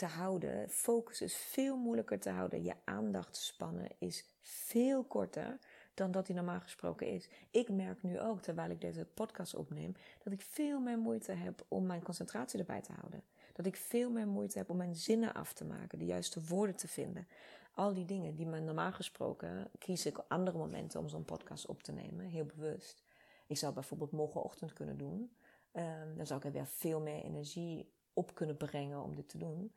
te 0.00 0.06
houden. 0.06 0.68
Focus 0.68 1.20
is 1.20 1.36
veel 1.36 1.76
moeilijker 1.76 2.20
te 2.20 2.30
houden. 2.30 2.62
Je 2.62 2.74
aandachtspannen 2.84 3.88
is 3.98 4.24
veel 4.40 5.04
korter 5.04 5.58
dan 5.94 6.10
dat 6.10 6.26
die 6.26 6.34
normaal 6.34 6.60
gesproken 6.60 7.06
is. 7.06 7.28
Ik 7.50 7.68
merk 7.68 8.02
nu 8.02 8.20
ook, 8.20 8.40
terwijl 8.40 8.70
ik 8.70 8.80
deze 8.80 9.04
podcast 9.04 9.54
opneem, 9.54 9.92
dat 10.22 10.32
ik 10.32 10.40
veel 10.40 10.80
meer 10.80 10.98
moeite 10.98 11.32
heb 11.32 11.64
om 11.68 11.86
mijn 11.86 12.02
concentratie 12.02 12.58
erbij 12.58 12.80
te 12.80 12.92
houden. 12.92 13.22
Dat 13.52 13.66
ik 13.66 13.76
veel 13.76 14.10
meer 14.10 14.26
moeite 14.26 14.58
heb 14.58 14.70
om 14.70 14.76
mijn 14.76 14.94
zinnen 14.94 15.34
af 15.34 15.52
te 15.52 15.64
maken, 15.64 15.98
de 15.98 16.04
juiste 16.04 16.44
woorden 16.44 16.76
te 16.76 16.88
vinden. 16.88 17.28
Al 17.74 17.94
die 17.94 18.04
dingen 18.04 18.34
die 18.34 18.46
me 18.46 18.60
normaal 18.60 18.92
gesproken 18.92 19.70
kies 19.78 20.06
ik 20.06 20.18
andere 20.28 20.58
momenten 20.58 21.00
om 21.00 21.08
zo'n 21.08 21.24
podcast 21.24 21.66
op 21.66 21.82
te 21.82 21.92
nemen, 21.92 22.26
heel 22.26 22.46
bewust. 22.46 23.04
Ik 23.46 23.56
zou 23.56 23.74
bijvoorbeeld 23.74 24.12
morgenochtend 24.12 24.72
kunnen 24.72 24.96
doen. 24.96 25.30
Um, 25.72 26.16
dan 26.16 26.26
zou 26.26 26.38
ik 26.38 26.46
er 26.46 26.52
weer 26.52 26.66
veel 26.66 27.00
meer 27.00 27.22
energie 27.22 27.92
op 28.12 28.34
kunnen 28.34 28.56
brengen 28.56 29.02
om 29.02 29.14
dit 29.14 29.28
te 29.28 29.38
doen. 29.38 29.72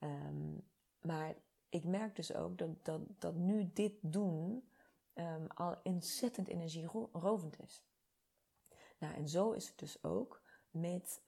Um, 0.00 0.62
maar 1.00 1.34
ik 1.68 1.84
merk 1.84 2.16
dus 2.16 2.34
ook 2.34 2.58
dat, 2.58 2.84
dat, 2.84 3.00
dat 3.18 3.34
nu 3.34 3.70
dit 3.72 3.92
doen 4.00 4.68
um, 5.14 5.46
al 5.54 5.76
ontzettend 5.82 6.48
energierovend 6.48 7.62
is. 7.62 7.82
Nou, 8.98 9.14
en 9.14 9.28
zo 9.28 9.50
is 9.50 9.68
het 9.68 9.78
dus 9.78 10.02
ook 10.02 10.42
met 10.70 11.20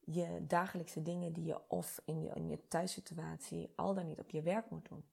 je 0.00 0.44
dagelijkse 0.46 1.02
dingen 1.02 1.32
die 1.32 1.44
je 1.44 1.68
of 1.68 2.02
in 2.04 2.22
je, 2.22 2.30
in 2.34 2.48
je 2.48 2.68
thuissituatie 2.68 3.72
al 3.76 3.94
dan 3.94 4.06
niet 4.06 4.20
op 4.20 4.30
je 4.30 4.42
werk 4.42 4.70
moet 4.70 4.88
doen. 4.88 5.04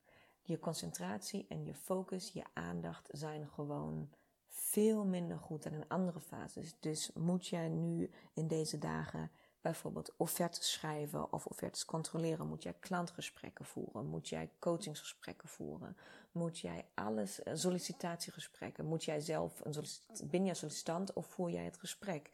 Je 0.41 0.59
concentratie 0.59 1.45
en 1.49 1.65
je 1.65 1.73
focus, 1.73 2.31
je 2.31 2.43
aandacht 2.53 3.09
zijn 3.11 3.47
gewoon 3.47 4.09
veel 4.47 5.05
minder 5.05 5.39
goed 5.39 5.63
dan 5.63 5.73
in 5.73 5.87
andere 5.87 6.19
fases. 6.19 6.79
Dus 6.79 7.13
moet 7.13 7.47
jij 7.47 7.67
nu 7.67 8.09
in 8.33 8.47
deze 8.47 8.77
dagen 8.77 9.31
bijvoorbeeld 9.65 10.13
offertes 10.17 10.71
schrijven 10.71 11.33
of 11.33 11.45
offertes 11.45 11.85
controleren? 11.85 12.47
Moet 12.47 12.63
jij 12.63 12.75
klantgesprekken 12.79 13.65
voeren? 13.65 14.05
Moet 14.05 14.29
jij 14.29 14.49
coachingsgesprekken 14.59 15.49
voeren? 15.49 15.97
Moet 16.31 16.59
jij 16.59 16.85
alles, 16.93 17.43
eh, 17.43 17.53
sollicitatiegesprekken? 17.55 18.85
Moet 18.85 19.03
jij 19.03 19.19
zelf, 19.19 19.61
een 19.63 19.85
ben 20.29 20.45
jij 20.45 20.53
sollicitant 20.53 21.13
of 21.13 21.25
voer 21.25 21.49
jij 21.49 21.63
het 21.63 21.77
gesprek? 21.77 22.29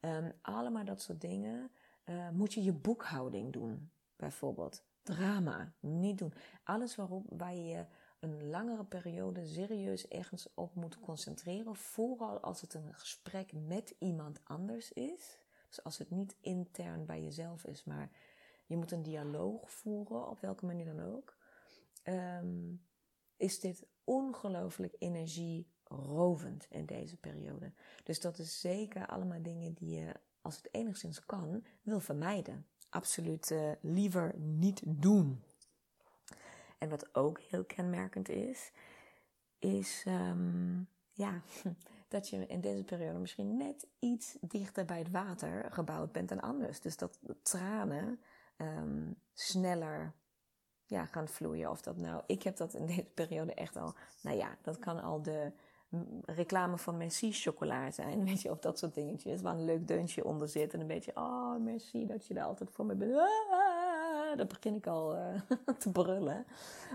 Um, 0.00 0.32
allemaal 0.40 0.84
dat 0.84 1.02
soort 1.02 1.20
dingen. 1.20 1.70
Uh, 2.04 2.28
moet 2.30 2.54
je 2.54 2.62
je 2.62 2.72
boekhouding 2.72 3.52
doen, 3.52 3.90
bijvoorbeeld. 4.16 4.82
Drama, 5.02 5.72
niet 5.80 6.18
doen. 6.18 6.34
Alles 6.64 6.96
waarop, 6.96 7.24
waar 7.28 7.54
je 7.54 7.86
een 8.20 8.50
langere 8.50 8.84
periode 8.84 9.46
serieus 9.46 10.08
ergens 10.08 10.48
op 10.54 10.74
moet 10.74 11.00
concentreren. 11.00 11.76
Vooral 11.76 12.40
als 12.40 12.60
het 12.60 12.74
een 12.74 12.94
gesprek 12.94 13.52
met 13.52 13.94
iemand 13.98 14.40
anders 14.44 14.92
is. 14.92 15.40
Dus 15.72 15.84
als 15.84 15.98
het 15.98 16.10
niet 16.10 16.36
intern 16.40 17.06
bij 17.06 17.22
jezelf 17.22 17.64
is, 17.64 17.84
maar 17.84 18.10
je 18.66 18.76
moet 18.76 18.92
een 18.92 19.02
dialoog 19.02 19.70
voeren, 19.70 20.28
op 20.28 20.40
welke 20.40 20.66
manier 20.66 20.84
dan 20.84 21.00
ook. 21.00 21.36
Um, 22.04 22.82
is 23.36 23.60
dit 23.60 23.86
ongelooflijk 24.04 24.94
energierovend 24.98 26.66
in 26.70 26.86
deze 26.86 27.16
periode. 27.16 27.72
Dus 28.04 28.20
dat 28.20 28.38
is 28.38 28.60
zeker 28.60 29.06
allemaal 29.06 29.42
dingen 29.42 29.72
die 29.72 29.98
je, 29.98 30.14
als 30.40 30.56
het 30.56 30.68
enigszins 30.74 31.26
kan, 31.26 31.64
wil 31.82 32.00
vermijden. 32.00 32.66
Absoluut 32.88 33.50
uh, 33.50 33.72
liever 33.80 34.34
niet 34.38 34.82
doen. 34.84 35.42
En 36.78 36.88
wat 36.88 37.14
ook 37.14 37.40
heel 37.40 37.64
kenmerkend 37.64 38.28
is, 38.28 38.72
is 39.58 40.04
um, 40.08 40.88
ja, 41.12 41.42
dat 42.12 42.28
je 42.28 42.46
in 42.46 42.60
deze 42.60 42.84
periode 42.84 43.18
misschien 43.18 43.56
net 43.56 43.86
iets 43.98 44.36
dichter 44.40 44.84
bij 44.84 44.98
het 44.98 45.10
water 45.10 45.66
gebouwd 45.70 46.12
bent 46.12 46.28
dan 46.28 46.40
anders. 46.40 46.80
Dus 46.80 46.96
dat 46.96 47.18
tranen 47.42 48.20
um, 48.56 49.16
sneller 49.32 50.12
ja, 50.86 51.04
gaan 51.04 51.28
vloeien. 51.28 51.70
Of 51.70 51.80
dat 51.80 51.96
nou, 51.96 52.22
ik 52.26 52.42
heb 52.42 52.56
dat 52.56 52.74
in 52.74 52.86
deze 52.96 53.10
periode 53.14 53.54
echt 53.54 53.76
al, 53.76 53.94
nou 54.22 54.36
ja, 54.36 54.56
dat 54.62 54.78
kan 54.78 55.02
al 55.02 55.22
de 55.22 55.52
reclame 56.24 56.78
van 56.78 56.96
Merci 56.96 57.32
chocola 57.32 57.90
zijn. 57.90 58.24
Weet 58.28 58.42
je, 58.42 58.50
of 58.50 58.58
dat 58.58 58.78
soort 58.78 58.94
dingetjes. 58.94 59.42
Waar 59.42 59.54
een 59.54 59.64
leuk 59.64 59.88
deuntje 59.88 60.24
onder 60.24 60.48
zit. 60.48 60.74
En 60.74 60.80
een 60.80 60.86
beetje, 60.86 61.16
oh, 61.16 61.56
merci 61.56 62.06
dat 62.06 62.26
je 62.26 62.34
er 62.34 62.44
altijd 62.44 62.70
voor 62.70 62.86
me 62.86 62.94
bent. 62.94 63.14
Ah, 63.16 63.71
dan 64.36 64.46
begin 64.46 64.74
ik 64.74 64.86
al 64.86 65.16
uh, 65.16 65.40
te 65.78 65.90
brullen. 65.92 66.44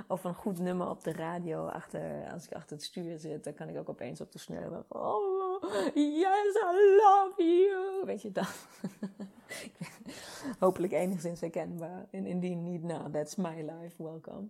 Of 0.08 0.23
een 0.23 0.34
goed 0.34 0.60
nummer 0.60 0.89
op 0.89 1.04
de 1.04 1.12
radio 1.12 1.67
achter, 1.67 2.32
als 2.32 2.45
ik 2.45 2.54
achter 2.54 2.76
het 2.76 2.86
stuur 2.86 3.19
zit, 3.19 3.43
dan 3.43 3.54
kan 3.54 3.69
ik 3.69 3.78
ook 3.78 3.89
opeens 3.89 4.21
op 4.21 4.32
de 4.32 4.39
snelweg. 4.39 4.84
Oh, 4.88 5.63
yes, 5.93 6.56
I 6.56 6.95
love 7.02 7.34
you. 7.43 8.06
Weet 8.06 8.21
je 8.21 8.32
dat? 8.32 8.67
Hopelijk 10.60 10.93
enigszins 10.93 11.41
herkenbaar. 11.41 12.08
En 12.12 12.26
indien 12.26 12.63
niet, 12.63 12.84
nou, 12.84 13.12
that's 13.12 13.36
my 13.36 13.62
life, 13.62 14.04
welcome. 14.04 14.47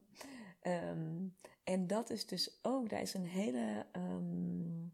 Um, 0.61 1.35
en 1.63 1.87
dat 1.87 2.09
is 2.09 2.25
dus 2.25 2.59
ook, 2.61 2.89
daar 2.89 3.01
is 3.01 3.13
een 3.13 3.25
hele, 3.25 3.85
um, 3.91 4.93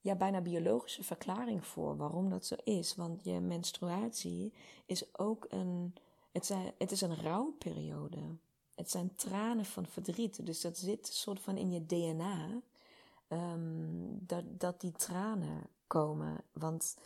ja, 0.00 0.14
bijna 0.16 0.40
biologische 0.40 1.04
verklaring 1.04 1.66
voor 1.66 1.96
waarom 1.96 2.30
dat 2.30 2.46
zo 2.46 2.56
is. 2.64 2.94
Want 2.94 3.24
je 3.24 3.40
menstruatie 3.40 4.52
is 4.86 5.18
ook 5.18 5.46
een 5.48 5.94
het, 6.32 6.52
het 6.78 6.90
is 6.92 7.00
een 7.00 7.16
rouwperiode. 7.16 8.36
Het 8.74 8.90
zijn 8.90 9.14
tranen 9.14 9.64
van 9.64 9.86
verdriet. 9.86 10.46
Dus 10.46 10.60
dat 10.60 10.78
zit 10.78 11.06
soort 11.06 11.40
van 11.40 11.56
in 11.56 11.72
je 11.72 11.86
DNA. 11.86 12.62
Um, 13.28 14.18
dat, 14.26 14.60
dat 14.60 14.80
die 14.80 14.92
tranen 14.92 15.66
komen. 15.86 16.44
Want 16.52 16.96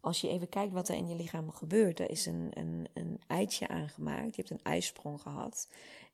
als 0.00 0.20
je 0.20 0.28
even 0.28 0.48
kijkt 0.48 0.72
wat 0.72 0.88
er 0.88 0.94
in 0.94 1.08
je 1.08 1.16
lichaam 1.16 1.50
gebeurt. 1.50 2.00
Er 2.00 2.10
is 2.10 2.26
een, 2.26 2.50
een, 2.50 2.88
een 2.94 3.20
eitje 3.26 3.68
aangemaakt. 3.68 4.36
Je 4.36 4.42
hebt 4.42 4.50
een 4.50 4.72
ijsprong 4.72 5.20
gehad. 5.20 5.68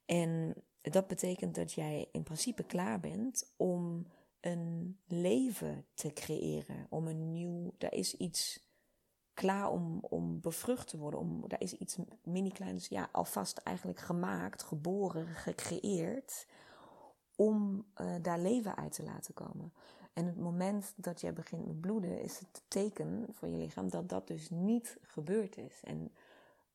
En 0.07 0.55
dat 0.81 1.07
betekent 1.07 1.55
dat 1.55 1.73
jij 1.73 2.09
in 2.13 2.23
principe 2.23 2.63
klaar 2.63 3.01
bent 3.01 3.53
om 3.57 4.07
een 4.41 4.99
leven 5.07 5.87
te 5.95 6.13
creëren. 6.13 6.87
Om 6.89 7.07
een 7.07 7.33
nieuw. 7.33 7.75
Daar 7.79 7.95
is 7.95 8.17
iets 8.17 8.70
klaar 9.35 9.71
om, 9.71 9.99
om 10.01 10.40
bevrucht 10.40 10.88
te 10.88 10.99
worden. 10.99 11.21
Om, 11.21 11.49
daar 11.49 11.61
is 11.61 11.73
iets 11.73 11.99
mini-kleins, 12.23 12.88
ja, 12.88 13.09
alvast 13.12 13.59
eigenlijk 13.59 13.99
gemaakt, 13.99 14.62
geboren, 14.62 15.27
gecreëerd. 15.27 16.47
Om 17.37 17.87
uh, 18.01 18.14
daar 18.23 18.38
leven 18.38 18.77
uit 18.77 18.93
te 18.93 19.03
laten 19.03 19.35
komen. 19.35 19.73
En 20.12 20.27
het 20.27 20.37
moment 20.37 20.93
dat 20.97 21.21
jij 21.21 21.33
begint 21.33 21.66
met 21.66 21.81
bloeden, 21.81 22.23
is 22.23 22.38
het 22.38 22.62
teken 22.69 23.27
voor 23.31 23.49
je 23.49 23.57
lichaam 23.57 23.90
dat 23.90 24.09
dat 24.09 24.27
dus 24.27 24.51
niet 24.51 24.99
gebeurd 25.03 25.57
is. 25.57 25.81
En 25.85 26.12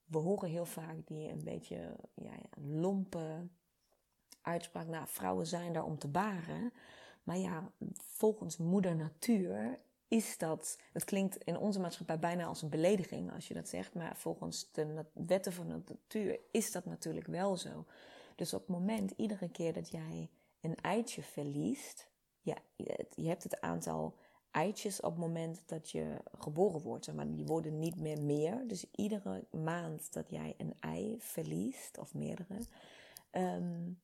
we 0.06 0.18
horen 0.18 0.50
heel 0.50 0.66
vaak 0.66 0.96
die 1.06 1.30
een 1.30 1.44
beetje 1.44 1.96
ja, 2.14 2.34
lompe 2.62 3.48
uitspraak. 4.42 4.88
Nou, 4.88 5.08
vrouwen 5.08 5.48
zijn 5.48 5.74
daar 5.74 5.86
om 5.86 5.98
te 5.98 6.08
baren. 6.08 6.74
Maar 7.24 7.38
ja, 7.38 7.72
volgens 7.96 8.58
moeder 8.58 8.96
natuur 8.96 9.80
is 10.08 10.38
dat, 10.38 10.78
het 10.94 11.04
klinkt 11.04 11.38
in 11.38 11.58
onze 11.58 11.80
maatschappij 11.80 12.20
bijna 12.20 12.46
als 12.46 12.62
een 12.62 12.70
belediging 12.70 13.34
als 13.34 13.48
je 13.48 13.54
dat 13.54 13.70
zegt, 13.70 13.94
maar 13.94 14.18
volgens 14.18 14.72
de 14.72 15.06
wetten 15.14 15.54
van 15.54 15.68
de 15.68 15.82
natuur 15.88 16.40
is 16.52 16.72
dat 16.72 16.86
natuurlijk 16.86 17.28
wel 17.28 17.58
zo. 17.58 17.86
Dus 18.36 18.54
op 18.54 18.60
het 18.60 18.70
moment, 18.70 19.12
iedere 19.12 19.50
keer 19.50 19.74
dat 19.74 19.90
jij 19.90 20.30
een 20.62 20.76
eitje 20.76 21.22
verliest, 21.22 22.10
ja, 22.42 22.58
je 23.16 23.28
hebt 23.28 23.44
het 23.44 23.62
aantal 23.62 24.18
eitjes 24.52 25.02
op 25.02 25.12
het 25.12 25.20
moment 25.20 25.64
dat 25.66 25.90
je 25.90 26.18
geboren 26.38 26.82
wordt, 26.82 27.14
maar 27.14 27.32
die 27.32 27.46
worden 27.46 27.80
niet 27.80 27.96
meer 27.96 28.22
meer. 28.22 28.68
Dus 28.68 28.86
iedere 28.92 29.48
maand 29.52 30.14
dat 30.14 30.30
jij 30.30 30.54
een 30.58 30.74
ei 30.80 31.16
verliest, 31.20 31.98
of 31.98 32.14
meerdere, 32.14 32.60
um, 33.32 34.02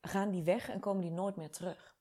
gaan 0.00 0.30
die 0.30 0.42
weg 0.42 0.68
en 0.68 0.80
komen 0.80 1.02
die 1.02 1.10
nooit 1.10 1.36
meer 1.36 1.50
terug. 1.50 1.91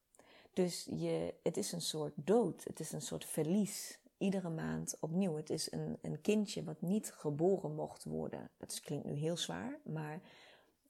Dus 0.53 0.87
je, 0.89 1.33
het 1.43 1.57
is 1.57 1.71
een 1.71 1.81
soort 1.81 2.13
dood, 2.15 2.63
het 2.63 2.79
is 2.79 2.91
een 2.91 3.01
soort 3.01 3.25
verlies. 3.25 3.99
Iedere 4.17 4.49
maand 4.49 4.97
opnieuw. 4.99 5.35
Het 5.35 5.49
is 5.49 5.71
een, 5.71 5.97
een 6.01 6.21
kindje 6.21 6.63
wat 6.63 6.81
niet 6.81 7.11
geboren 7.11 7.75
mocht 7.75 8.03
worden. 8.03 8.49
Dat 8.57 8.79
klinkt 8.79 9.05
nu 9.05 9.13
heel 9.13 9.37
zwaar, 9.37 9.79
maar 9.83 10.21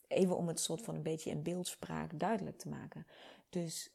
even 0.08 0.38
om 0.38 0.48
het 0.48 0.60
soort 0.60 0.82
van 0.82 0.96
een 0.96 1.04
beetje 1.04 1.30
in 1.30 1.42
beeldspraak 1.42 2.20
duidelijk 2.20 2.58
te 2.58 2.70
maken. 2.70 3.06
Dus 3.50 3.92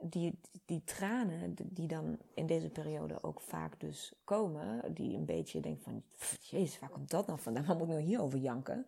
die, 0.00 0.38
die 0.64 0.84
tranen 0.84 1.54
die 1.64 1.86
dan 1.86 2.18
in 2.34 2.46
deze 2.46 2.68
periode 2.68 3.22
ook 3.22 3.40
vaak 3.40 3.80
dus 3.80 4.12
komen, 4.24 4.94
die 4.94 5.16
een 5.16 5.24
beetje 5.24 5.60
denken 5.60 5.82
van, 5.82 6.02
jezus, 6.40 6.78
waar 6.78 6.90
komt 6.90 7.10
dat 7.10 7.26
nou 7.26 7.40
vandaan? 7.40 7.64
Waar 7.64 7.76
moet 7.76 7.86
ik 7.86 7.92
nou 7.92 8.06
hierover 8.06 8.38
janken? 8.38 8.86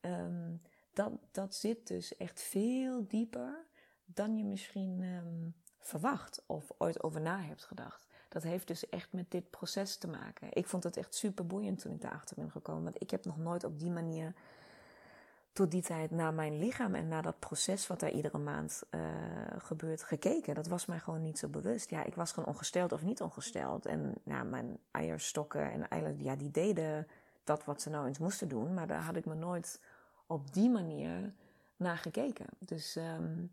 Um, 0.00 0.60
dat, 0.92 1.12
dat 1.30 1.54
zit 1.54 1.86
dus 1.86 2.16
echt 2.16 2.40
veel 2.40 3.06
dieper 3.08 3.66
dan 4.14 4.36
je 4.36 4.44
misschien 4.44 5.02
um, 5.02 5.54
verwacht 5.78 6.42
of 6.46 6.70
ooit 6.78 7.02
over 7.02 7.20
na 7.20 7.40
hebt 7.40 7.64
gedacht. 7.64 8.06
Dat 8.28 8.42
heeft 8.42 8.66
dus 8.66 8.88
echt 8.88 9.12
met 9.12 9.30
dit 9.30 9.50
proces 9.50 9.96
te 9.96 10.08
maken. 10.08 10.48
Ik 10.50 10.66
vond 10.66 10.84
het 10.84 10.96
echt 10.96 11.14
super 11.14 11.46
boeiend 11.46 11.78
toen 11.78 11.92
ik 11.92 12.00
daarachter 12.00 12.36
ben 12.36 12.50
gekomen. 12.50 12.82
Want 12.82 13.02
ik 13.02 13.10
heb 13.10 13.24
nog 13.24 13.38
nooit 13.38 13.64
op 13.64 13.78
die 13.78 13.90
manier 13.90 14.34
tot 15.52 15.70
die 15.70 15.82
tijd 15.82 16.10
naar 16.10 16.34
mijn 16.34 16.58
lichaam 16.58 16.94
en 16.94 17.08
naar 17.08 17.22
dat 17.22 17.38
proces 17.38 17.86
wat 17.86 18.00
daar 18.00 18.10
iedere 18.10 18.38
maand 18.38 18.82
uh, 18.90 19.00
gebeurt 19.58 20.02
gekeken. 20.02 20.54
Dat 20.54 20.66
was 20.66 20.86
mij 20.86 20.98
gewoon 20.98 21.22
niet 21.22 21.38
zo 21.38 21.48
bewust. 21.48 21.90
Ja, 21.90 22.04
ik 22.04 22.14
was 22.14 22.32
gewoon 22.32 22.48
ongesteld 22.48 22.92
of 22.92 23.02
niet 23.02 23.20
ongesteld. 23.20 23.86
En 23.86 24.14
ja, 24.24 24.42
mijn 24.42 24.78
eierstokken 24.90 25.72
en 25.72 25.88
eieren, 25.88 26.22
ja, 26.22 26.36
die 26.36 26.50
deden 26.50 27.06
dat 27.44 27.64
wat 27.64 27.82
ze 27.82 27.90
nou 27.90 28.06
eens 28.06 28.18
moesten 28.18 28.48
doen. 28.48 28.74
Maar 28.74 28.86
daar 28.86 29.02
had 29.02 29.16
ik 29.16 29.24
me 29.24 29.34
nooit 29.34 29.80
op 30.26 30.52
die 30.52 30.70
manier 30.70 31.34
naar 31.76 31.98
gekeken. 31.98 32.46
Dus, 32.58 32.96
um, 32.96 33.52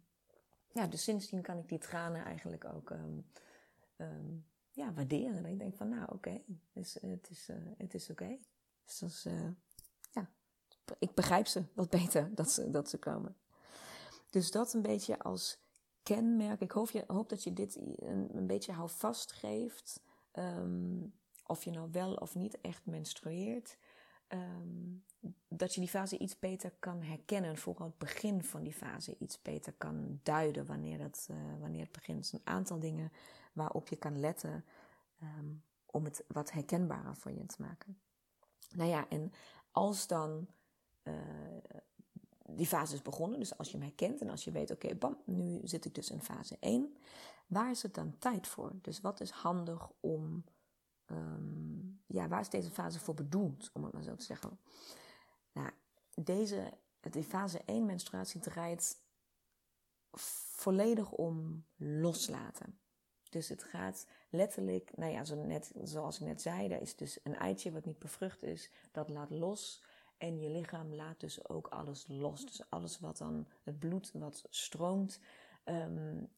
ja, 0.71 0.87
dus 0.87 1.03
sindsdien 1.03 1.41
kan 1.41 1.57
ik 1.57 1.67
die 1.67 1.77
tranen 1.77 2.25
eigenlijk 2.25 2.65
ook 2.65 2.89
um, 2.89 3.25
um, 3.97 4.45
ja, 4.71 4.93
waarderen. 4.93 5.41
Dat 5.43 5.51
ik 5.51 5.59
denk 5.59 5.75
van, 5.75 5.89
nou 5.89 6.13
oké, 6.13 6.41
dus, 6.73 6.97
het 7.01 7.29
is, 7.29 7.49
uh, 7.49 7.57
het 7.77 7.93
is 7.93 8.09
oké. 8.09 8.37
Dus 8.99 9.25
uh, 9.25 9.49
ja, 10.11 10.29
ik 10.99 11.13
begrijp 11.13 11.47
ze 11.47 11.63
wat 11.73 11.89
beter 11.89 12.29
dat 12.35 12.51
ze, 12.51 12.69
dat 12.69 12.89
ze 12.89 12.97
komen. 12.97 13.37
Dus 14.29 14.51
dat 14.51 14.73
een 14.73 14.81
beetje 14.81 15.19
als 15.19 15.59
kenmerk. 16.03 16.61
Ik 16.61 16.71
hoop, 16.71 16.89
je, 16.89 17.03
hoop 17.07 17.29
dat 17.29 17.43
je 17.43 17.53
dit 17.53 17.75
een, 17.75 18.29
een 18.33 18.47
beetje 18.47 18.71
houvast 18.71 19.31
geeft. 19.31 20.01
of 21.45 21.63
je 21.63 21.71
nou 21.71 21.89
wel 21.91 22.13
of 22.13 22.35
niet 22.35 22.61
echt 22.61 22.85
menstrueert. 22.85 23.77
Um, 24.33 25.03
dat 25.47 25.73
je 25.73 25.79
die 25.79 25.89
fase 25.89 26.17
iets 26.17 26.39
beter 26.39 26.71
kan 26.79 27.01
herkennen. 27.01 27.57
Vooral 27.57 27.87
het 27.87 27.97
begin 27.97 28.43
van 28.43 28.63
die 28.63 28.73
fase 28.73 29.15
iets 29.19 29.41
beter 29.41 29.73
kan 29.73 30.19
duiden 30.23 30.65
wanneer, 30.65 30.97
dat, 30.97 31.27
uh, 31.31 31.37
wanneer 31.59 31.81
het 31.81 31.91
begint. 31.91 32.33
Een 32.33 32.41
aantal 32.43 32.79
dingen 32.79 33.11
waarop 33.53 33.87
je 33.87 33.95
kan 33.95 34.19
letten 34.19 34.65
um, 35.21 35.63
om 35.85 36.03
het 36.03 36.23
wat 36.27 36.51
herkenbaarder 36.51 37.15
voor 37.15 37.31
je 37.31 37.45
te 37.45 37.61
maken. 37.61 37.99
Nou 38.75 38.89
ja, 38.89 39.09
en 39.09 39.31
als 39.71 40.07
dan 40.07 40.47
uh, 41.03 41.13
die 42.45 42.67
fase 42.67 42.93
is 42.93 43.01
begonnen, 43.01 43.39
dus 43.39 43.57
als 43.57 43.71
je 43.71 43.77
hem 43.77 43.85
herkent 43.85 44.21
en 44.21 44.29
als 44.29 44.43
je 44.43 44.51
weet, 44.51 44.71
oké, 44.71 44.95
bam, 44.95 45.17
nu 45.25 45.59
zit 45.63 45.85
ik 45.85 45.95
dus 45.95 46.09
in 46.09 46.21
fase 46.21 46.57
1. 46.59 46.97
Waar 47.47 47.69
is 47.69 47.83
het 47.83 47.93
dan 47.93 48.17
tijd 48.17 48.47
voor? 48.47 48.71
Dus 48.81 49.01
wat 49.01 49.19
is 49.19 49.29
handig 49.29 49.91
om 49.99 50.43
um, 51.11 52.01
ja, 52.05 52.27
waar 52.27 52.39
is 52.39 52.49
deze 52.49 52.69
fase 52.69 52.99
voor 52.99 53.13
bedoeld, 53.13 53.69
om 53.73 53.83
het 53.83 53.93
maar 53.93 54.03
zo 54.03 54.15
te 54.15 54.25
zeggen? 54.25 54.59
Nou, 55.51 55.71
deze, 56.15 56.73
de 56.99 57.23
fase 57.23 57.61
1 57.65 57.85
menstruatie 57.85 58.41
draait 58.41 59.01
volledig 60.11 61.11
om 61.11 61.65
loslaten. 61.75 62.79
Dus 63.29 63.49
het 63.49 63.63
gaat 63.63 64.07
letterlijk, 64.29 64.97
nou 64.97 65.11
ja, 65.11 65.23
zo 65.23 65.35
net, 65.35 65.71
zoals 65.83 66.19
ik 66.19 66.27
net 66.27 66.41
zei, 66.41 66.69
er 66.69 66.81
is 66.81 66.95
dus 66.95 67.19
een 67.23 67.35
eitje 67.35 67.71
wat 67.71 67.85
niet 67.85 67.99
bevrucht 67.99 68.43
is, 68.43 68.71
dat 68.91 69.09
laat 69.09 69.29
los. 69.29 69.83
En 70.17 70.39
je 70.39 70.49
lichaam 70.49 70.93
laat 70.93 71.19
dus 71.19 71.47
ook 71.49 71.67
alles 71.67 72.07
los. 72.07 72.45
Dus 72.45 72.69
alles 72.69 72.99
wat 72.99 73.17
dan, 73.17 73.47
het 73.63 73.79
bloed 73.79 74.11
wat 74.13 74.45
stroomt, 74.49 75.19
um, 75.65 76.29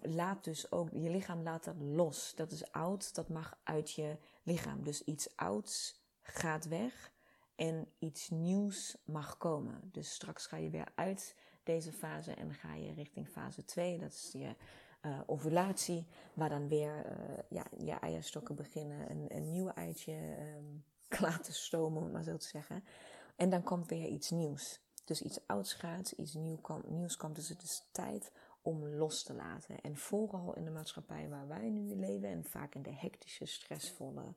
laat 0.00 0.44
dus 0.44 0.70
ook, 0.70 0.90
je 0.92 1.10
lichaam 1.10 1.42
laat 1.42 1.64
dat 1.64 1.80
los. 1.80 2.32
Dat 2.34 2.50
is 2.50 2.72
oud, 2.72 3.14
dat 3.14 3.28
mag 3.28 3.58
uit 3.62 3.92
je 3.92 4.16
lichaam. 4.42 4.82
Dus 4.82 5.04
iets 5.04 5.36
ouds 5.36 6.00
gaat 6.22 6.68
weg 6.68 7.12
en 7.54 7.88
iets 7.98 8.28
nieuws 8.30 8.96
mag 9.04 9.36
komen. 9.36 9.80
Dus 9.92 10.12
straks 10.12 10.46
ga 10.46 10.56
je 10.56 10.70
weer 10.70 10.88
uit 10.94 11.36
deze 11.62 11.92
fase 11.92 12.32
en 12.32 12.54
ga 12.54 12.74
je 12.74 12.92
richting 12.92 13.28
fase 13.28 13.64
2. 13.64 13.98
Dat 13.98 14.12
is 14.12 14.30
je 14.32 14.54
uh, 15.02 15.20
ovulatie, 15.26 16.06
waar 16.34 16.48
dan 16.48 16.68
weer 16.68 17.06
uh, 17.06 17.38
ja, 17.48 17.64
je 17.78 17.92
eierstokken 17.92 18.54
beginnen 18.54 19.10
een, 19.10 19.26
een 19.28 19.50
nieuw 19.50 19.68
eitje 19.68 20.36
um, 20.56 20.84
klaar 21.08 21.40
te 21.40 21.52
stomen, 21.52 22.02
om 22.02 22.10
maar 22.10 22.22
zo 22.22 22.36
te 22.36 22.46
zeggen. 22.46 22.84
En 23.36 23.50
dan 23.50 23.62
komt 23.62 23.88
weer 23.88 24.06
iets 24.06 24.30
nieuws. 24.30 24.80
Dus 25.04 25.22
iets 25.22 25.46
ouds 25.46 25.72
gaat, 25.72 26.10
iets 26.10 26.34
nieuw 26.34 26.60
nieuws 26.86 27.16
komt. 27.16 27.36
Dus 27.36 27.48
het 27.48 27.62
is 27.62 27.82
tijd 27.92 28.32
om 28.68 28.86
los 28.86 29.22
te 29.22 29.34
laten. 29.34 29.80
En 29.80 29.96
vooral 29.96 30.56
in 30.56 30.64
de 30.64 30.70
maatschappij 30.70 31.28
waar 31.28 31.48
wij 31.48 31.68
nu 31.68 31.94
leven 31.94 32.28
en 32.28 32.44
vaak 32.44 32.74
in 32.74 32.82
de 32.82 32.92
hectische, 32.92 33.46
stressvolle 33.46 34.34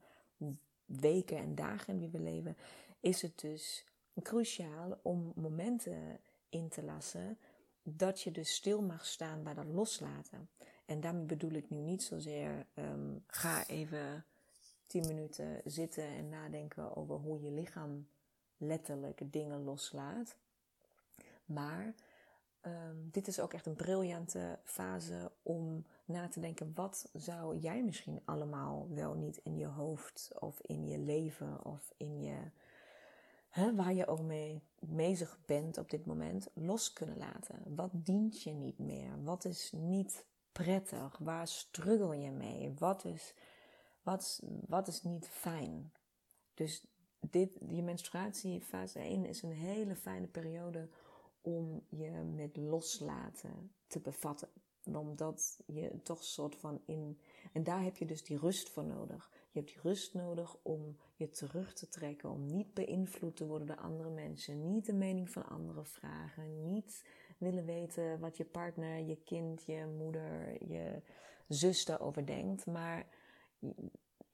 weken 0.85 1.37
en 1.37 1.55
dagen 1.55 1.97
die 1.97 2.09
we 2.09 2.19
leven, 2.19 2.57
is 2.99 3.21
het 3.21 3.39
dus 3.39 3.85
cruciaal 4.21 4.99
om 5.01 5.31
momenten 5.35 6.19
in 6.49 6.69
te 6.69 6.83
lassen 6.83 7.37
dat 7.83 8.21
je 8.21 8.31
dus 8.31 8.53
stil 8.53 8.81
mag 8.81 9.05
staan 9.05 9.43
bij 9.43 9.53
dat 9.53 9.65
loslaten. 9.65 10.49
En 10.85 10.99
daarmee 11.01 11.25
bedoel 11.25 11.51
ik 11.51 11.69
nu 11.69 11.77
niet 11.77 12.03
zozeer 12.03 12.65
um, 12.75 13.23
ga 13.27 13.67
even 13.67 14.25
tien 14.87 15.07
minuten 15.07 15.61
zitten 15.65 16.07
en 16.07 16.29
nadenken 16.29 16.95
over 16.95 17.15
hoe 17.15 17.41
je 17.41 17.51
lichaam 17.51 18.07
letterlijk 18.57 19.31
dingen 19.31 19.63
loslaat. 19.63 20.35
Maar 21.45 21.93
um, 22.65 23.09
dit 23.11 23.27
is 23.27 23.39
ook 23.39 23.53
echt 23.53 23.65
een 23.65 23.75
briljante 23.75 24.59
fase 24.63 25.31
om 25.43 25.85
na 26.05 26.27
te 26.27 26.39
denken: 26.39 26.71
wat 26.75 27.09
zou 27.13 27.57
jij 27.57 27.83
misschien 27.83 28.21
allemaal 28.25 28.87
wel 28.89 29.13
niet 29.13 29.39
in 29.43 29.57
je 29.57 29.65
hoofd 29.65 30.31
of 30.39 30.61
in 30.61 30.87
je 30.87 30.97
leven 30.97 31.65
of 31.65 31.93
in 31.97 32.21
je. 32.21 32.37
Hè, 33.49 33.75
waar 33.75 33.93
je 33.93 34.07
ook 34.07 34.21
mee 34.21 34.61
bezig 34.79 35.39
bent 35.45 35.77
op 35.77 35.89
dit 35.89 36.05
moment, 36.05 36.49
los 36.53 36.93
kunnen 36.93 37.17
laten. 37.17 37.75
Wat 37.75 37.91
dient 37.93 38.43
je 38.43 38.51
niet 38.51 38.77
meer? 38.77 39.23
Wat 39.23 39.45
is 39.45 39.71
niet 39.71 40.25
prettig? 40.51 41.17
Waar 41.17 41.47
struggle 41.47 42.19
je 42.19 42.31
mee? 42.31 42.73
Wat 42.77 43.05
is, 43.05 43.33
wat, 44.03 44.41
wat 44.67 44.87
is 44.87 45.03
niet 45.03 45.27
fijn? 45.27 45.91
Dus 46.53 46.85
dit, 47.19 47.49
je 47.67 47.83
menstruatie, 47.83 48.61
fase 48.61 48.99
1, 48.99 49.25
is 49.25 49.41
een 49.41 49.51
hele 49.51 49.95
fijne 49.95 50.27
periode 50.27 50.89
om 51.41 51.85
je 51.89 52.11
met 52.11 52.57
loslaten 52.57 53.71
te 53.87 53.99
bevatten. 53.99 54.49
Omdat 54.93 55.61
je 55.65 56.01
toch 56.03 56.23
soort 56.23 56.55
van 56.55 56.81
in. 56.85 57.19
En 57.53 57.63
daar 57.63 57.83
heb 57.83 57.97
je 57.97 58.05
dus 58.05 58.23
die 58.23 58.37
rust 58.37 58.69
voor 58.69 58.85
nodig. 58.85 59.31
Je 59.51 59.59
hebt 59.59 59.71
die 59.71 59.81
rust 59.81 60.13
nodig 60.13 60.57
om 60.61 60.97
je 61.15 61.29
terug 61.29 61.73
te 61.73 61.87
trekken, 61.87 62.29
om 62.29 62.45
niet 62.45 62.73
beïnvloed 62.73 63.35
te 63.35 63.47
worden 63.47 63.67
door 63.67 63.77
andere 63.77 64.09
mensen, 64.09 64.71
niet 64.71 64.85
de 64.85 64.93
mening 64.93 65.29
van 65.29 65.45
anderen 65.45 65.85
vragen, 65.85 66.63
niet 66.63 67.05
willen 67.37 67.65
weten 67.65 68.19
wat 68.19 68.37
je 68.37 68.45
partner, 68.45 68.99
je 68.99 69.15
kind, 69.15 69.63
je 69.63 69.85
moeder, 69.97 70.63
je 70.67 71.01
zus 71.47 71.85
daarover 71.85 72.25
denkt, 72.25 72.65
maar 72.65 73.07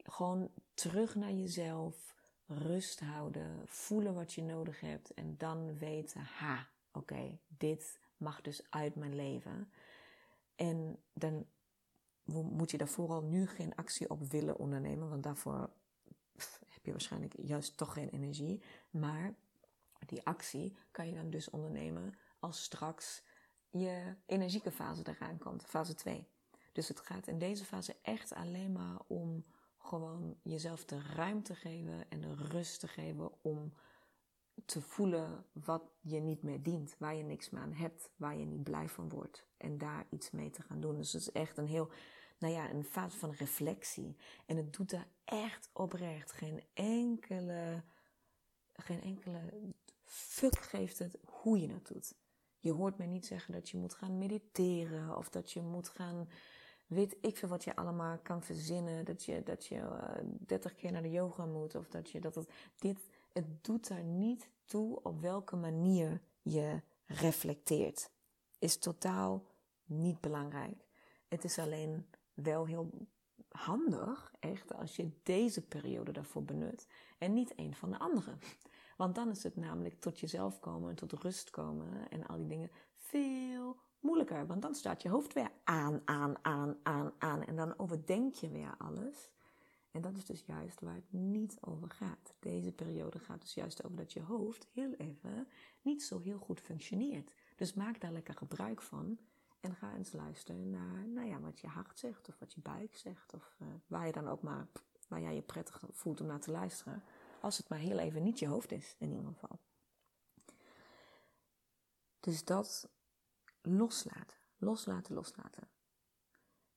gewoon 0.03 0.51
terug 0.73 1.15
naar 1.15 1.31
jezelf, 1.31 2.15
rust 2.45 2.99
houden, 2.99 3.61
voelen 3.65 4.13
wat 4.13 4.33
je 4.33 4.43
nodig 4.43 4.79
hebt 4.79 5.13
en 5.13 5.35
dan 5.37 5.77
weten, 5.77 6.21
ha, 6.21 6.67
oké, 6.97 7.39
dit 7.47 7.99
mag 8.17 8.41
dus 8.41 8.61
uit 8.69 8.95
mijn 8.95 9.15
leven. 9.15 9.71
En 10.55 10.99
dan 11.13 11.45
moet 12.25 12.71
je 12.71 12.77
daar 12.77 12.87
vooral 12.87 13.21
nu 13.21 13.47
geen 13.47 13.75
actie 13.75 14.09
op 14.09 14.23
willen 14.23 14.57
ondernemen, 14.57 15.09
want 15.09 15.23
daarvoor 15.23 15.69
heb 16.67 16.85
je 16.85 16.91
waarschijnlijk 16.91 17.33
juist 17.37 17.77
toch 17.77 17.93
geen 17.93 18.09
energie. 18.09 18.61
Maar 18.89 19.35
die 20.05 20.25
actie 20.25 20.77
kan 20.91 21.07
je 21.07 21.15
dan 21.15 21.29
dus 21.29 21.49
ondernemen 21.49 22.15
als 22.39 22.63
straks 22.63 23.23
je 23.69 24.15
energieke 24.25 24.71
fase 24.71 25.01
eraan 25.03 25.37
komt, 25.37 25.65
fase 25.65 25.93
2. 25.93 26.27
Dus 26.71 26.87
het 26.87 26.99
gaat 26.99 27.27
in 27.27 27.39
deze 27.39 27.65
fase 27.65 27.95
echt 28.01 28.33
alleen 28.33 28.71
maar 28.71 28.99
om 29.07 29.45
gewoon 29.77 30.37
jezelf 30.41 30.85
de 30.85 31.01
ruimte 31.01 31.55
geven 31.55 32.09
en 32.09 32.21
de 32.21 32.33
rust 32.33 32.79
te 32.79 32.87
geven 32.87 33.43
om 33.43 33.73
te 34.65 34.81
voelen 34.81 35.45
wat 35.51 35.83
je 36.01 36.19
niet 36.19 36.43
meer 36.43 36.63
dient, 36.63 36.95
waar 36.97 37.15
je 37.15 37.23
niks 37.23 37.49
meer 37.49 37.61
aan 37.61 37.73
hebt, 37.73 38.09
waar 38.15 38.37
je 38.37 38.45
niet 38.45 38.63
blij 38.63 38.89
van 38.89 39.09
wordt 39.09 39.45
en 39.57 39.77
daar 39.77 40.05
iets 40.09 40.31
mee 40.31 40.49
te 40.49 40.61
gaan 40.61 40.79
doen. 40.79 40.97
Dus 40.97 41.13
het 41.13 41.21
is 41.21 41.31
echt 41.31 41.57
een 41.57 41.67
heel, 41.67 41.89
nou 42.39 42.53
ja, 42.53 42.69
een 42.69 42.83
fase 42.83 43.17
van 43.17 43.31
reflectie. 43.31 44.15
En 44.45 44.57
het 44.57 44.73
doet 44.73 44.91
er 44.91 45.07
echt 45.23 45.69
oprecht 45.73 46.31
geen 46.31 46.63
enkele, 46.73 47.83
geen 48.73 49.01
enkele 49.01 49.39
fuck 50.03 50.59
geeft 50.59 50.99
het 50.99 51.17
hoe 51.25 51.59
je 51.59 51.71
het 51.71 51.87
doet. 51.87 52.15
Je 52.59 52.71
hoort 52.71 52.97
mij 52.97 53.07
niet 53.07 53.25
zeggen 53.25 53.53
dat 53.53 53.69
je 53.69 53.77
moet 53.77 53.93
gaan 53.93 54.17
mediteren 54.17 55.17
of 55.17 55.29
dat 55.29 55.51
je 55.51 55.61
moet 55.61 55.89
gaan, 55.89 56.29
weet 56.87 57.17
ik 57.21 57.37
veel 57.37 57.49
wat 57.49 57.63
je 57.63 57.75
allemaal 57.75 58.17
kan 58.17 58.43
verzinnen. 58.43 59.05
Dat 59.05 59.23
je, 59.23 59.43
dat 59.43 59.65
je 59.65 59.75
uh, 59.75 60.15
30 60.23 60.75
keer 60.75 60.91
naar 60.91 61.01
de 61.01 61.11
yoga 61.11 61.45
moet 61.45 61.75
of 61.75 61.87
dat 61.87 62.09
je 62.09 62.19
dat 62.19 62.35
het, 62.35 62.49
dit, 62.77 62.99
het 63.37 63.63
doet 63.63 63.87
daar 63.87 64.03
niet 64.03 64.49
toe 64.65 65.03
op 65.03 65.21
welke 65.21 65.55
manier 65.55 66.21
je 66.41 66.81
reflecteert. 67.05 68.11
Is 68.59 68.77
totaal 68.77 69.43
niet 69.85 70.21
belangrijk. 70.21 70.87
Het 71.27 71.43
is 71.43 71.59
alleen 71.59 72.05
wel 72.33 72.65
heel 72.65 73.07
handig, 73.49 74.33
echt, 74.39 74.73
als 74.73 74.95
je 74.95 75.11
deze 75.23 75.61
periode 75.61 76.11
daarvoor 76.11 76.43
benut 76.43 76.87
en 77.17 77.33
niet 77.33 77.53
een 77.55 77.75
van 77.75 77.91
de 77.91 77.99
andere. 77.99 78.37
Want 78.97 79.15
dan 79.15 79.29
is 79.29 79.43
het 79.43 79.55
namelijk 79.55 79.99
tot 79.99 80.19
jezelf 80.19 80.59
komen 80.59 80.89
en 80.89 80.95
tot 80.95 81.13
rust 81.13 81.49
komen 81.49 82.09
en 82.09 82.27
al 82.27 82.37
die 82.37 82.47
dingen 82.47 82.71
veel 82.95 83.77
moeilijker. 83.99 84.47
Want 84.47 84.61
dan 84.61 84.75
staat 84.75 85.01
je 85.01 85.09
hoofd 85.09 85.33
weer 85.33 85.51
aan, 85.63 86.01
aan, 86.05 86.35
aan, 86.41 86.77
aan, 86.83 87.13
aan. 87.17 87.43
En 87.43 87.55
dan 87.55 87.79
overdenk 87.79 88.33
je 88.33 88.49
weer 88.49 88.75
alles. 88.77 89.29
En 89.97 90.03
dat 90.03 90.17
is 90.17 90.25
dus 90.25 90.43
juist 90.45 90.81
waar 90.81 90.95
het 90.95 91.11
niet 91.11 91.57
over 91.61 91.89
gaat. 91.89 92.33
Deze 92.39 92.71
periode 92.71 93.19
gaat 93.19 93.41
dus 93.41 93.53
juist 93.53 93.83
over 93.83 93.97
dat 93.97 94.13
je 94.13 94.21
hoofd 94.21 94.67
heel 94.71 94.93
even 94.93 95.47
niet 95.81 96.03
zo 96.03 96.19
heel 96.19 96.37
goed 96.37 96.59
functioneert. 96.59 97.33
Dus 97.55 97.73
maak 97.73 98.01
daar 98.01 98.11
lekker 98.11 98.33
gebruik 98.33 98.81
van. 98.81 99.17
En 99.59 99.75
ga 99.75 99.95
eens 99.95 100.11
luisteren 100.11 100.69
naar 100.69 101.07
nou 101.07 101.27
ja, 101.27 101.39
wat 101.39 101.59
je 101.59 101.67
hart 101.67 101.99
zegt 101.99 102.27
of 102.27 102.39
wat 102.39 102.53
je 102.53 102.61
buik 102.61 102.97
zegt. 102.97 103.33
Of 103.33 103.55
uh, 103.61 103.67
waar 103.87 104.05
je 104.05 104.11
dan 104.11 104.27
ook 104.27 104.41
maar, 104.41 104.67
waar 105.07 105.21
jij 105.21 105.35
je 105.35 105.41
prettig 105.41 105.83
voelt 105.91 106.21
om 106.21 106.27
naar 106.27 106.39
te 106.39 106.51
luisteren. 106.51 107.03
Als 107.41 107.57
het 107.57 107.69
maar 107.69 107.79
heel 107.79 107.97
even 107.97 108.23
niet 108.23 108.39
je 108.39 108.47
hoofd 108.47 108.71
is, 108.71 108.95
in 108.97 109.09
ieder 109.09 109.25
geval. 109.25 109.59
Dus 112.19 112.43
dat 112.43 112.89
loslaten, 113.61 114.37
loslaten, 114.57 115.15
loslaten. 115.15 115.69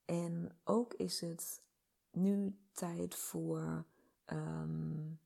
En 0.04 0.58
ook 0.64 0.94
is 0.94 1.20
het 1.20 1.62
nu 2.10 2.58
tijd 2.72 3.14
voor, 3.14 3.84
um, 4.26 5.20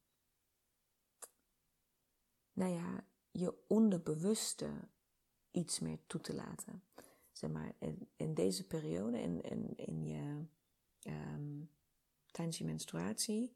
nou 2.53 2.73
ja, 2.73 3.05
je 3.31 3.55
onderbewuste 3.67 4.71
iets 5.51 5.79
meer 5.79 5.99
toe 6.07 6.21
te 6.21 6.35
laten. 6.35 6.83
Zeg 7.33 7.51
maar, 7.51 7.75
in, 7.79 8.09
in 8.17 8.35
deze 8.35 8.67
periode, 8.67 9.21
in, 9.21 9.43
in, 9.43 9.77
in 9.77 10.05
je, 10.05 10.45
um, 11.11 11.71
tijdens 12.31 12.59
je 12.59 12.65
menstruatie, 12.65 13.53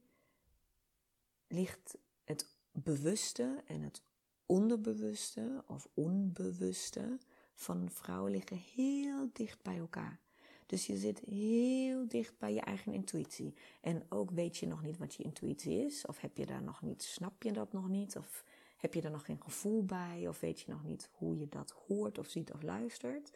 ligt 1.47 1.99
het 2.25 2.57
bewuste 2.73 3.63
en 3.67 3.83
het 3.83 4.03
onderbewuste 4.47 5.65
of 5.67 5.89
onbewuste 5.95 7.19
van 7.55 7.91
vrouwen 7.91 8.31
liggen 8.31 8.57
heel 8.57 9.31
dicht 9.33 9.63
bij 9.63 9.79
elkaar. 9.79 10.21
Dus 10.69 10.87
je 10.87 10.97
zit 10.97 11.21
heel 11.29 12.09
dicht 12.09 12.39
bij 12.39 12.55
je 12.55 12.61
eigen 12.61 12.93
intuïtie. 12.93 13.55
En 13.81 14.03
ook 14.09 14.31
weet 14.31 14.57
je 14.57 14.67
nog 14.67 14.83
niet 14.83 14.99
wat 14.99 15.15
je 15.15 15.23
intuïtie 15.23 15.85
is, 15.85 16.07
of 16.07 16.21
heb 16.21 16.37
je 16.37 16.47
daar 16.47 16.63
nog 16.63 16.83
niet, 16.83 17.03
snap 17.03 17.43
je 17.43 17.53
dat 17.53 17.73
nog 17.73 17.89
niet, 17.89 18.17
of 18.17 18.45
heb 18.77 18.95
je 18.95 19.03
er 19.03 19.11
nog 19.11 19.25
geen 19.25 19.43
gevoel 19.43 19.85
bij, 19.85 20.29
of 20.29 20.41
weet 20.41 20.61
je 20.61 20.73
nog 20.73 20.85
niet 20.85 21.11
hoe 21.13 21.39
je 21.39 21.49
dat 21.49 21.75
hoort 21.87 22.19
of 22.19 22.27
ziet 22.27 22.53
of 22.53 22.63
luistert. 22.63 23.31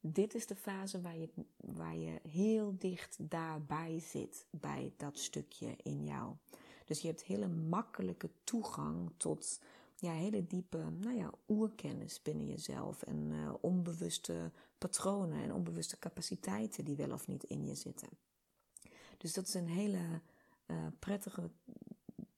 Dit 0.00 0.34
is 0.34 0.46
de 0.46 0.56
fase 0.56 1.00
waar 1.00 1.16
je, 1.16 1.28
waar 1.56 1.96
je 1.96 2.20
heel 2.28 2.74
dicht 2.78 3.16
daarbij 3.20 4.00
zit, 4.00 4.46
bij 4.50 4.92
dat 4.96 5.18
stukje 5.18 5.76
in 5.82 6.04
jou. 6.04 6.34
Dus 6.84 7.00
je 7.00 7.08
hebt 7.08 7.22
hele 7.22 7.48
makkelijke 7.48 8.30
toegang 8.44 9.10
tot 9.16 9.60
ja, 10.00 10.12
hele 10.12 10.46
diepe 10.46 10.90
nou 10.90 11.16
ja, 11.16 11.32
oerkennis 11.48 12.22
binnen 12.22 12.46
jezelf 12.46 13.02
en 13.02 13.30
uh, 13.30 13.54
onbewuste 13.60 14.50
patronen 14.78 15.42
en 15.42 15.52
onbewuste 15.52 15.98
capaciteiten 15.98 16.84
die 16.84 16.96
wel 16.96 17.12
of 17.12 17.26
niet 17.26 17.44
in 17.44 17.66
je 17.66 17.74
zitten. 17.74 18.08
Dus 19.16 19.32
dat 19.32 19.46
is 19.46 19.54
een 19.54 19.68
hele 19.68 20.20
uh, 20.66 20.86
prettige 20.98 21.50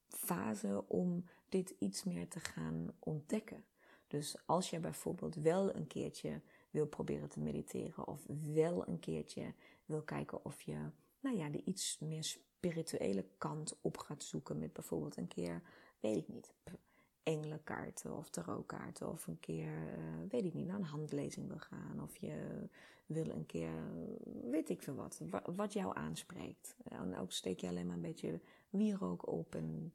fase 0.09 0.85
om 0.89 1.25
dit 1.49 1.75
iets 1.79 2.05
meer 2.05 2.29
te 2.29 2.41
gaan 2.41 2.93
ontdekken. 2.99 3.65
Dus 4.07 4.37
als 4.47 4.71
je 4.71 4.81
bijvoorbeeld 4.81 5.35
wel 5.35 5.75
een 5.75 5.87
keertje 5.87 6.41
wil 6.71 6.87
proberen 6.87 7.29
te 7.29 7.41
mediteren 7.41 8.07
of 8.07 8.27
wel 8.53 8.89
een 8.89 9.01
keertje 9.01 9.55
wil 9.85 10.03
kijken 10.03 10.45
of 10.45 10.63
je 10.63 10.91
nou 11.21 11.37
ja, 11.37 11.49
de 11.49 11.63
iets 11.65 11.99
meer 11.99 12.25
spirituele 12.25 13.25
kant 13.39 13.79
op 13.81 13.99
gaat 13.99 14.23
zoeken 14.23 14.59
met 14.59 14.73
bijvoorbeeld 14.73 15.17
een 15.17 15.29
keer, 15.29 15.63
weet 16.01 16.17
ik 16.17 16.29
niet, 16.29 16.55
engelenkaarten 17.23 18.17
of 18.17 18.31
tarotkaarten 18.31 19.09
of 19.09 19.27
een 19.27 19.41
keer, 19.41 19.99
uh, 19.99 20.05
weet 20.29 20.45
ik 20.45 20.55
niet, 20.55 20.67
naar 20.67 20.79
een 20.79 20.85
handlezing 20.85 21.49
wil 21.49 21.59
gaan 21.59 22.03
of 22.03 22.17
je 22.17 22.69
wil 23.07 23.29
een 23.29 23.47
keer, 23.47 23.73
weet 24.51 24.69
ik 24.69 24.83
veel 24.83 24.95
wat, 24.95 25.21
wat 25.57 25.73
jou 25.73 25.97
aanspreekt. 25.97 26.77
En 26.83 27.17
ook 27.17 27.33
steek 27.33 27.61
je 27.61 27.69
alleen 27.69 27.87
maar 27.87 27.97
een 27.97 28.03
beetje 28.03 28.41
wierook 28.71 29.29
op 29.29 29.55
en 29.55 29.93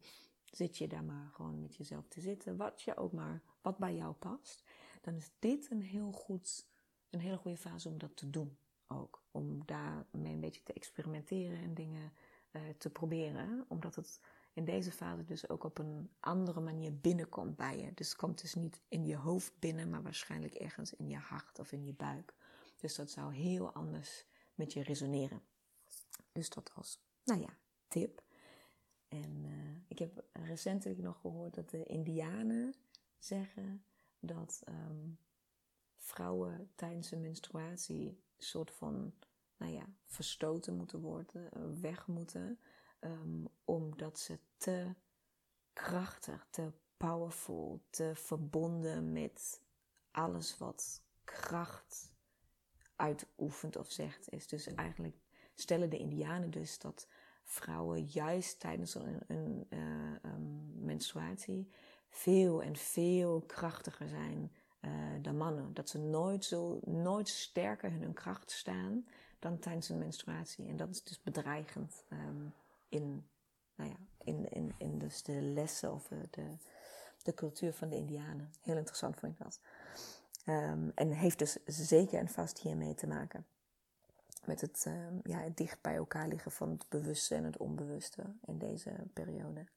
zit 0.52 0.78
je 0.78 0.88
daar 0.88 1.04
maar 1.04 1.30
gewoon 1.34 1.62
met 1.62 1.76
jezelf 1.76 2.08
te 2.08 2.22
zitten, 2.22 2.58
wat 2.58 2.82
je 2.82 2.98
ook 2.98 3.12
maar, 3.12 3.42
wat 3.62 3.78
bij 3.78 3.96
jou 3.96 4.14
past, 4.14 4.64
dan 5.02 5.16
is 5.16 5.32
dit 5.40 5.72
een 5.72 5.82
heel 5.82 6.12
goed, 6.12 6.68
een 7.10 7.20
hele 7.20 7.38
goede 7.38 7.58
fase 7.58 7.90
om 7.90 7.98
dat 7.98 8.16
te 8.16 8.30
doen 8.30 8.58
ook. 8.88 9.24
Om 9.32 9.66
daarmee 9.66 10.34
een 10.34 10.40
beetje 10.40 10.64
te 10.64 10.74
experimenteren 10.74 11.58
en 11.58 11.74
dingen 11.74 12.12
uh, 12.52 12.62
te 12.78 12.90
proberen, 12.90 13.66
omdat 13.68 13.96
het 13.96 14.22
in 14.58 14.66
deze 14.66 14.92
fase 14.92 15.24
dus 15.24 15.50
ook 15.50 15.64
op 15.64 15.78
een 15.78 16.10
andere 16.20 16.60
manier 16.60 16.98
binnenkomt 16.98 17.56
bij 17.56 17.78
je. 17.78 17.94
Dus 17.94 18.08
het 18.10 18.18
komt 18.18 18.42
dus 18.42 18.54
niet 18.54 18.82
in 18.88 19.06
je 19.06 19.16
hoofd 19.16 19.60
binnen, 19.60 19.90
maar 19.90 20.04
waarschijnlijk 20.04 20.54
ergens 20.54 20.94
in 20.94 21.10
je 21.10 21.18
hart 21.18 21.60
of 21.60 21.72
in 21.72 21.86
je 21.86 21.94
buik. 21.94 22.34
Dus 22.78 22.96
dat 22.96 23.12
zou 23.12 23.34
heel 23.34 23.72
anders 23.74 24.26
met 24.56 24.74
je 24.74 24.84
resoneren. 24.84 25.42
Dus 26.32 26.50
dat 26.50 26.72
als, 26.76 27.00
nou 27.24 27.42
ja, 27.42 27.58
tip. 27.88 28.24
En 29.08 29.44
uh, 29.46 29.78
ik 29.88 30.00
heb 30.00 30.24
recentelijk 30.32 31.00
nog 31.00 31.20
gehoord 31.22 31.54
dat 31.54 31.70
de 31.70 31.84
Indianen 31.84 32.74
zeggen 33.20 33.84
dat 34.20 34.64
um, 34.70 35.18
vrouwen 35.98 36.70
tijdens 36.76 37.12
een 37.12 37.22
menstruatie 37.22 38.20
soort 38.38 38.72
van, 38.72 39.14
nou 39.58 39.74
ja, 39.74 39.86
verstoten 40.06 40.78
moeten 40.78 41.00
worden, 41.00 41.52
eh, 41.52 41.62
weg 41.82 42.08
moeten. 42.08 42.60
Um, 43.00 43.48
omdat 43.66 44.20
ze 44.20 44.40
te 44.58 44.94
krachtig, 45.74 46.48
te 46.50 46.72
powerful, 46.98 47.82
te 47.90 48.12
verbonden 48.16 49.12
met 49.12 49.62
alles 50.12 50.58
wat 50.58 51.02
kracht 51.24 52.12
uitoefent 52.96 53.76
of 53.76 53.92
zegt 53.92 54.30
is. 54.30 54.48
Dus 54.48 54.74
eigenlijk 54.74 55.16
stellen 55.54 55.90
de 55.90 55.98
Indianen 55.98 56.52
dus 56.52 56.80
dat 56.80 57.08
vrouwen 57.44 58.06
juist 58.06 58.60
tijdens 58.60 58.96
een, 58.96 59.68
uh, 59.70 59.80
um, 60.24 60.86
menstruatie 60.86 61.72
veel 62.10 62.64
en 62.64 62.76
veel 62.76 63.42
krachtiger 63.42 64.08
zijn 64.08 64.52
uh, 64.82 64.92
dan 65.22 65.38
mannen. 65.38 65.74
Dat 65.74 65.90
ze 65.90 65.98
nooit, 65.98 66.46
zo, 66.46 66.80
nooit 66.86 67.30
sterker 67.30 67.92
in 67.92 68.02
hun 68.02 68.14
kracht 68.14 68.52
staan 68.52 69.08
dan 69.40 69.60
tijdens 69.60 69.90
een 69.90 69.98
menstruatie. 69.98 70.68
En 70.68 70.78
dat 70.78 70.90
is 70.90 71.04
dus 71.04 71.22
bedreigend 71.22 72.04
um, 72.12 72.54
in, 72.90 73.30
nou 73.76 73.90
ja, 73.90 73.98
in, 74.18 74.50
in, 74.50 74.76
in 74.78 75.00
dus 75.00 75.24
de 75.24 75.42
lessen 75.42 75.94
of 75.94 76.08
de, 76.08 76.58
de 77.24 77.34
cultuur 77.34 77.74
van 77.74 77.90
de 77.90 77.96
Indianen. 77.96 78.52
Heel 78.62 78.78
interessant 78.78 79.16
vond 79.16 79.34
ik 79.34 79.40
dat. 79.40 79.60
Um, 80.46 80.92
en 80.96 81.12
heeft 81.12 81.40
dus 81.40 81.58
zeker 81.66 82.20
en 82.20 82.28
vast 82.28 82.60
hiermee 82.60 82.94
te 82.94 83.08
maken 83.08 83.46
met 84.46 84.62
het, 84.62 84.86
uh, 84.88 85.08
ja, 85.24 85.40
het 85.40 85.58
dicht 85.58 85.82
bij 85.82 85.96
elkaar 85.96 86.28
liggen 86.28 86.52
van 86.52 86.70
het 86.70 86.86
bewuste 86.90 87.36
en 87.36 87.44
het 87.44 87.58
onbewuste 87.58 88.36
in 88.46 88.58
deze 88.58 88.94
periode. 89.14 89.68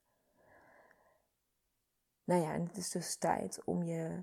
Nou 2.25 2.43
ja, 2.43 2.53
en 2.53 2.67
het 2.67 2.77
is 2.77 2.91
dus 2.91 3.17
tijd 3.17 3.65
om 3.65 3.83
je 3.83 4.23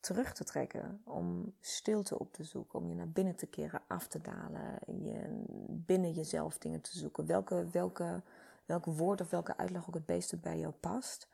terug 0.00 0.32
te 0.32 0.44
trekken, 0.44 1.00
om 1.04 1.54
stilte 1.60 2.18
op 2.18 2.32
te 2.32 2.44
zoeken, 2.44 2.78
om 2.78 2.88
je 2.88 2.94
naar 2.94 3.08
binnen 3.08 3.36
te 3.36 3.46
keren, 3.46 3.82
af 3.86 4.06
te 4.06 4.20
dalen, 4.20 4.78
je, 4.86 5.44
binnen 5.68 6.12
jezelf 6.12 6.58
dingen 6.58 6.80
te 6.80 6.98
zoeken. 6.98 7.26
Welke, 7.26 7.68
welke, 7.70 8.22
welk 8.64 8.84
woord 8.84 9.20
of 9.20 9.30
welke 9.30 9.56
uitleg 9.56 9.88
ook 9.88 9.94
het 9.94 10.06
beste 10.06 10.36
bij 10.36 10.58
jou 10.58 10.72
past, 10.72 11.28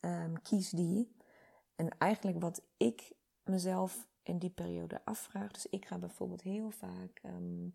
um, 0.00 0.42
kies 0.42 0.70
die. 0.70 1.16
En 1.76 1.88
eigenlijk 1.98 2.40
wat 2.40 2.62
ik 2.76 3.12
mezelf 3.44 4.08
in 4.22 4.38
die 4.38 4.50
periode 4.50 5.04
afvraag, 5.04 5.52
dus 5.52 5.66
ik 5.66 5.86
ga 5.86 5.98
bijvoorbeeld 5.98 6.42
heel 6.42 6.70
vaak 6.70 7.20
um, 7.24 7.72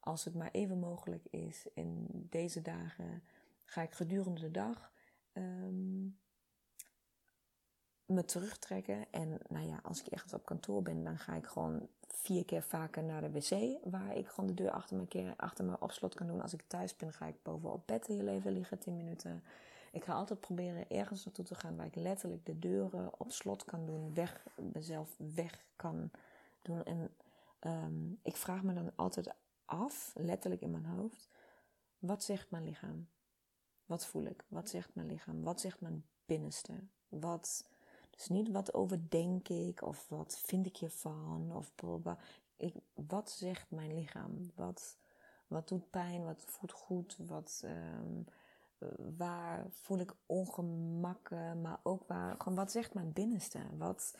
als 0.00 0.24
het 0.24 0.34
maar 0.34 0.50
even 0.50 0.78
mogelijk 0.78 1.26
is, 1.30 1.66
in 1.74 2.06
deze 2.30 2.62
dagen 2.62 3.22
ga 3.64 3.82
ik 3.82 3.92
gedurende 3.92 4.40
de 4.40 4.50
dag 4.50 4.92
um, 5.32 6.18
me 8.06 8.24
terugtrekken. 8.24 9.06
En 9.10 9.38
nou 9.48 9.66
ja, 9.66 9.80
als 9.82 10.00
ik 10.00 10.06
ergens 10.06 10.32
op 10.32 10.44
kantoor 10.44 10.82
ben, 10.82 11.04
dan 11.04 11.18
ga 11.18 11.34
ik 11.34 11.46
gewoon 11.46 11.88
vier 12.08 12.44
keer 12.44 12.62
vaker 12.62 13.02
naar 13.04 13.20
de 13.20 13.30
wc, 13.30 13.78
waar 13.84 14.16
ik 14.16 14.28
gewoon 14.28 14.46
de 14.46 14.54
deur 14.54 14.70
achter 14.70 14.96
me, 14.96 15.06
keer, 15.06 15.34
achter 15.36 15.64
me 15.64 15.80
op 15.80 15.92
slot 15.92 16.14
kan 16.14 16.26
doen. 16.26 16.40
Als 16.42 16.52
ik 16.52 16.62
thuis 16.66 16.96
ben, 16.96 17.12
ga 17.12 17.26
ik 17.26 17.42
bovenop 17.42 17.86
bed 17.86 18.06
heel 18.06 18.26
even 18.26 18.52
liggen, 18.52 18.78
10 18.78 18.96
minuten. 18.96 19.42
Ik 19.92 20.04
ga 20.04 20.12
altijd 20.12 20.40
proberen 20.40 20.90
ergens 20.90 21.24
naartoe 21.24 21.44
te 21.44 21.54
gaan 21.54 21.76
waar 21.76 21.86
ik 21.86 21.94
letterlijk 21.94 22.46
de 22.46 22.58
deuren 22.58 23.20
op 23.20 23.32
slot 23.32 23.64
kan 23.64 23.86
doen, 23.86 24.14
weg, 24.14 24.46
mezelf 24.72 25.14
weg 25.34 25.64
kan 25.76 26.10
doen. 26.62 26.84
En 26.84 27.14
ehm, 27.58 28.12
ik 28.22 28.36
vraag 28.36 28.62
me 28.62 28.74
dan 28.74 28.92
altijd 28.94 29.34
af, 29.64 30.12
letterlijk 30.14 30.62
in 30.62 30.70
mijn 30.70 30.86
hoofd, 30.86 31.28
wat 31.98 32.24
zegt 32.24 32.50
mijn 32.50 32.64
lichaam? 32.64 33.08
Wat 33.86 34.06
voel 34.06 34.24
ik? 34.24 34.44
Wat 34.48 34.68
zegt 34.68 34.94
mijn 34.94 35.06
lichaam? 35.06 35.42
Wat 35.42 35.60
zegt 35.60 35.80
mijn 35.80 36.04
binnenste? 36.26 36.72
Wat, 37.08 37.68
dus 38.16 38.28
niet 38.28 38.50
wat 38.50 38.74
overdenk 38.74 39.48
ik 39.48 39.82
of 39.82 40.08
wat 40.08 40.40
vind 40.44 40.66
ik 40.66 40.76
hiervan 40.76 41.50
of 41.54 41.72
ik, 42.56 42.74
wat 42.94 43.30
zegt 43.30 43.70
mijn 43.70 43.94
lichaam? 43.94 44.50
Wat, 44.54 44.96
wat 45.46 45.68
doet 45.68 45.90
pijn? 45.90 46.24
Wat 46.24 46.42
voelt 46.46 46.72
goed? 46.72 47.16
Wat, 47.26 47.64
um, 47.64 48.26
waar 49.16 49.66
voel 49.70 49.98
ik 49.98 50.14
ongemakken? 50.26 51.60
Maar 51.60 51.78
ook 51.82 52.02
waar, 52.06 52.34
gewoon 52.38 52.58
wat 52.58 52.70
zegt 52.70 52.94
mijn 52.94 53.12
binnenste? 53.12 53.58
Wat, 53.78 54.16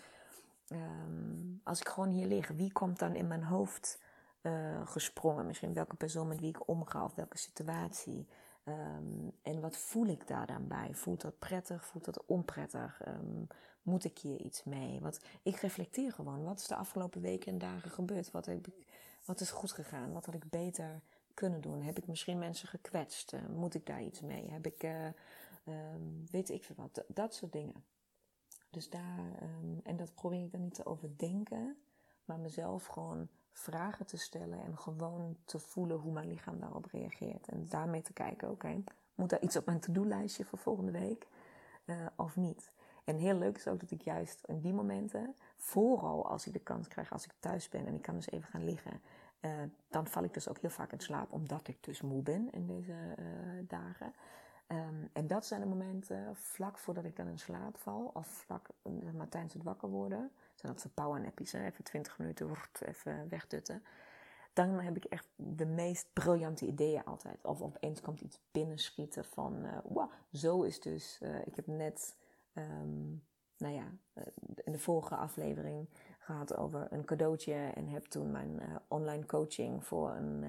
um, 0.68 1.60
als 1.64 1.80
ik 1.80 1.88
gewoon 1.88 2.10
hier 2.10 2.26
lig, 2.26 2.48
wie 2.48 2.72
komt 2.72 2.98
dan 2.98 3.14
in 3.14 3.26
mijn 3.26 3.44
hoofd 3.44 4.02
uh, 4.42 4.86
gesprongen? 4.86 5.46
Misschien 5.46 5.74
welke 5.74 5.96
persoon 5.96 6.28
met 6.28 6.40
wie 6.40 6.48
ik 6.48 6.68
omga 6.68 7.04
of 7.04 7.14
welke 7.14 7.38
situatie? 7.38 8.26
Um, 8.64 9.32
en 9.42 9.60
wat 9.60 9.76
voel 9.76 10.06
ik 10.06 10.26
daar 10.26 10.46
dan 10.46 10.68
bij? 10.68 10.94
Voelt 10.94 11.20
dat 11.20 11.38
prettig? 11.38 11.84
Voelt 11.84 12.04
dat 12.04 12.26
onprettig? 12.26 13.00
Moet 13.86 14.04
ik 14.04 14.18
hier 14.18 14.40
iets 14.40 14.64
mee? 14.64 15.00
Want 15.00 15.20
ik 15.42 15.56
reflecteer 15.56 16.12
gewoon. 16.12 16.44
Wat 16.44 16.58
is 16.58 16.66
de 16.66 16.76
afgelopen 16.76 17.20
weken 17.20 17.52
en 17.52 17.58
dagen 17.58 17.90
gebeurd? 17.90 18.30
Wat, 18.30 18.46
heb 18.46 18.66
wat 19.24 19.40
is 19.40 19.50
goed 19.50 19.72
gegaan? 19.72 20.12
Wat 20.12 20.26
had 20.26 20.34
ik 20.34 20.50
beter 20.50 21.02
kunnen 21.34 21.60
doen? 21.60 21.82
Heb 21.82 21.98
ik 21.98 22.06
misschien 22.06 22.38
mensen 22.38 22.68
gekwetst? 22.68 23.32
Uh, 23.32 23.40
moet 23.46 23.74
ik 23.74 23.86
daar 23.86 24.02
iets 24.02 24.20
mee? 24.20 24.50
Heb 24.50 24.66
ik, 24.66 24.82
uh, 24.82 25.04
um, 25.04 26.24
weet 26.30 26.50
ik 26.50 26.64
veel 26.64 26.76
wat? 26.78 27.04
Dat 27.08 27.34
soort 27.34 27.52
dingen. 27.52 27.84
Dus 28.70 28.90
daar, 28.90 29.32
en 29.82 29.96
dat 29.96 30.14
probeer 30.14 30.44
ik 30.44 30.52
dan 30.52 30.62
niet 30.62 30.74
te 30.74 30.86
overdenken, 30.86 31.76
maar 32.24 32.38
mezelf 32.38 32.86
gewoon 32.86 33.28
vragen 33.52 34.06
te 34.06 34.16
stellen 34.16 34.62
en 34.62 34.78
gewoon 34.78 35.36
te 35.44 35.58
voelen 35.58 35.96
hoe 35.96 36.12
mijn 36.12 36.28
lichaam 36.28 36.60
daarop 36.60 36.84
reageert. 36.84 37.48
En 37.48 37.66
daarmee 37.68 38.02
te 38.02 38.12
kijken, 38.12 38.50
oké, 38.50 38.82
moet 39.14 39.30
daar 39.30 39.42
iets 39.42 39.56
op 39.56 39.66
mijn 39.66 39.80
to-do-lijstje 39.80 40.44
voor 40.44 40.58
volgende 40.58 40.92
week 40.92 41.26
uh, 41.84 42.06
of 42.16 42.36
niet? 42.36 42.70
En 43.06 43.16
heel 43.16 43.38
leuk 43.38 43.56
is 43.56 43.68
ook 43.68 43.80
dat 43.80 43.90
ik 43.90 44.02
juist 44.02 44.40
in 44.46 44.60
die 44.60 44.72
momenten, 44.72 45.34
vooral 45.56 46.28
als 46.28 46.46
ik 46.46 46.52
de 46.52 46.58
kans 46.58 46.88
krijg 46.88 47.12
als 47.12 47.24
ik 47.24 47.32
thuis 47.40 47.68
ben 47.68 47.86
en 47.86 47.94
ik 47.94 48.02
kan 48.02 48.14
dus 48.14 48.30
even 48.30 48.48
gaan 48.48 48.64
liggen, 48.64 49.00
uh, 49.40 49.50
dan 49.88 50.06
val 50.06 50.24
ik 50.24 50.34
dus 50.34 50.48
ook 50.48 50.58
heel 50.58 50.70
vaak 50.70 50.92
in 50.92 51.00
slaap 51.00 51.32
omdat 51.32 51.68
ik 51.68 51.84
dus 51.84 52.00
moe 52.00 52.22
ben 52.22 52.50
in 52.50 52.66
deze 52.66 52.92
uh, 52.92 53.26
dagen. 53.68 54.12
Um, 54.68 55.10
en 55.12 55.26
dat 55.26 55.46
zijn 55.46 55.60
de 55.60 55.66
momenten 55.66 56.36
vlak 56.36 56.78
voordat 56.78 57.04
ik 57.04 57.16
dan 57.16 57.28
in 57.28 57.38
slaap 57.38 57.78
val, 57.78 58.10
of 58.14 58.26
vlak 58.26 58.68
maar 59.14 59.28
tijdens 59.28 59.52
het 59.52 59.62
wakker 59.62 59.88
worden 59.88 60.30
zijn 60.54 60.72
dat 60.72 60.80
ze 60.80 60.88
powernappies, 60.88 61.52
hè? 61.52 61.64
even 61.64 61.84
20 61.84 62.18
minuten, 62.18 62.50
even 62.80 63.28
wegdutten. 63.28 63.82
Dan 64.52 64.68
heb 64.68 64.96
ik 64.96 65.04
echt 65.04 65.26
de 65.36 65.66
meest 65.66 66.06
briljante 66.12 66.66
ideeën 66.66 67.04
altijd. 67.04 67.44
Of 67.44 67.62
opeens 67.62 68.00
komt 68.00 68.20
iets 68.20 68.40
binnenschieten 68.52 69.24
van, 69.24 69.64
uh, 69.64 69.78
wow, 69.84 70.10
zo 70.32 70.62
is 70.62 70.80
dus. 70.80 71.18
Uh, 71.22 71.46
ik 71.46 71.56
heb 71.56 71.66
net, 71.66 72.16
um, 72.56 73.24
nou 73.56 73.74
ja, 73.74 73.92
uh, 74.14 74.24
in 74.64 74.72
de 74.72 74.78
vorige 74.78 75.16
aflevering 75.16 75.88
gehad 76.18 76.56
over 76.56 76.86
een 76.90 77.04
cadeautje. 77.04 77.54
En 77.54 77.88
heb 77.88 78.04
toen 78.04 78.30
mijn 78.30 78.60
online 78.88 79.26
coaching 79.26 79.84
voor 79.84 80.10
een, 80.10 80.44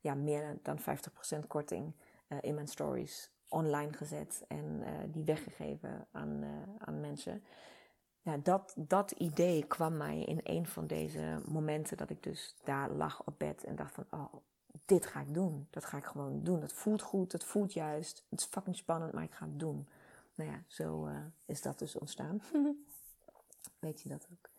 ja, 0.00 0.14
meer 0.14 0.58
dan 0.62 0.78
50% 0.78 1.46
korting 1.46 1.92
in 2.40 2.54
mijn 2.54 2.68
stories 2.68 3.30
online 3.48 3.92
gezet. 3.92 4.44
En 4.48 4.84
die 5.10 5.24
weggegeven 5.24 6.06
aan, 6.12 6.44
aan 6.78 7.00
mensen 7.00 7.42
ja, 8.26 8.36
dat, 8.42 8.74
dat 8.76 9.10
idee 9.10 9.66
kwam 9.66 9.96
mij 9.96 10.22
in 10.22 10.40
een 10.42 10.66
van 10.66 10.86
deze 10.86 11.42
momenten 11.44 11.96
dat 11.96 12.10
ik 12.10 12.22
dus 12.22 12.56
daar 12.64 12.90
lag 12.90 13.22
op 13.24 13.34
bed 13.38 13.64
en 13.64 13.76
dacht 13.76 13.92
van, 13.92 14.04
oh, 14.10 14.34
dit 14.84 15.06
ga 15.06 15.20
ik 15.20 15.34
doen. 15.34 15.66
Dat 15.70 15.84
ga 15.84 15.96
ik 15.96 16.04
gewoon 16.04 16.42
doen. 16.42 16.60
Dat 16.60 16.72
voelt 16.72 17.02
goed, 17.02 17.30
dat 17.30 17.44
voelt 17.44 17.72
juist. 17.72 18.24
Het 18.28 18.40
is 18.40 18.46
fucking 18.46 18.76
spannend, 18.76 19.12
maar 19.12 19.22
ik 19.22 19.34
ga 19.34 19.44
het 19.46 19.58
doen. 19.58 19.88
Nou 20.36 20.50
ja, 20.50 20.64
zo 20.66 21.06
uh, 21.06 21.24
is 21.44 21.62
dat 21.62 21.78
dus 21.78 21.96
ontstaan. 21.98 22.40
Weet 23.78 24.02
je 24.02 24.08
dat 24.08 24.28
ook? 24.32 24.50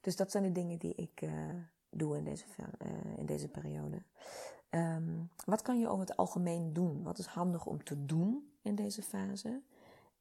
Dus 0.00 0.16
dat 0.16 0.30
zijn 0.30 0.42
de 0.42 0.52
dingen 0.52 0.78
die 0.78 0.94
ik 0.94 1.20
uh, 1.22 1.54
doe 1.90 2.16
in 2.16 2.24
deze, 2.24 2.44
uh, 2.58 3.18
in 3.18 3.26
deze 3.26 3.48
periode. 3.48 4.02
Um, 4.70 5.30
wat 5.44 5.62
kan 5.62 5.78
je 5.78 5.88
over 5.88 6.06
het 6.06 6.16
algemeen 6.16 6.72
doen? 6.72 7.02
Wat 7.02 7.18
is 7.18 7.26
handig 7.26 7.66
om 7.66 7.84
te 7.84 8.04
doen 8.04 8.52
in 8.62 8.74
deze 8.74 9.02
fase? 9.02 9.62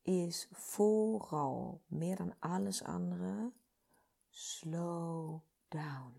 is 0.01 0.47
vooral 0.51 1.81
meer 1.87 2.15
dan 2.15 2.33
alles 2.39 2.83
andere 2.83 3.51
slow 4.29 5.39
down. 5.67 6.13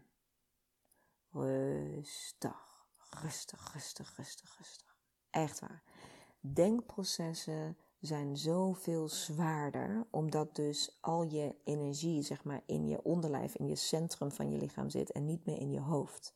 Rustig, 1.31 2.87
rustig, 3.11 3.73
rustig, 3.73 4.17
rustig, 4.17 4.57
rustig. 4.59 4.97
Echt 5.31 5.61
waar. 5.61 5.83
Denkprocessen 6.41 7.77
zijn 8.03 8.37
zoveel 8.37 9.09
zwaarder, 9.09 10.07
omdat 10.11 10.57
dus 10.57 10.99
al 11.01 11.23
je 11.23 11.55
energie, 11.65 12.23
zeg 12.23 12.45
maar, 12.45 12.63
in 12.67 12.89
je 12.89 13.03
onderlijf, 13.03 13.55
in 13.55 13.69
je 13.69 13.75
centrum 13.75 14.31
van 14.31 14.51
je 14.51 14.59
lichaam 14.59 14.91
zit 14.91 15.13
en 15.13 15.25
niet 15.25 15.47
meer 15.47 15.59
in 15.59 15.71
je 15.71 15.81
hoofd. 15.81 16.35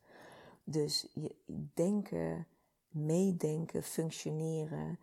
Dus 0.65 1.09
je 1.15 1.35
denken, 1.75 2.47
meedenken, 2.89 3.83
functioneren, 3.83 4.99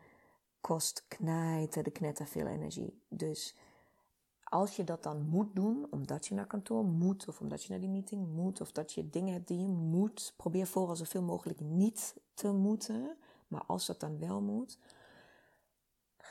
kost 0.61 1.05
knijten 1.07 1.84
de 1.84 1.91
knetter 1.91 2.28
veel 2.28 2.47
energie. 2.47 3.01
Dus 3.07 3.55
als 4.43 4.76
je 4.76 4.84
dat 4.84 5.03
dan 5.03 5.22
moet 5.30 5.55
doen, 5.55 5.88
omdat 5.89 6.28
je 6.28 6.36
naar 6.36 6.47
kantoor 6.47 6.86
moet, 6.86 7.28
of 7.28 7.39
omdat 7.39 7.64
je 7.64 7.70
naar 7.70 7.80
die 7.80 7.89
meeting 7.89 8.28
moet, 8.28 8.61
of 8.61 8.72
dat 8.72 8.93
je 8.93 9.09
dingen 9.09 9.34
hebt 9.34 9.47
die 9.47 9.59
je 9.59 9.68
moet, 9.68 10.34
probeer 10.38 10.68
vooral 10.68 10.95
zoveel 10.95 11.22
mogelijk 11.22 11.59
niet 11.59 12.16
te 12.34 12.51
moeten. 12.51 13.18
Maar 13.47 13.64
als 13.64 13.86
dat 13.86 13.99
dan 13.99 14.20
wel 14.20 14.41
moet, 14.41 14.78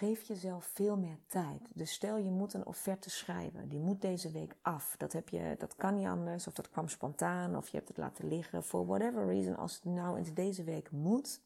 geef 0.02 0.22
jezelf 0.22 0.64
veel 0.64 0.96
meer 0.96 1.18
tijd. 1.26 1.70
Dus 1.74 1.92
stel 1.92 2.16
je 2.16 2.30
moet 2.30 2.54
een 2.54 2.66
offerte 2.66 3.10
schrijven, 3.10 3.68
die 3.68 3.80
moet 3.80 4.00
deze 4.00 4.30
week 4.30 4.54
af. 4.62 4.94
Dat, 4.96 5.12
heb 5.12 5.28
je, 5.28 5.54
dat 5.58 5.76
kan 5.76 5.94
niet 5.94 6.06
anders, 6.06 6.46
of 6.46 6.54
dat 6.54 6.70
kwam 6.70 6.88
spontaan, 6.88 7.56
of 7.56 7.68
je 7.68 7.76
hebt 7.76 7.88
het 7.88 7.96
laten 7.96 8.28
liggen, 8.28 8.62
for 8.62 8.86
whatever 8.86 9.26
reason. 9.26 9.56
Als 9.56 9.74
het 9.74 9.84
nou 9.84 10.18
in 10.18 10.34
deze 10.34 10.64
week 10.64 10.90
moet, 10.90 11.40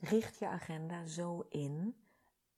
richt 0.00 0.38
je 0.38 0.46
agenda 0.46 1.06
zo 1.06 1.46
in 1.48 1.94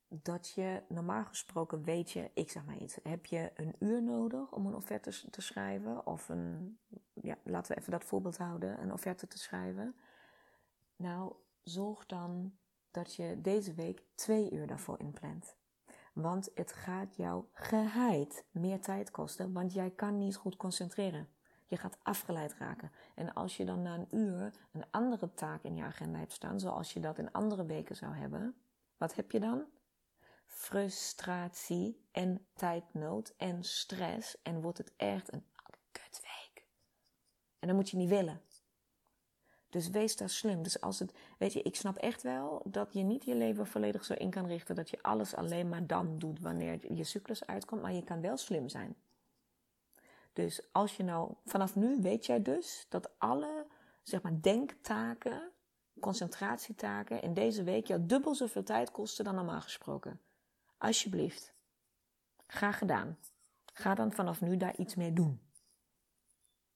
dat 0.09 0.49
je 0.49 0.83
normaal 0.89 1.25
gesproken 1.25 1.83
weet 1.83 2.11
je, 2.11 2.31
ik 2.35 2.51
zeg 2.51 2.65
maar 2.65 2.79
iets, 2.79 2.99
heb 3.03 3.27
je 3.27 3.51
een 3.55 3.75
uur 3.79 4.03
nodig 4.03 4.53
om 4.53 4.67
een 4.67 4.75
offerte 4.75 5.31
te 5.31 5.41
schrijven? 5.41 6.07
Of 6.07 6.29
een, 6.29 6.79
ja, 7.13 7.37
laten 7.43 7.75
we 7.75 7.81
even 7.81 7.93
dat 7.93 8.05
voorbeeld 8.05 8.39
houden, 8.39 8.83
een 8.83 8.93
offerte 8.93 9.27
te 9.27 9.39
schrijven. 9.39 9.95
Nou, 10.97 11.33
zorg 11.63 12.07
dan 12.07 12.53
dat 12.97 13.15
je 13.15 13.41
deze 13.41 13.75
week 13.75 14.03
twee 14.15 14.51
uur 14.51 14.67
daarvoor 14.67 15.01
inplant. 15.01 15.57
Want 16.13 16.51
het 16.55 16.73
gaat 16.73 17.17
jou 17.17 17.45
geheid 17.53 18.45
meer 18.51 18.81
tijd 18.81 19.11
kosten, 19.11 19.53
want 19.53 19.73
jij 19.73 19.91
kan 19.91 20.19
niet 20.19 20.37
goed 20.37 20.57
concentreren. 20.57 21.29
Je 21.67 21.77
gaat 21.77 21.99
afgeleid 22.03 22.55
raken. 22.55 22.93
En 23.15 23.35
als 23.35 23.57
je 23.57 23.65
dan 23.65 23.83
na 23.83 23.95
een 23.95 24.17
uur 24.17 24.53
een 24.73 24.85
andere 24.91 25.35
taak 25.35 25.63
in 25.63 25.77
je 25.77 25.83
agenda 25.83 26.19
hebt 26.19 26.33
staan, 26.33 26.61
zoals 26.61 26.93
je 26.93 27.01
dat 27.01 27.19
in 27.19 27.33
andere 27.33 27.67
weken 27.67 27.97
zou 27.97 28.15
hebben, 28.15 28.55
wat 28.97 29.15
heb 29.15 29.31
je 29.31 29.41
dan? 29.41 29.65
Frustratie 30.47 32.07
en 32.13 32.47
tijdnood 32.55 33.35
en 33.37 33.65
stress 33.65 34.43
en 34.43 34.61
wordt 34.61 34.79
het 34.79 34.93
echt 34.97 35.33
een 35.33 35.45
kutweek. 35.93 36.67
En 37.59 37.69
dat 37.69 37.77
moet 37.77 37.91
je 37.91 37.97
niet 37.97 38.09
willen. 38.09 38.41
Dus 39.77 39.89
wees 39.89 40.17
daar 40.17 40.31
slim. 40.31 40.63
Dus 40.63 40.81
als 40.81 40.99
het, 40.99 41.13
weet 41.39 41.53
je, 41.53 41.63
ik 41.63 41.77
snap 41.77 41.97
echt 41.97 42.23
wel 42.23 42.63
dat 42.65 42.93
je 42.93 43.03
niet 43.03 43.25
je 43.25 43.35
leven 43.35 43.67
volledig 43.67 44.05
zo 44.05 44.13
in 44.13 44.31
kan 44.31 44.47
richten 44.47 44.75
dat 44.75 44.91
je 44.91 45.03
alles 45.03 45.35
alleen 45.35 45.69
maar 45.69 45.87
dan 45.87 46.19
doet 46.19 46.41
wanneer 46.41 46.93
je 46.95 47.05
cyclus 47.05 47.47
uitkomt, 47.47 47.83
maar 47.83 47.93
je 47.93 48.05
kan 48.05 48.21
wel 48.21 48.37
slim 48.37 48.69
zijn. 48.69 48.97
Dus 50.33 50.69
als 50.73 50.97
je 50.97 51.03
nou, 51.03 51.33
vanaf 51.45 51.75
nu 51.77 52.01
weet 52.01 52.27
jij 52.27 52.43
dus 52.43 52.87
dat 52.89 53.11
alle, 53.19 53.67
zeg 54.03 54.23
maar, 54.23 54.41
denktaken, 54.41 55.51
concentratietaken 56.01 57.23
in 57.23 57.35
deze 57.35 57.63
week 57.63 57.87
jou 57.87 58.07
dubbel 58.07 58.35
zoveel 58.35 58.63
tijd 58.63 58.91
kosten 58.91 59.25
dan 59.25 59.35
normaal 59.35 59.61
gesproken. 59.61 60.21
Alsjeblieft. 60.79 61.55
Graag 62.47 62.79
gedaan. 62.79 63.19
Ga 63.73 63.95
dan 63.95 64.13
vanaf 64.13 64.41
nu 64.41 64.57
daar 64.57 64.77
iets 64.77 64.95
mee 64.95 65.13
doen. 65.13 65.41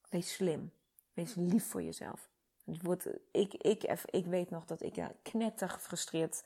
Wees 0.09 0.33
slim. 0.33 0.71
Wees 1.13 1.35
lief 1.35 1.65
voor 1.65 1.83
jezelf. 1.83 2.30
Ik, 3.31 3.53
ik, 3.53 3.83
ik 4.05 4.25
weet 4.25 4.49
nog 4.49 4.65
dat 4.65 4.81
ik 4.81 4.95
ja, 4.95 5.11
knetter 5.21 5.69
gefrustreerd 5.69 6.43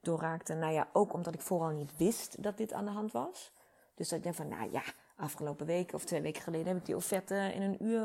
door 0.00 0.20
raakte. 0.20 0.54
Nou 0.54 0.72
ja, 0.72 0.88
ook 0.92 1.12
omdat 1.12 1.34
ik 1.34 1.40
vooral 1.40 1.70
niet 1.70 1.96
wist 1.96 2.42
dat 2.42 2.56
dit 2.56 2.72
aan 2.72 2.84
de 2.84 2.90
hand 2.90 3.12
was. 3.12 3.52
Dus 3.94 4.08
dat 4.08 4.18
ik 4.18 4.24
denk 4.24 4.36
van, 4.36 4.48
nou 4.48 4.70
ja, 4.72 4.82
afgelopen 5.16 5.66
week 5.66 5.92
of 5.92 6.04
twee 6.04 6.20
weken 6.20 6.42
geleden 6.42 6.66
heb 6.66 6.76
ik 6.76 6.86
die 6.86 6.96
offerte 6.96 7.34
in 7.54 7.62
een 7.62 7.84
uur, 7.84 8.00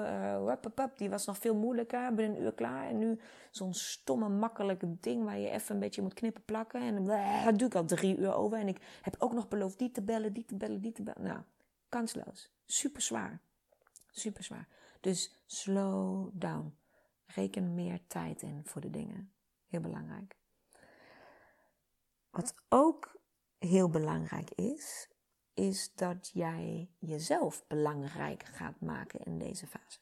uh, 0.76 0.86
die 0.96 1.10
was 1.10 1.26
nog 1.26 1.38
veel 1.38 1.56
moeilijker, 1.56 2.14
binnen 2.14 2.38
een 2.38 2.44
uur 2.44 2.54
klaar. 2.54 2.88
En 2.88 2.98
nu 2.98 3.20
zo'n 3.52 3.74
stomme, 3.74 4.30
makkelijke 4.30 5.00
ding 5.00 5.24
waar 5.24 5.38
je 5.38 5.50
even 5.50 5.74
een 5.74 5.82
beetje 5.82 6.02
moet 6.02 6.14
knippen, 6.14 6.44
plakken. 6.46 6.82
En 6.82 7.06
dat 7.46 7.60
doe 7.60 7.68
ik 7.68 7.76
al 7.76 7.86
drie 7.86 8.18
uur 8.18 8.34
over. 8.34 8.58
En 8.58 8.68
ik 8.68 8.78
heb 9.02 9.16
ook 9.20 9.34
nog 9.34 9.48
beloofd 9.48 9.80
die 9.80 9.92
te 9.92 10.02
bellen, 10.02 10.34
die 10.34 10.46
te 10.46 10.56
bellen, 10.56 10.82
die 10.82 10.92
te 10.92 11.04
bellen. 11.04 11.24
Nou, 11.24 11.40
kansloos. 11.90 12.50
Super 12.66 13.02
zwaar. 13.02 13.40
Super 14.12 14.44
zwaar. 14.44 14.68
Dus 15.00 15.44
slow 15.46 16.30
down. 16.34 16.81
Reken 17.36 17.74
meer 17.74 18.00
tijd 18.08 18.42
in 18.42 18.62
voor 18.66 18.82
de 18.82 18.90
dingen. 18.90 19.34
Heel 19.68 19.82
belangrijk. 19.82 20.38
Wat 22.30 22.56
ook 22.70 23.20
heel 23.58 23.90
belangrijk 23.90 24.52
is, 24.52 25.10
is 25.54 25.94
dat 25.94 26.30
jij 26.34 26.90
jezelf 27.00 27.68
belangrijk 27.68 28.44
gaat 28.44 28.80
maken 28.80 29.20
in 29.20 29.38
deze 29.38 29.68
fase. 29.68 30.00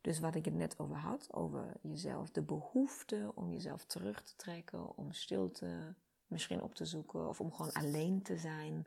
Dus 0.00 0.18
wat 0.18 0.34
ik 0.34 0.44
het 0.44 0.54
net 0.54 0.78
over 0.78 0.96
had, 0.96 1.32
over 1.32 1.76
jezelf, 1.82 2.30
de 2.30 2.42
behoefte 2.42 3.32
om 3.34 3.52
jezelf 3.52 3.84
terug 3.84 4.22
te 4.22 4.36
trekken, 4.36 4.96
om 4.96 5.12
stilte 5.12 5.94
misschien 6.26 6.62
op 6.62 6.74
te 6.74 6.84
zoeken 6.84 7.28
of 7.28 7.40
om 7.40 7.52
gewoon 7.52 7.72
alleen 7.72 8.22
te 8.22 8.36
zijn. 8.36 8.86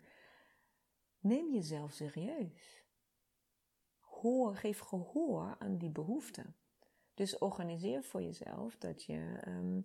Neem 1.19 1.53
jezelf 1.53 1.91
serieus. 1.91 2.83
Hoor, 3.99 4.55
geef 4.55 4.79
gehoor 4.79 5.55
aan 5.59 5.77
die 5.77 5.89
behoefte. 5.89 6.53
Dus 7.13 7.37
organiseer 7.37 8.03
voor 8.03 8.21
jezelf 8.21 8.75
dat 8.77 9.03
je 9.03 9.37
ehm, 9.41 9.81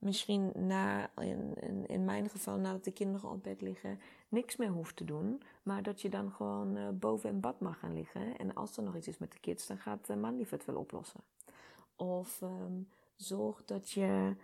misschien 0.00 0.52
na, 0.54 1.10
in, 1.16 1.56
in, 1.86 2.04
mijn 2.04 2.28
geval 2.28 2.56
nadat 2.56 2.84
de 2.84 2.92
kinderen 2.92 3.30
op 3.30 3.42
bed 3.42 3.60
liggen, 3.60 4.00
niks 4.28 4.56
meer 4.56 4.70
hoeft 4.70 4.96
te 4.96 5.04
doen. 5.04 5.42
Maar 5.62 5.82
dat 5.82 6.00
je 6.00 6.08
dan 6.08 6.32
gewoon 6.32 6.76
uh, 6.76 6.88
boven 6.88 7.30
in 7.30 7.40
bad 7.40 7.60
mag 7.60 7.78
gaan 7.78 7.94
liggen. 7.94 8.36
En 8.36 8.54
als 8.54 8.76
er 8.76 8.82
nog 8.82 8.96
iets 8.96 9.08
is 9.08 9.18
met 9.18 9.32
de 9.32 9.38
kids, 9.40 9.66
dan 9.66 9.78
gaat 9.78 10.06
de 10.06 10.16
man 10.16 10.36
lief 10.36 10.50
het 10.50 10.64
wel 10.64 10.76
oplossen. 10.76 11.20
Of 11.96 12.40
um, 12.40 12.88
zorg 13.16 13.64
dat 13.64 13.90
je, 13.90 14.34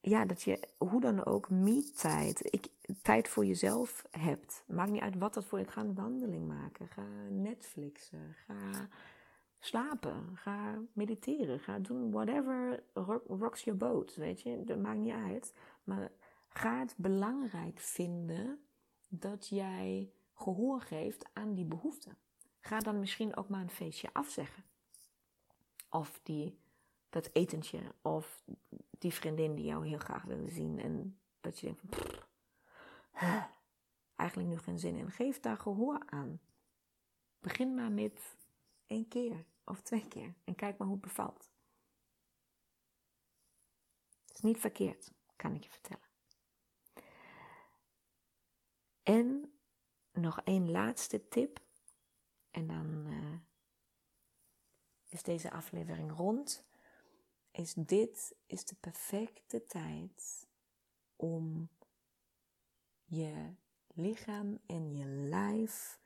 ja, 0.00 0.24
dat 0.24 0.42
je 0.42 0.68
hoe 0.78 1.00
dan 1.00 1.24
ook 1.24 1.50
me-tijd, 1.50 2.62
tijd 3.02 3.28
voor 3.28 3.44
jezelf 3.44 4.04
hebt. 4.10 4.64
Maakt 4.66 4.90
niet 4.90 5.02
uit 5.02 5.18
wat 5.18 5.34
dat 5.34 5.44
voor 5.44 5.58
je. 5.58 5.64
Ga 5.64 5.80
een 5.80 5.94
wandeling 5.94 6.46
maken. 6.46 6.88
Ga 6.88 7.02
Netflixen. 7.28 8.34
Ga 8.46 8.88
slapen, 9.64 10.36
ga 10.36 10.82
mediteren, 10.92 11.60
ga 11.60 11.78
doen 11.78 12.10
whatever 12.10 12.82
rocks 13.26 13.64
your 13.64 13.78
boat, 13.78 14.14
weet 14.14 14.40
je. 14.40 14.64
Dat 14.64 14.78
maakt 14.78 14.98
niet 14.98 15.12
uit. 15.12 15.54
Maar 15.84 16.12
ga 16.48 16.78
het 16.78 16.94
belangrijk 16.96 17.80
vinden 17.80 18.64
dat 19.08 19.48
jij 19.48 20.12
gehoor 20.34 20.80
geeft 20.80 21.28
aan 21.32 21.54
die 21.54 21.64
behoeften. 21.64 22.16
Ga 22.60 22.78
dan 22.78 22.98
misschien 22.98 23.36
ook 23.36 23.48
maar 23.48 23.60
een 23.60 23.70
feestje 23.70 24.12
afzeggen. 24.12 24.64
Of 25.90 26.20
die, 26.22 26.58
dat 27.08 27.30
etentje, 27.32 27.80
of 28.00 28.44
die 28.98 29.12
vriendin 29.12 29.54
die 29.54 29.64
jou 29.64 29.86
heel 29.86 29.98
graag 29.98 30.22
willen 30.22 30.50
zien. 30.50 30.78
En 30.80 31.18
dat 31.40 31.58
je 31.58 31.66
denkt 31.66 31.80
van, 31.80 32.20
eigenlijk 34.16 34.48
nu 34.48 34.58
geen 34.58 34.78
zin 34.78 34.96
in. 34.96 35.10
Geef 35.10 35.40
daar 35.40 35.58
gehoor 35.58 36.02
aan. 36.06 36.40
Begin 37.40 37.74
maar 37.74 37.92
met 37.92 38.36
één 38.86 39.08
keer 39.08 39.44
of 39.64 39.80
twee 39.80 40.08
keer 40.08 40.34
en 40.44 40.54
kijk 40.54 40.78
maar 40.78 40.86
hoe 40.86 40.96
het 40.96 41.06
bevalt. 41.06 41.50
Het 44.26 44.34
is 44.34 44.40
niet 44.40 44.58
verkeerd, 44.58 45.12
kan 45.36 45.54
ik 45.54 45.62
je 45.62 45.70
vertellen. 45.70 46.10
En 49.02 49.52
nog 50.12 50.40
één 50.40 50.70
laatste 50.70 51.28
tip. 51.28 51.60
En 52.50 52.66
dan 52.66 53.06
uh, 53.06 53.38
is 55.08 55.22
deze 55.22 55.50
aflevering 55.50 56.16
rond. 56.16 56.64
Is 57.50 57.74
dit 57.74 58.34
is 58.46 58.64
de 58.64 58.74
perfecte 58.74 59.66
tijd 59.66 60.48
om 61.16 61.70
je 63.04 63.54
lichaam 63.94 64.58
en 64.66 64.96
je 64.96 65.06
lijf 65.06 66.00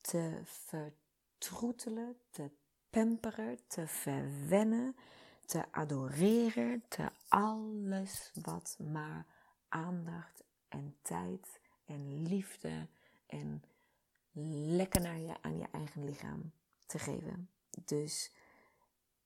te 0.00 0.40
vertroetelen, 0.44 2.20
te 2.30 2.50
pamperen, 2.90 3.58
te 3.66 3.86
verwennen, 3.86 4.96
te 5.46 5.72
adoreren, 5.72 6.82
te 6.88 7.08
alles 7.28 8.32
wat 8.42 8.78
maar 8.92 9.26
aandacht 9.68 10.44
en 10.68 10.96
tijd 11.02 11.60
en 11.84 12.22
liefde 12.22 12.86
en 13.26 13.62
lekker 14.76 15.00
naar 15.00 15.18
je, 15.18 15.42
aan 15.42 15.58
je 15.58 15.66
eigen 15.72 16.04
lichaam 16.04 16.52
te 16.86 16.98
geven. 16.98 17.50
Dus 17.84 18.32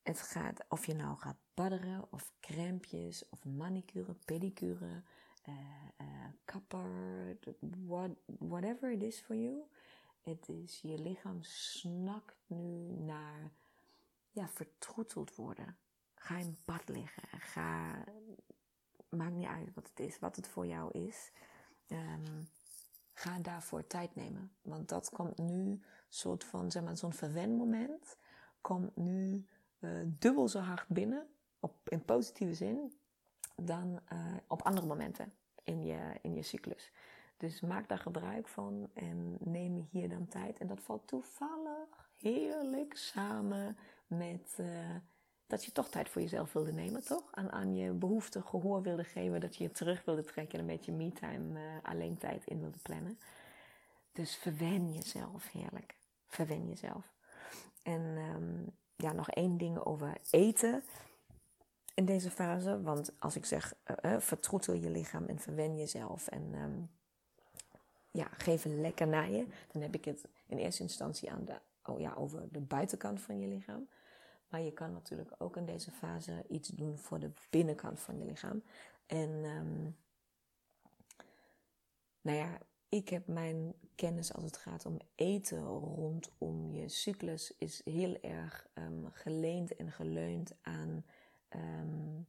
het 0.03 0.21
gaat, 0.21 0.65
of 0.69 0.87
je 0.87 0.95
nou 0.95 1.19
gaat 1.19 1.37
badderen, 1.55 2.07
of 2.11 2.33
crèmpjes, 2.41 3.29
of 3.29 3.45
manicure, 3.45 4.15
pedicure, 4.25 5.03
uh, 5.49 5.55
uh, 6.01 6.07
kapper, 6.45 7.37
what, 7.87 8.11
whatever 8.25 8.91
it 8.91 9.03
is 9.03 9.21
for 9.21 9.37
you. 9.37 9.63
Het 10.23 10.49
is, 10.49 10.81
je 10.81 10.99
lichaam 10.99 11.43
snakt 11.43 12.37
nu 12.47 12.93
naar 12.93 13.51
ja, 14.31 14.49
vertroeteld 14.49 15.35
worden. 15.35 15.77
Ga 16.14 16.37
in 16.37 16.57
bad 16.64 16.89
liggen. 16.89 17.41
Ga, 17.41 18.05
maakt 19.09 19.35
niet 19.35 19.47
uit 19.47 19.75
wat 19.75 19.89
het 19.89 20.01
is, 20.01 20.18
wat 20.18 20.37
het 20.37 20.49
voor 20.49 20.66
jou 20.66 20.99
is. 20.99 21.31
Um, 21.89 22.49
ga 23.12 23.39
daarvoor 23.39 23.87
tijd 23.87 24.14
nemen. 24.14 24.53
Want 24.62 24.89
dat 24.89 25.11
komt 25.11 25.39
nu, 25.39 25.81
soort 26.09 26.45
van, 26.45 26.70
zeg 26.70 26.83
maar, 26.83 26.97
zo'n 26.97 27.12
verwenmoment, 27.12 28.16
komt 28.61 28.97
nu 28.97 29.47
uh, 29.79 29.91
dubbel 30.07 30.49
zo 30.49 30.59
hard 30.59 30.89
binnen, 30.89 31.27
op, 31.61 31.89
in 31.89 32.05
positieve 32.05 32.55
zin, 32.55 32.99
dan 33.57 34.01
uh, 34.12 34.37
op 34.47 34.62
andere 34.62 34.87
momenten 34.87 35.33
in 35.64 35.85
je, 35.85 36.18
in 36.23 36.35
je 36.35 36.43
cyclus. 36.43 36.93
Dus 37.43 37.61
maak 37.61 37.88
daar 37.88 37.99
gebruik 37.99 38.49
van 38.49 38.90
en 38.95 39.36
neem 39.40 39.88
hier 39.90 40.09
dan 40.09 40.28
tijd. 40.28 40.59
En 40.59 40.66
dat 40.66 40.80
valt 40.80 41.07
toevallig 41.07 42.11
heerlijk 42.16 42.97
samen 42.97 43.76
met 44.07 44.57
uh, 44.61 44.66
dat 45.47 45.64
je 45.64 45.72
toch 45.72 45.88
tijd 45.88 46.09
voor 46.09 46.22
jezelf 46.22 46.53
wilde 46.53 46.72
nemen, 46.72 47.05
toch? 47.05 47.28
Aan, 47.30 47.53
aan 47.53 47.74
je 47.74 47.93
behoefte 47.93 48.43
gehoor 48.43 48.82
wilde 48.82 49.05
geven, 49.05 49.40
dat 49.40 49.57
je 49.57 49.64
je 49.64 49.70
terug 49.70 50.05
wilde 50.05 50.24
trekken 50.24 50.55
en 50.55 50.61
een 50.61 50.76
beetje 50.76 50.93
me-time, 50.93 51.61
uh, 51.61 51.66
alleen 51.82 52.16
tijd 52.16 52.47
in 52.47 52.61
wilde 52.61 52.78
plannen. 52.82 53.18
Dus 54.12 54.36
verwen 54.36 54.93
jezelf, 54.93 55.51
heerlijk. 55.53 55.97
Verwen 56.26 56.68
jezelf. 56.68 57.12
En 57.82 58.01
um, 58.01 58.76
ja, 58.97 59.12
nog 59.12 59.30
één 59.30 59.57
ding 59.57 59.78
over 59.78 60.16
eten 60.30 60.82
in 61.95 62.05
deze 62.05 62.30
fase. 62.30 62.82
Want 62.82 63.12
als 63.18 63.36
ik 63.36 63.45
zeg, 63.45 63.74
uh, 64.03 64.18
vertroetel 64.18 64.74
je 64.74 64.90
lichaam 64.90 65.26
en 65.26 65.38
verwen 65.38 65.76
jezelf 65.76 66.28
en 66.28 66.55
um, 66.55 66.90
ja, 68.13 68.29
geef 68.37 68.65
lekker 68.65 69.09
naar 69.09 69.31
je. 69.31 69.47
Dan 69.73 69.83
heb 69.83 69.95
ik 69.95 70.05
het 70.05 70.29
in 70.47 70.59
eerste 70.59 70.83
instantie 70.83 71.31
aan 71.31 71.45
de, 71.45 71.61
oh 71.85 72.01
ja, 72.01 72.15
over 72.15 72.49
de 72.51 72.61
buitenkant 72.61 73.21
van 73.21 73.41
je 73.41 73.47
lichaam. 73.47 73.89
Maar 74.49 74.61
je 74.61 74.73
kan 74.73 74.93
natuurlijk 74.93 75.35
ook 75.39 75.57
in 75.57 75.67
deze 75.67 75.91
fase 75.91 76.45
iets 76.49 76.69
doen 76.69 76.99
voor 76.99 77.19
de 77.19 77.31
binnenkant 77.51 78.01
van 78.01 78.19
je 78.19 78.25
lichaam. 78.25 78.63
En 79.07 79.31
um, 79.45 79.97
nou 82.21 82.39
ja, 82.39 82.59
ik 82.89 83.09
heb 83.09 83.27
mijn 83.27 83.75
kennis 83.95 84.35
als 84.35 84.45
het 84.45 84.57
gaat 84.57 84.87
om 84.87 84.99
eten 85.15 85.65
rondom 85.65 86.73
je 86.73 86.89
cyclus 86.89 87.55
is 87.59 87.81
heel 87.85 88.21
erg 88.21 88.67
um, 88.75 89.09
geleend 89.13 89.77
en 89.77 89.93
geleund 89.93 90.55
aan 90.63 91.05
um, 91.51 92.27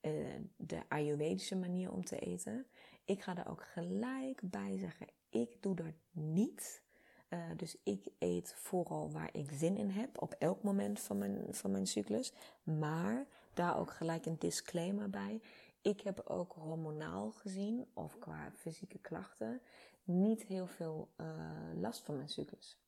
uh, 0.00 0.40
de 0.56 0.82
Ayurvedische 0.88 1.56
manier 1.56 1.92
om 1.92 2.04
te 2.04 2.18
eten. 2.18 2.66
Ik 3.04 3.22
ga 3.22 3.36
er 3.36 3.48
ook 3.50 3.64
gelijk 3.64 4.40
bij 4.44 4.78
zeggen, 4.78 5.06
ik 5.30 5.62
doe 5.62 5.74
dat 5.74 5.94
niet. 6.10 6.82
Uh, 7.28 7.38
dus 7.56 7.76
ik 7.82 8.06
eet 8.18 8.54
vooral 8.56 9.10
waar 9.10 9.28
ik 9.32 9.50
zin 9.50 9.76
in 9.76 9.90
heb, 9.90 10.22
op 10.22 10.34
elk 10.38 10.62
moment 10.62 11.00
van 11.00 11.18
mijn, 11.18 11.54
van 11.54 11.70
mijn 11.70 11.86
cyclus. 11.86 12.32
Maar 12.62 13.26
daar 13.54 13.78
ook 13.78 13.90
gelijk 13.90 14.26
een 14.26 14.38
disclaimer 14.38 15.10
bij. 15.10 15.40
Ik 15.82 16.00
heb 16.00 16.20
ook 16.24 16.52
hormonaal 16.52 17.30
gezien, 17.30 17.86
of 17.92 18.18
qua 18.18 18.52
fysieke 18.54 18.98
klachten, 18.98 19.60
niet 20.04 20.42
heel 20.42 20.66
veel 20.66 21.08
uh, 21.16 21.26
last 21.74 22.02
van 22.02 22.16
mijn 22.16 22.28
cyclus. 22.28 22.78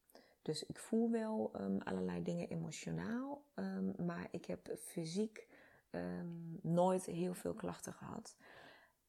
Dus 0.43 0.67
ik 0.67 0.79
voel 0.79 1.11
wel 1.11 1.51
um, 1.61 1.81
allerlei 1.81 2.23
dingen 2.23 2.49
emotionaal, 2.49 3.43
um, 3.55 3.95
maar 4.07 4.29
ik 4.31 4.45
heb 4.45 4.77
fysiek 4.79 5.49
um, 5.91 6.59
nooit 6.63 7.05
heel 7.05 7.35
veel 7.35 7.55
klachten 7.55 7.93
gehad. 7.93 8.37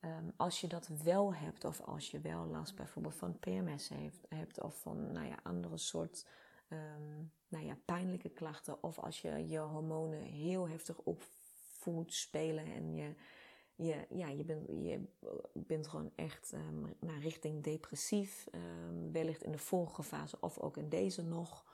Um, 0.06 0.34
als 0.38 0.62
je 0.62 0.68
dat 0.68 0.88
wel 1.04 1.34
hebt, 1.34 1.66
of 1.66 1.82
als 1.82 2.12
je 2.12 2.20
wel 2.20 2.46
last 2.46 2.76
bijvoorbeeld 2.76 3.16
van 3.16 3.40
PMS 3.40 3.90
heeft, 3.90 4.26
hebt, 4.30 4.62
of 4.62 4.82
van 4.82 5.12
nou 5.12 5.28
ja, 5.28 5.40
andere 5.44 5.78
soort 5.78 6.28
um, 6.70 7.32
nou 7.48 7.66
ja, 7.66 7.78
pijnlijke 7.86 8.30
klachten, 8.30 8.84
of 8.84 9.00
als 9.00 9.22
je 9.22 9.48
je 9.48 9.60
hormonen 9.60 10.22
heel 10.22 10.70
heftig 10.70 10.98
op 10.98 11.24
voelt 11.80 12.14
spelen 12.14 12.66
en 12.66 12.96
je 12.96 13.16
je, 13.76 14.06
ja, 14.10 14.28
je, 14.28 14.44
bent, 14.44 14.68
je 14.68 15.00
bent 15.54 15.88
gewoon 15.88 16.12
echt 16.16 16.52
um, 16.54 16.96
naar 17.00 17.20
richting 17.20 17.64
depressief, 17.64 18.48
wellicht 19.12 19.44
in 19.44 19.52
de 19.52 19.58
vorige 19.58 20.04
fase 20.04 20.38
of 20.40 20.60
ook 20.60 20.78
in 20.78 20.90
deze 20.90 21.24
nog. 21.24 21.66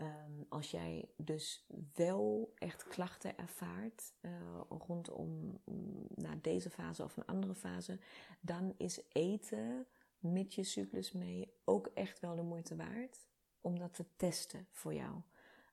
Um, 0.00 0.46
als 0.48 0.70
jij 0.70 1.08
dus 1.16 1.66
wel 1.94 2.52
echt 2.54 2.88
klachten 2.88 3.38
ervaart 3.38 4.12
uh, 4.20 4.30
rondom 4.68 5.60
um, 5.68 6.06
naar 6.14 6.40
deze 6.40 6.70
fase 6.70 7.04
of 7.04 7.16
een 7.16 7.26
andere 7.26 7.54
fase, 7.54 7.98
dan 8.40 8.74
is 8.76 9.00
eten 9.12 9.86
met 10.18 10.54
je 10.54 10.62
cyclus 10.62 11.12
mee 11.12 11.52
ook 11.64 11.86
echt 11.86 12.20
wel 12.20 12.36
de 12.36 12.42
moeite 12.42 12.76
waard 12.76 13.26
om 13.60 13.78
dat 13.78 13.94
te 13.94 14.04
testen 14.16 14.66
voor 14.72 14.94
jou. 14.94 15.20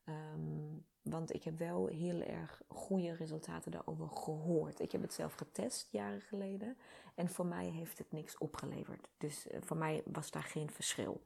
Um, 0.06 0.86
want 1.02 1.34
ik 1.34 1.44
heb 1.44 1.58
wel 1.58 1.88
heel 1.88 2.22
erg 2.22 2.62
goede 2.68 3.16
resultaten 3.16 3.72
daarover 3.72 4.10
gehoord. 4.10 4.80
Ik 4.80 4.92
heb 4.92 5.02
het 5.02 5.14
zelf 5.14 5.34
getest 5.34 5.88
jaren 5.92 6.22
geleden. 6.22 6.78
En 7.16 7.30
voor 7.30 7.46
mij 7.46 7.66
heeft 7.66 7.98
het 7.98 8.12
niks 8.12 8.38
opgeleverd. 8.38 9.10
Dus 9.18 9.48
uh, 9.48 9.58
voor 9.62 9.78
mij 9.78 10.04
was 10.06 10.32
daar 10.32 10.44
geen 10.44 10.70
verschil. 10.70 11.22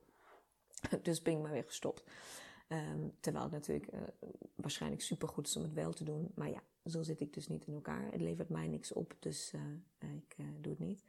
dus 1.04 1.22
ben 1.22 1.34
ik 1.34 1.42
maar 1.42 1.52
weer 1.52 1.64
gestopt. 1.64 2.04
Um, 2.72 3.14
terwijl 3.20 3.44
het 3.44 3.54
natuurlijk 3.54 3.94
uh, 3.94 4.00
waarschijnlijk 4.56 5.02
supergoed 5.02 5.48
is 5.48 5.56
om 5.56 5.64
het 5.64 5.74
wel 5.74 5.94
te 5.94 6.04
doen. 6.04 6.32
Maar 6.36 6.50
ja, 6.50 6.64
zo 6.86 7.04
zit 7.04 7.20
ik 7.20 7.34
dus 7.34 7.48
niet 7.48 7.66
in 7.66 7.74
elkaar. 7.74 8.12
Het 8.12 8.22
levert 8.22 8.50
mij 8.50 8.68
niks 8.68 8.94
op, 8.94 9.16
dus 9.20 9.54
uh, 9.54 10.14
ik 10.16 10.36
doe 10.62 10.72
het 10.72 10.80
niet. 10.80 11.04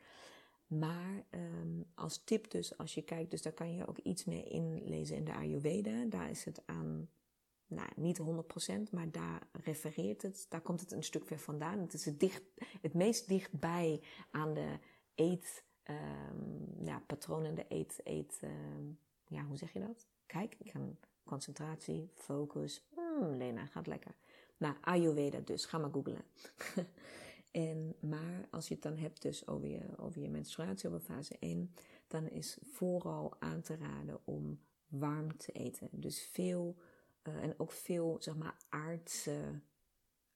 Maar 0.66 1.24
um, 1.30 1.84
als 1.94 2.24
tip 2.24 2.50
dus, 2.50 2.78
als 2.78 2.94
je 2.94 3.02
kijkt, 3.02 3.30
dus 3.30 3.42
daar 3.42 3.52
kan 3.52 3.74
je 3.74 3.86
ook 3.86 3.98
iets 3.98 4.24
meer 4.24 4.46
inlezen 4.46 5.16
in 5.16 5.24
de 5.24 5.34
Ayurveda. 5.34 6.04
Daar 6.04 6.30
is 6.30 6.44
het 6.44 6.62
aan 6.66 7.08
nou, 7.66 7.88
niet 7.96 8.20
100%, 8.20 8.90
maar 8.90 9.10
daar 9.10 9.46
refereert 9.52 10.22
het, 10.22 10.46
daar 10.48 10.60
komt 10.60 10.80
het 10.80 10.92
een 10.92 11.04
stuk 11.04 11.28
weer 11.28 11.38
vandaan. 11.38 11.78
Het 11.78 11.94
is 11.94 12.04
het, 12.04 12.20
dicht, 12.20 12.42
het 12.80 12.94
meest 12.94 13.28
dichtbij 13.28 14.02
aan 14.30 14.54
de 14.54 14.78
eet, 15.14 15.64
um, 15.84 16.84
ja, 16.84 17.02
patronen, 17.06 17.54
de 17.54 17.64
eet, 17.68 18.00
eet, 18.04 18.40
um, 18.44 18.98
ja, 19.26 19.44
hoe 19.44 19.56
zeg 19.56 19.72
je 19.72 19.80
dat? 19.80 20.06
Kijk, 20.26 20.56
ik 20.58 20.72
kan 20.72 20.96
concentratie, 21.24 22.10
focus, 22.14 22.82
hmm, 22.94 23.36
Lena, 23.36 23.66
gaat 23.66 23.86
lekker. 23.86 24.14
Nou, 24.56 24.74
Ayurveda 24.80 25.38
dus, 25.38 25.64
ga 25.64 25.78
maar 25.78 25.90
googlen. 25.92 26.24
en, 27.50 27.94
maar 28.00 28.48
als 28.50 28.68
je 28.68 28.74
het 28.74 28.82
dan 28.82 28.96
hebt 28.96 29.22
dus 29.22 29.46
over 29.46 29.68
je, 29.68 29.80
over 29.96 30.20
je 30.20 30.28
menstruatie 30.28 30.88
over 30.88 31.00
fase 31.00 31.36
1, 31.38 31.74
dan 32.06 32.28
is 32.28 32.58
vooral 32.62 33.36
aan 33.38 33.60
te 33.60 33.76
raden 33.76 34.20
om 34.24 34.60
warm 34.88 35.36
te 35.36 35.52
eten. 35.52 35.88
Dus 35.90 36.22
veel 36.22 36.76
uh, 37.22 37.42
en 37.42 37.54
ook 37.58 37.72
veel, 37.72 38.16
zeg 38.20 38.36
maar, 38.36 38.56
aardse, 38.68 39.60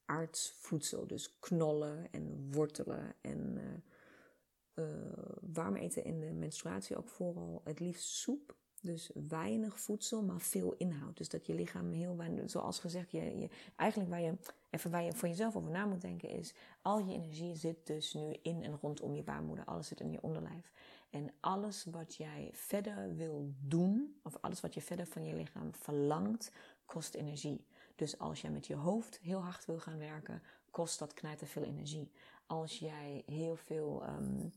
aardsvoedsel. 0.04 1.06
Dus 1.06 1.38
knollen 1.38 2.08
en 2.10 2.52
wortelen 2.52 3.14
en 3.20 3.56
uh, 3.56 4.84
uh, 4.84 5.38
warm 5.40 5.76
eten 5.76 6.04
in 6.04 6.20
de 6.20 6.32
menstruatie 6.32 6.96
ook 6.96 7.08
vooral 7.08 7.60
het 7.64 7.80
liefst 7.80 8.08
soep. 8.08 8.56
Dus 8.84 9.10
weinig 9.28 9.80
voedsel, 9.80 10.22
maar 10.22 10.40
veel 10.40 10.74
inhoud. 10.76 11.16
Dus 11.16 11.28
dat 11.28 11.46
je 11.46 11.54
lichaam 11.54 11.92
heel 11.92 12.16
weinig, 12.16 12.50
zoals 12.50 12.78
gezegd, 12.78 13.10
je, 13.10 13.38
je, 13.38 13.48
eigenlijk 13.76 14.10
waar 14.10 14.20
je, 14.20 14.34
even 14.70 14.90
waar 14.90 15.02
je 15.02 15.12
voor 15.12 15.28
jezelf 15.28 15.56
over 15.56 15.70
na 15.70 15.86
moet 15.86 16.00
denken 16.00 16.28
is, 16.28 16.54
al 16.82 16.98
je 16.98 17.14
energie 17.14 17.54
zit 17.54 17.86
dus 17.86 18.14
nu 18.14 18.36
in 18.42 18.62
en 18.62 18.78
rondom 18.80 19.14
je 19.14 19.22
baarmoeder. 19.22 19.64
Alles 19.64 19.86
zit 19.86 20.00
in 20.00 20.10
je 20.10 20.22
onderlijf. 20.22 20.72
En 21.10 21.30
alles 21.40 21.84
wat 21.84 22.14
jij 22.14 22.50
verder 22.52 23.14
wil 23.16 23.52
doen, 23.60 24.16
of 24.22 24.36
alles 24.40 24.60
wat 24.60 24.74
je 24.74 24.82
verder 24.82 25.06
van 25.06 25.24
je 25.24 25.34
lichaam 25.34 25.74
verlangt, 25.74 26.52
kost 26.84 27.14
energie. 27.14 27.66
Dus 27.94 28.18
als 28.18 28.40
jij 28.40 28.50
met 28.50 28.66
je 28.66 28.74
hoofd 28.74 29.18
heel 29.18 29.40
hard 29.42 29.64
wil 29.64 29.78
gaan 29.78 29.98
werken, 29.98 30.42
kost 30.70 30.98
dat 30.98 31.14
knijter 31.14 31.46
veel 31.46 31.62
energie. 31.62 32.10
Als 32.46 32.78
jij 32.78 33.22
heel 33.26 33.56
veel, 33.56 34.02
um, 34.08 34.52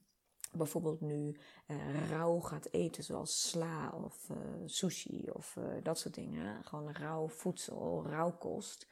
bijvoorbeeld 0.52 1.02
nu 1.02 1.36
uh, 1.68 2.10
rauw 2.10 2.40
gaat 2.40 2.68
eten, 2.72 3.04
zoals 3.04 3.50
sla 3.50 3.90
of 3.90 4.30
uh, 4.30 4.38
sushi 4.66 5.30
of 5.34 5.56
uh, 5.56 5.64
dat 5.84 6.00
soort 6.00 6.14
dingen, 6.14 6.64
gewoon 6.64 6.92
rauw 6.92 7.28
voedsel, 7.28 8.06
rauw 8.06 8.32
kost. 8.32 8.88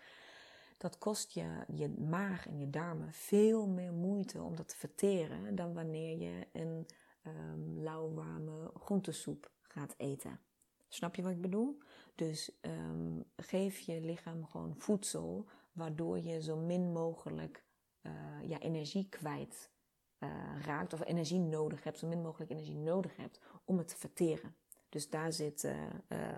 Dat 0.78 0.98
kost 0.98 1.32
je, 1.32 1.64
je 1.68 1.90
maag 1.90 2.48
en 2.48 2.60
je 2.60 2.70
darmen 2.70 3.14
veel 3.14 3.68
meer 3.68 3.94
moeite 3.94 4.42
om 4.42 4.56
dat 4.56 4.68
te 4.68 4.76
verteren 4.76 5.56
dan 5.56 5.74
wanneer 5.74 6.18
je 6.18 6.48
een 6.52 6.88
um, 7.28 7.80
lauwwarme 7.80 8.72
groentesoep 8.74 9.52
gaat 9.62 9.94
eten. 9.98 10.40
Snap 10.88 11.16
je 11.16 11.22
wat 11.22 11.32
ik 11.32 11.42
bedoel? 11.42 11.78
Dus 12.16 12.52
um, 12.62 13.24
geef 13.36 13.80
je 13.80 14.02
lichaam 14.02 14.46
gewoon 14.46 14.76
voedsel, 14.78 15.46
waardoor 15.72 16.20
je 16.20 16.42
zo 16.42 16.58
min 16.58 16.92
mogelijk 16.92 17.64
ja, 18.42 18.60
energie 18.60 19.10
kwijt 19.10 19.70
uh, 20.26 20.66
raakt, 20.66 20.94
of 20.94 21.06
energie 21.06 21.40
nodig 21.40 21.84
hebt, 21.84 22.00
zo 22.00 22.08
min 22.08 22.22
mogelijk 22.22 22.52
energie 22.52 22.78
nodig 22.78 23.16
hebt 23.16 23.40
om 23.66 23.78
het 23.78 23.88
te 23.88 23.98
verteren. 23.98 24.56
Dus 24.90 25.10
daar 25.10 25.34
zit, 25.34 25.64
uh, 25.64 26.32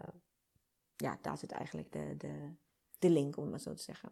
ja, 0.95 1.17
daar 1.21 1.37
zit 1.37 1.51
eigenlijk 1.51 1.91
de, 1.91 2.17
de, 2.17 2.51
de 2.99 3.09
link, 3.09 3.37
om 3.37 3.41
het 3.41 3.51
maar 3.51 3.59
zo 3.59 3.73
te 3.73 3.83
zeggen. 3.83 4.11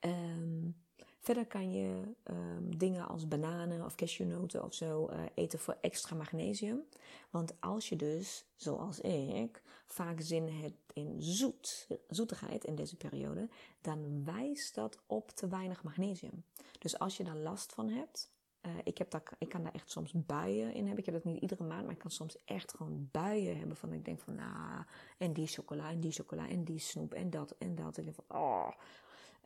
Um, 0.00 0.80
Verder 1.18 1.46
kan 1.46 1.72
je 1.72 2.14
um, 2.30 2.78
dingen 2.78 3.08
als 3.08 3.28
bananen 3.28 3.84
of 3.84 3.94
cashewnoten 3.94 4.64
of 4.64 4.74
zo 4.74 5.10
eten 5.34 5.58
voor 5.58 5.76
extra 5.80 6.16
magnesium. 6.16 6.82
Want 7.30 7.60
als 7.60 7.88
je 7.88 7.96
dus, 7.96 8.44
zoals 8.56 9.00
ik, 9.00 9.62
vaak 9.86 10.20
zin 10.20 10.48
hebt 10.48 10.92
in 10.92 11.22
zoet, 11.22 11.88
zoetigheid 12.08 12.64
in 12.64 12.74
deze 12.74 12.96
periode, 12.96 13.48
dan 13.80 14.24
wijst 14.24 14.74
dat 14.74 14.98
op 15.06 15.30
te 15.30 15.48
weinig 15.48 15.82
magnesium. 15.82 16.44
Dus 16.78 16.98
als 16.98 17.16
je 17.16 17.24
daar 17.24 17.36
last 17.36 17.72
van 17.72 17.88
hebt, 17.88 18.31
uh, 18.66 18.72
ik, 18.84 18.98
heb 18.98 19.10
daar, 19.10 19.22
ik 19.38 19.48
kan 19.48 19.62
daar 19.62 19.74
echt 19.74 19.90
soms 19.90 20.12
buien 20.12 20.74
in 20.74 20.86
hebben. 20.86 20.98
Ik 20.98 21.04
heb 21.04 21.14
dat 21.14 21.24
niet 21.24 21.42
iedere 21.42 21.64
maand, 21.64 21.82
maar 21.82 21.94
ik 21.94 21.98
kan 21.98 22.10
soms 22.10 22.36
echt 22.44 22.74
gewoon 22.74 23.08
buien 23.10 23.58
hebben 23.58 23.76
van 23.76 23.92
ik 23.92 24.04
denk 24.04 24.20
van, 24.20 24.34
nou, 24.34 24.84
en 25.18 25.32
die 25.32 25.46
chocola, 25.46 25.90
en 25.90 26.00
die 26.00 26.12
chocola, 26.12 26.48
en 26.48 26.64
die 26.64 26.78
snoep, 26.78 27.14
en 27.14 27.30
dat, 27.30 27.54
en 27.58 27.74
dat. 27.74 27.98
En 27.98 28.06
ik 28.06 28.14
denk 28.14 28.26
van, 28.26 28.38
oh, 28.40 28.70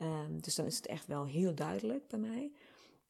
Um, 0.03 0.41
dus 0.41 0.55
dan 0.55 0.67
is 0.67 0.77
het 0.77 0.87
echt 0.87 1.07
wel 1.07 1.27
heel 1.27 1.55
duidelijk 1.55 2.09
bij 2.09 2.19
mij. 2.19 2.53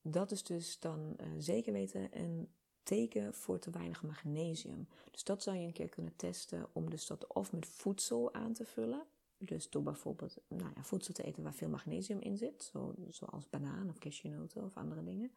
Dat 0.03 0.31
is 0.31 0.43
dus 0.43 0.79
dan 0.79 1.17
uh, 1.21 1.27
zeker 1.39 1.73
weten 1.73 2.09
een 2.19 2.49
teken 2.83 3.35
voor 3.35 3.59
te 3.59 3.71
weinig 3.71 4.03
magnesium. 4.03 4.89
Dus 5.11 5.25
dat 5.25 5.43
zou 5.43 5.57
je 5.57 5.67
een 5.67 5.73
keer 5.73 5.89
kunnen 5.89 6.17
testen 6.17 6.67
om 6.73 6.91
dus 6.91 7.07
dat 7.07 7.27
of 7.27 7.53
met 7.53 7.67
voedsel 7.67 8.35
aan 8.35 8.53
te 8.53 8.65
vullen. 8.65 9.03
Dus 9.39 9.71
door 9.71 9.83
bijvoorbeeld 9.83 10.37
nou 10.49 10.71
ja, 10.75 10.83
voedsel 10.83 11.15
te 11.15 11.23
eten 11.23 11.43
waar 11.43 11.55
veel 11.55 11.69
magnesium 11.69 12.21
in 12.21 12.37
zit. 12.37 12.71
Zo, 12.73 12.95
zoals 13.11 13.49
banaan 13.51 13.89
of 13.89 13.99
cashewnoten 13.99 14.65
of 14.65 14.77
andere 14.77 15.05
dingen. 15.05 15.31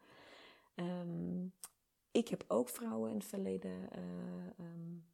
Um, 0.74 1.52
ik 2.10 2.28
heb 2.28 2.44
ook 2.48 2.68
vrouwen 2.68 3.10
in 3.10 3.16
het 3.16 3.26
verleden 3.26 3.88
uh, 3.98 4.66
um, 4.66 5.04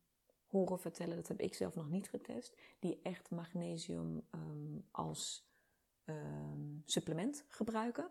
horen 0.47 0.81
vertellen, 0.81 1.17
dat 1.17 1.29
heb 1.29 1.41
ik 1.41 1.55
zelf 1.55 1.75
nog 1.75 1.89
niet 1.89 2.09
getest, 2.09 2.57
die 2.79 3.01
echt 3.03 3.31
magnesium 3.31 4.23
um, 4.31 4.85
als 4.91 5.45
supplement 6.85 7.45
gebruiken. 7.49 8.11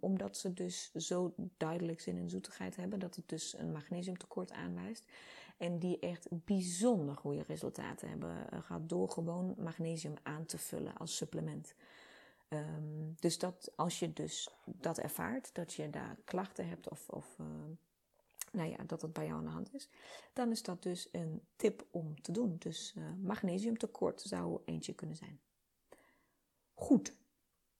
Omdat 0.00 0.36
ze 0.36 0.52
dus 0.52 0.92
zo 0.92 1.34
duidelijk 1.56 2.00
zin 2.00 2.16
in 2.16 2.30
zoetigheid 2.30 2.76
hebben 2.76 2.98
dat 2.98 3.16
het 3.16 3.28
dus 3.28 3.58
een 3.58 3.72
magnesiumtekort 3.72 4.52
aanwijst. 4.52 5.04
En 5.56 5.78
die 5.78 5.98
echt 5.98 6.28
bijzonder 6.30 7.16
goede 7.16 7.42
resultaten 7.42 8.08
hebben 8.08 8.46
uh, 8.52 8.62
gehad 8.62 8.88
door 8.88 9.08
gewoon 9.08 9.54
magnesium 9.58 10.14
aan 10.22 10.44
te 10.44 10.58
vullen 10.58 10.96
als 10.96 11.16
supplement. 11.16 11.74
Um, 12.52 13.16
dus 13.20 13.38
dat 13.38 13.72
als 13.76 13.98
je 13.98 14.12
dus 14.12 14.50
dat 14.64 14.98
ervaart, 14.98 15.54
dat 15.54 15.72
je 15.72 15.90
daar 15.90 16.16
klachten 16.24 16.68
hebt 16.68 16.88
of, 16.88 17.08
of 17.08 17.36
uh, 17.40 17.46
nou 18.52 18.70
ja, 18.70 18.84
dat 18.86 19.02
het 19.02 19.12
bij 19.12 19.26
jou 19.26 19.38
aan 19.38 19.44
de 19.44 19.50
hand 19.50 19.74
is, 19.74 19.88
dan 20.32 20.50
is 20.50 20.62
dat 20.62 20.82
dus 20.82 21.08
een 21.12 21.42
tip 21.56 21.86
om 21.90 22.20
te 22.22 22.32
doen. 22.32 22.56
Dus 22.58 22.94
uh, 22.98 23.04
magnesiumtekort 23.22 24.20
zou 24.20 24.60
eentje 24.64 24.94
kunnen 24.94 25.16
zijn. 25.16 25.40
Goed. 26.74 27.16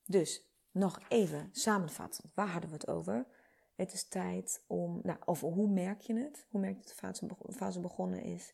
Dus 0.04 0.44
nog 0.70 1.00
even 1.08 1.48
samenvattend. 1.52 2.32
Waar 2.34 2.48
hadden 2.48 2.70
we 2.70 2.76
het 2.76 2.88
over? 2.88 3.26
Het 3.74 3.92
is 3.92 4.08
tijd 4.08 4.64
om, 4.66 5.00
nou, 5.02 5.18
of 5.24 5.40
hoe 5.40 5.68
merk 5.68 6.00
je 6.00 6.14
het? 6.14 6.46
Hoe 6.48 6.60
merk 6.60 6.74
je 6.74 6.94
dat 7.00 7.38
de 7.46 7.52
fase 7.52 7.80
begonnen 7.80 8.22
is? 8.22 8.52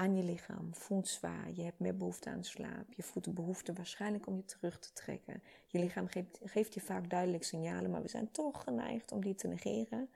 Aan 0.00 0.16
je 0.16 0.22
lichaam, 0.22 0.74
voelt 0.74 1.08
zwaar, 1.08 1.50
je 1.52 1.62
hebt 1.62 1.78
meer 1.78 1.96
behoefte 1.96 2.30
aan 2.30 2.44
slaap, 2.44 2.92
je 2.92 3.02
voelt 3.02 3.24
de 3.24 3.32
behoefte 3.32 3.72
waarschijnlijk 3.72 4.26
om 4.26 4.36
je 4.36 4.44
terug 4.44 4.78
te 4.78 4.92
trekken. 4.92 5.42
Je 5.66 5.78
lichaam 5.78 6.06
geeft, 6.44 6.74
je 6.74 6.80
vaak 6.80 7.10
duidelijk 7.10 7.44
signalen, 7.44 7.90
maar 7.90 8.02
we 8.02 8.08
zijn 8.08 8.30
toch 8.30 8.62
geneigd 8.62 9.12
om 9.12 9.24
die 9.24 9.34
te 9.34 9.48
negeren. 9.48 10.08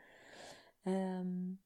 Um, 0.85 1.61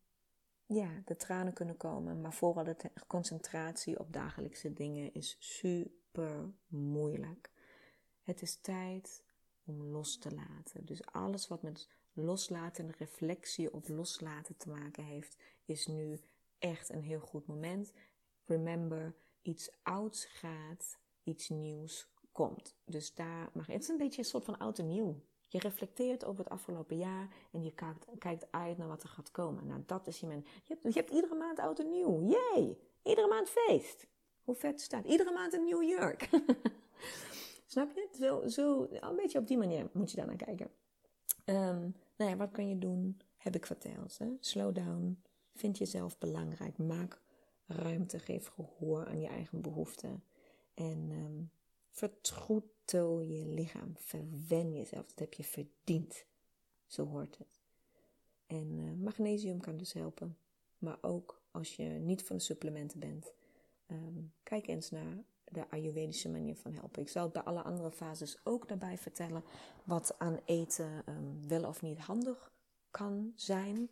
ja, 0.66 0.88
de 1.04 1.16
tranen 1.16 1.52
kunnen 1.52 1.76
komen, 1.76 2.20
maar 2.20 2.32
vooral 2.32 2.64
de 2.64 2.76
concentratie 3.06 3.98
op 3.98 4.12
dagelijkse 4.12 4.72
dingen 4.72 5.14
is 5.14 5.36
super 5.38 6.52
moeilijk. 6.66 7.50
Het 8.22 8.42
is 8.42 8.56
tijd 8.56 9.22
om 9.64 9.82
los 9.82 10.18
te 10.18 10.34
laten. 10.34 10.86
Dus 10.86 11.04
alles 11.04 11.48
wat 11.48 11.62
met 11.62 11.88
loslaten 12.12 12.84
en 12.84 12.94
reflectie 12.98 13.72
op 13.72 13.88
loslaten 13.88 14.56
te 14.56 14.68
maken 14.68 15.04
heeft, 15.04 15.36
is 15.64 15.86
nu 15.86 16.20
echt 16.58 16.88
een 16.88 17.02
heel 17.02 17.20
goed 17.20 17.46
moment. 17.46 17.92
Remember, 18.48 19.14
iets 19.42 19.70
ouds 19.82 20.24
gaat, 20.24 20.98
iets 21.22 21.48
nieuws 21.48 22.08
komt. 22.32 22.76
Dus 22.84 23.14
daar 23.14 23.50
mag 23.52 23.66
het 23.66 23.82
is 23.82 23.88
een 23.88 23.96
beetje 23.96 24.18
een 24.18 24.28
soort 24.28 24.44
van 24.44 24.58
oud 24.58 24.78
en 24.78 24.86
nieuw 24.86 25.20
Je 25.48 25.58
reflecteert 25.58 26.24
over 26.24 26.44
het 26.44 26.52
afgelopen 26.52 26.96
jaar 26.96 27.28
en 27.50 27.62
je 27.62 27.72
kijkt, 27.72 28.06
kijkt 28.18 28.46
uit 28.50 28.78
naar 28.78 28.88
wat 28.88 29.02
er 29.02 29.08
gaat 29.08 29.30
komen. 29.30 29.66
Nou, 29.66 29.82
dat 29.86 30.06
is 30.06 30.20
je 30.20 30.26
men. 30.26 30.44
Je 30.64 30.72
hebt, 30.74 30.82
je 30.82 31.00
hebt 31.00 31.10
iedere 31.10 31.34
maand 31.34 31.58
oud 31.58 31.78
en 31.78 31.90
nieuw. 31.90 32.22
Yay! 32.22 32.78
Iedere 33.02 33.28
maand 33.28 33.48
feest. 33.48 34.06
Hoe 34.44 34.54
vet 34.54 34.80
staat? 34.80 35.04
Iedere 35.04 35.32
maand 35.32 35.52
een 35.52 35.64
nieuw 35.64 35.82
jurk. 35.82 36.28
Snap 37.66 37.94
je? 37.94 38.08
Zo, 38.18 38.48
zo, 38.48 38.86
een 38.90 39.16
beetje 39.16 39.38
op 39.38 39.46
die 39.46 39.58
manier 39.58 39.90
moet 39.92 40.10
je 40.10 40.16
daar 40.16 40.26
naar 40.26 40.36
kijken. 40.36 40.70
Um, 41.44 41.94
nou 42.16 42.30
ja, 42.30 42.36
wat 42.36 42.50
kan 42.50 42.68
je 42.68 42.78
doen? 42.78 43.20
Heb 43.36 43.54
ik 43.54 43.66
verteld. 43.66 44.18
Hè? 44.18 44.26
Slow 44.40 44.74
down. 44.74 45.22
Vind 45.54 45.78
jezelf 45.78 46.18
belangrijk. 46.18 46.78
Maak 46.78 47.20
ruimte. 47.68 48.18
Geef 48.18 48.46
gehoor 48.46 49.06
aan 49.06 49.20
je 49.20 49.26
eigen 49.28 49.60
behoeften. 49.60 50.24
En 50.74 51.10
um, 51.10 51.50
vertroetel 51.90 53.20
je 53.20 53.46
lichaam. 53.46 53.92
Verwen 53.96 54.72
jezelf. 54.72 55.06
Dat 55.06 55.18
heb 55.18 55.34
je 55.34 55.44
verdiend. 55.44 56.24
Zo 56.86 57.06
hoort 57.06 57.38
het. 57.38 57.60
En 58.46 58.78
uh, 58.78 58.92
magnesium 59.04 59.60
kan 59.60 59.76
dus 59.76 59.92
helpen. 59.92 60.36
Maar 60.78 60.98
ook 61.00 61.42
als 61.50 61.76
je 61.76 61.84
niet 61.84 62.22
van 62.22 62.36
de 62.36 62.42
supplementen 62.42 62.98
bent. 63.00 63.32
Um, 63.86 64.32
kijk 64.42 64.66
eens 64.66 64.90
naar 64.90 65.24
de 65.44 65.70
Ayurvedische 65.70 66.28
manier 66.28 66.56
van 66.56 66.72
helpen. 66.72 67.02
Ik 67.02 67.08
zal 67.08 67.28
bij 67.28 67.42
alle 67.42 67.62
andere 67.62 67.90
fases 67.90 68.38
ook 68.44 68.68
daarbij 68.68 68.98
vertellen 68.98 69.44
wat 69.84 70.18
aan 70.18 70.40
eten 70.44 71.02
um, 71.08 71.48
wel 71.48 71.64
of 71.64 71.82
niet 71.82 71.98
handig 71.98 72.52
kan 72.90 73.32
zijn. 73.36 73.90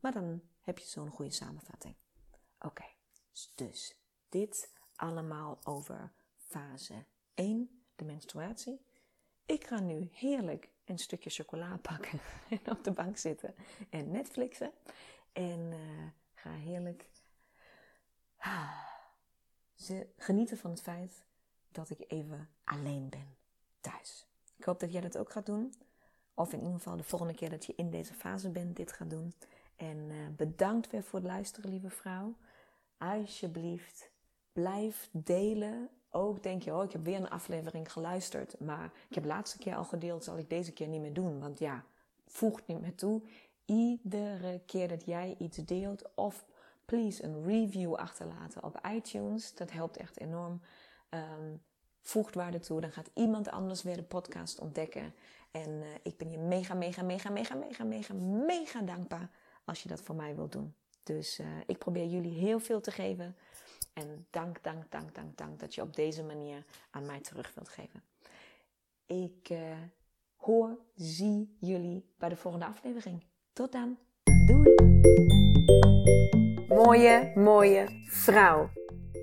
Maar 0.00 0.12
dan 0.12 0.40
heb 0.60 0.78
je 0.78 0.86
zo'n 0.86 1.10
goede 1.10 1.30
samenvatting. 1.30 1.94
Oké, 2.64 2.84
dus 3.54 3.96
dit 4.28 4.72
allemaal 4.96 5.58
over 5.64 6.12
fase 6.36 7.04
1, 7.34 7.82
de 7.96 8.04
menstruatie. 8.04 8.86
Ik 9.46 9.66
ga 9.66 9.80
nu 9.80 10.08
heerlijk 10.12 10.68
een 10.84 10.98
stukje 10.98 11.30
chocola 11.30 11.76
pakken 11.88 12.20
en 12.50 12.70
op 12.70 12.84
de 12.84 12.90
bank 12.90 13.16
zitten 13.16 13.54
en 13.90 14.10
Netflixen. 14.10 14.72
En 15.32 15.60
uh, 15.72 16.06
ga 16.34 16.50
heerlijk 16.50 17.10
ze 19.74 20.06
genieten 20.16 20.58
van 20.58 20.70
het 20.70 20.82
feit 20.82 21.24
dat 21.70 21.90
ik 21.90 22.04
even 22.08 22.48
alleen 22.64 23.08
ben 23.08 23.36
thuis. 23.80 24.26
Ik 24.56 24.64
hoop 24.64 24.80
dat 24.80 24.92
jij 24.92 25.00
dat 25.00 25.18
ook 25.18 25.32
gaat 25.32 25.46
doen. 25.46 25.74
Of 26.34 26.52
in 26.52 26.58
ieder 26.58 26.74
geval 26.74 26.96
de 26.96 27.02
volgende 27.02 27.34
keer 27.34 27.50
dat 27.50 27.64
je 27.64 27.74
in 27.76 27.90
deze 27.90 28.14
fase 28.14 28.50
bent, 28.50 28.76
dit 28.76 28.92
gaat 28.92 29.10
doen. 29.10 29.34
En 29.76 29.96
uh, 29.96 30.28
bedankt 30.36 30.90
weer 30.90 31.02
voor 31.02 31.18
het 31.18 31.28
luisteren, 31.28 31.70
lieve 31.70 31.90
vrouw. 31.90 32.36
Alsjeblieft, 33.02 34.10
blijf 34.52 35.08
delen. 35.12 35.88
Ook 36.10 36.42
denk 36.42 36.62
je, 36.62 36.74
oh, 36.74 36.84
ik 36.84 36.92
heb 36.92 37.04
weer 37.04 37.16
een 37.16 37.30
aflevering 37.30 37.92
geluisterd. 37.92 38.60
Maar 38.60 38.92
ik 39.08 39.14
heb 39.14 39.22
de 39.22 39.28
laatste 39.28 39.58
keer 39.58 39.76
al 39.76 39.84
gedeeld, 39.84 40.24
zal 40.24 40.38
ik 40.38 40.50
deze 40.50 40.72
keer 40.72 40.88
niet 40.88 41.00
meer 41.00 41.12
doen. 41.12 41.40
Want 41.40 41.58
ja, 41.58 41.84
voegt 42.26 42.66
niet 42.66 42.80
meer 42.80 42.94
toe. 42.94 43.22
Iedere 43.64 44.60
keer 44.66 44.88
dat 44.88 45.04
jij 45.04 45.34
iets 45.38 45.56
deelt 45.56 46.14
of 46.14 46.46
please 46.84 47.24
een 47.24 47.44
review 47.44 47.94
achterlaten 47.94 48.64
op 48.64 48.80
iTunes. 48.94 49.54
Dat 49.54 49.70
helpt 49.70 49.96
echt 49.96 50.20
enorm. 50.20 50.60
Um, 51.10 51.62
voegt 52.00 52.34
waarde 52.34 52.58
toe. 52.58 52.80
Dan 52.80 52.92
gaat 52.92 53.10
iemand 53.14 53.50
anders 53.50 53.82
weer 53.82 53.96
de 53.96 54.02
podcast 54.02 54.60
ontdekken. 54.60 55.14
En 55.50 55.70
uh, 55.70 55.86
ik 56.02 56.16
ben 56.16 56.30
je 56.30 56.38
mega, 56.38 56.74
mega, 56.74 57.02
mega, 57.02 57.30
mega, 57.30 57.54
mega, 57.54 57.84
mega, 57.84 58.14
mega 58.46 58.80
dankbaar 58.80 59.30
als 59.64 59.82
je 59.82 59.88
dat 59.88 60.02
voor 60.02 60.14
mij 60.14 60.34
wilt 60.34 60.52
doen. 60.52 60.74
Dus 61.02 61.38
uh, 61.38 61.46
ik 61.66 61.78
probeer 61.78 62.06
jullie 62.06 62.38
heel 62.38 62.58
veel 62.58 62.80
te 62.80 62.90
geven. 62.90 63.36
En 63.92 64.26
dank, 64.30 64.62
dank, 64.62 64.90
dank, 64.90 65.14
dank, 65.14 65.36
dank 65.36 65.60
dat 65.60 65.74
je 65.74 65.82
op 65.82 65.94
deze 65.94 66.22
manier 66.22 66.64
aan 66.90 67.06
mij 67.06 67.20
terug 67.20 67.54
wilt 67.54 67.68
geven. 67.68 68.02
Ik 69.06 69.48
uh, 69.50 69.58
hoor, 70.36 70.78
zie 70.94 71.56
jullie 71.58 72.04
bij 72.18 72.28
de 72.28 72.36
volgende 72.36 72.66
aflevering. 72.66 73.24
Tot 73.52 73.72
dan. 73.72 73.98
Doei! 74.46 74.74
Mooie, 76.68 77.32
mooie 77.34 78.04
vrouw. 78.06 78.70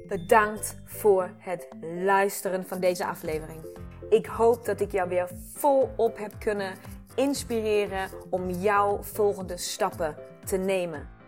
Bedankt 0.07 0.77
voor 0.85 1.35
het 1.37 1.67
luisteren 1.81 2.65
van 2.65 2.79
deze 2.79 3.05
aflevering. 3.05 3.61
Ik 4.09 4.25
hoop 4.25 4.65
dat 4.65 4.81
ik 4.81 4.91
jou 4.91 5.09
weer 5.09 5.29
volop 5.53 6.17
heb 6.17 6.39
kunnen 6.39 6.73
inspireren 7.15 8.09
om 8.29 8.49
jouw 8.49 9.03
volgende 9.03 9.57
stappen 9.57 10.15
te 10.45 10.57
nemen. 10.57 11.18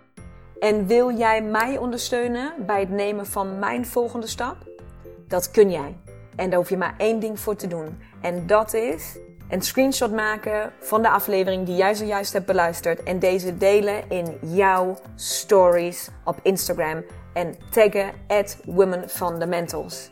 En 0.61 0.87
wil 0.87 1.17
jij 1.17 1.41
mij 1.41 1.77
ondersteunen 1.77 2.53
bij 2.65 2.79
het 2.79 2.89
nemen 2.89 3.25
van 3.25 3.59
mijn 3.59 3.85
volgende 3.85 4.27
stap? 4.27 4.55
Dat 5.27 5.51
kun 5.51 5.71
jij. 5.71 5.97
En 6.35 6.49
daar 6.49 6.59
hoef 6.59 6.69
je 6.69 6.77
maar 6.77 6.95
één 6.97 7.19
ding 7.19 7.39
voor 7.39 7.55
te 7.55 7.67
doen. 7.67 8.01
En 8.21 8.47
dat 8.47 8.73
is 8.73 9.17
een 9.49 9.61
screenshot 9.61 10.11
maken 10.11 10.73
van 10.79 11.01
de 11.01 11.09
aflevering 11.09 11.65
die 11.65 11.75
jij 11.75 11.93
zojuist 11.93 12.33
hebt 12.33 12.45
beluisterd 12.45 13.03
en 13.03 13.19
deze 13.19 13.57
delen 13.57 14.09
in 14.09 14.37
jouw 14.41 14.97
stories 15.15 16.09
op 16.25 16.39
Instagram 16.41 17.03
en 17.33 17.55
taggen 17.71 18.11
at 18.27 18.57
Women 18.65 19.09
Fundamentals. 19.09 20.11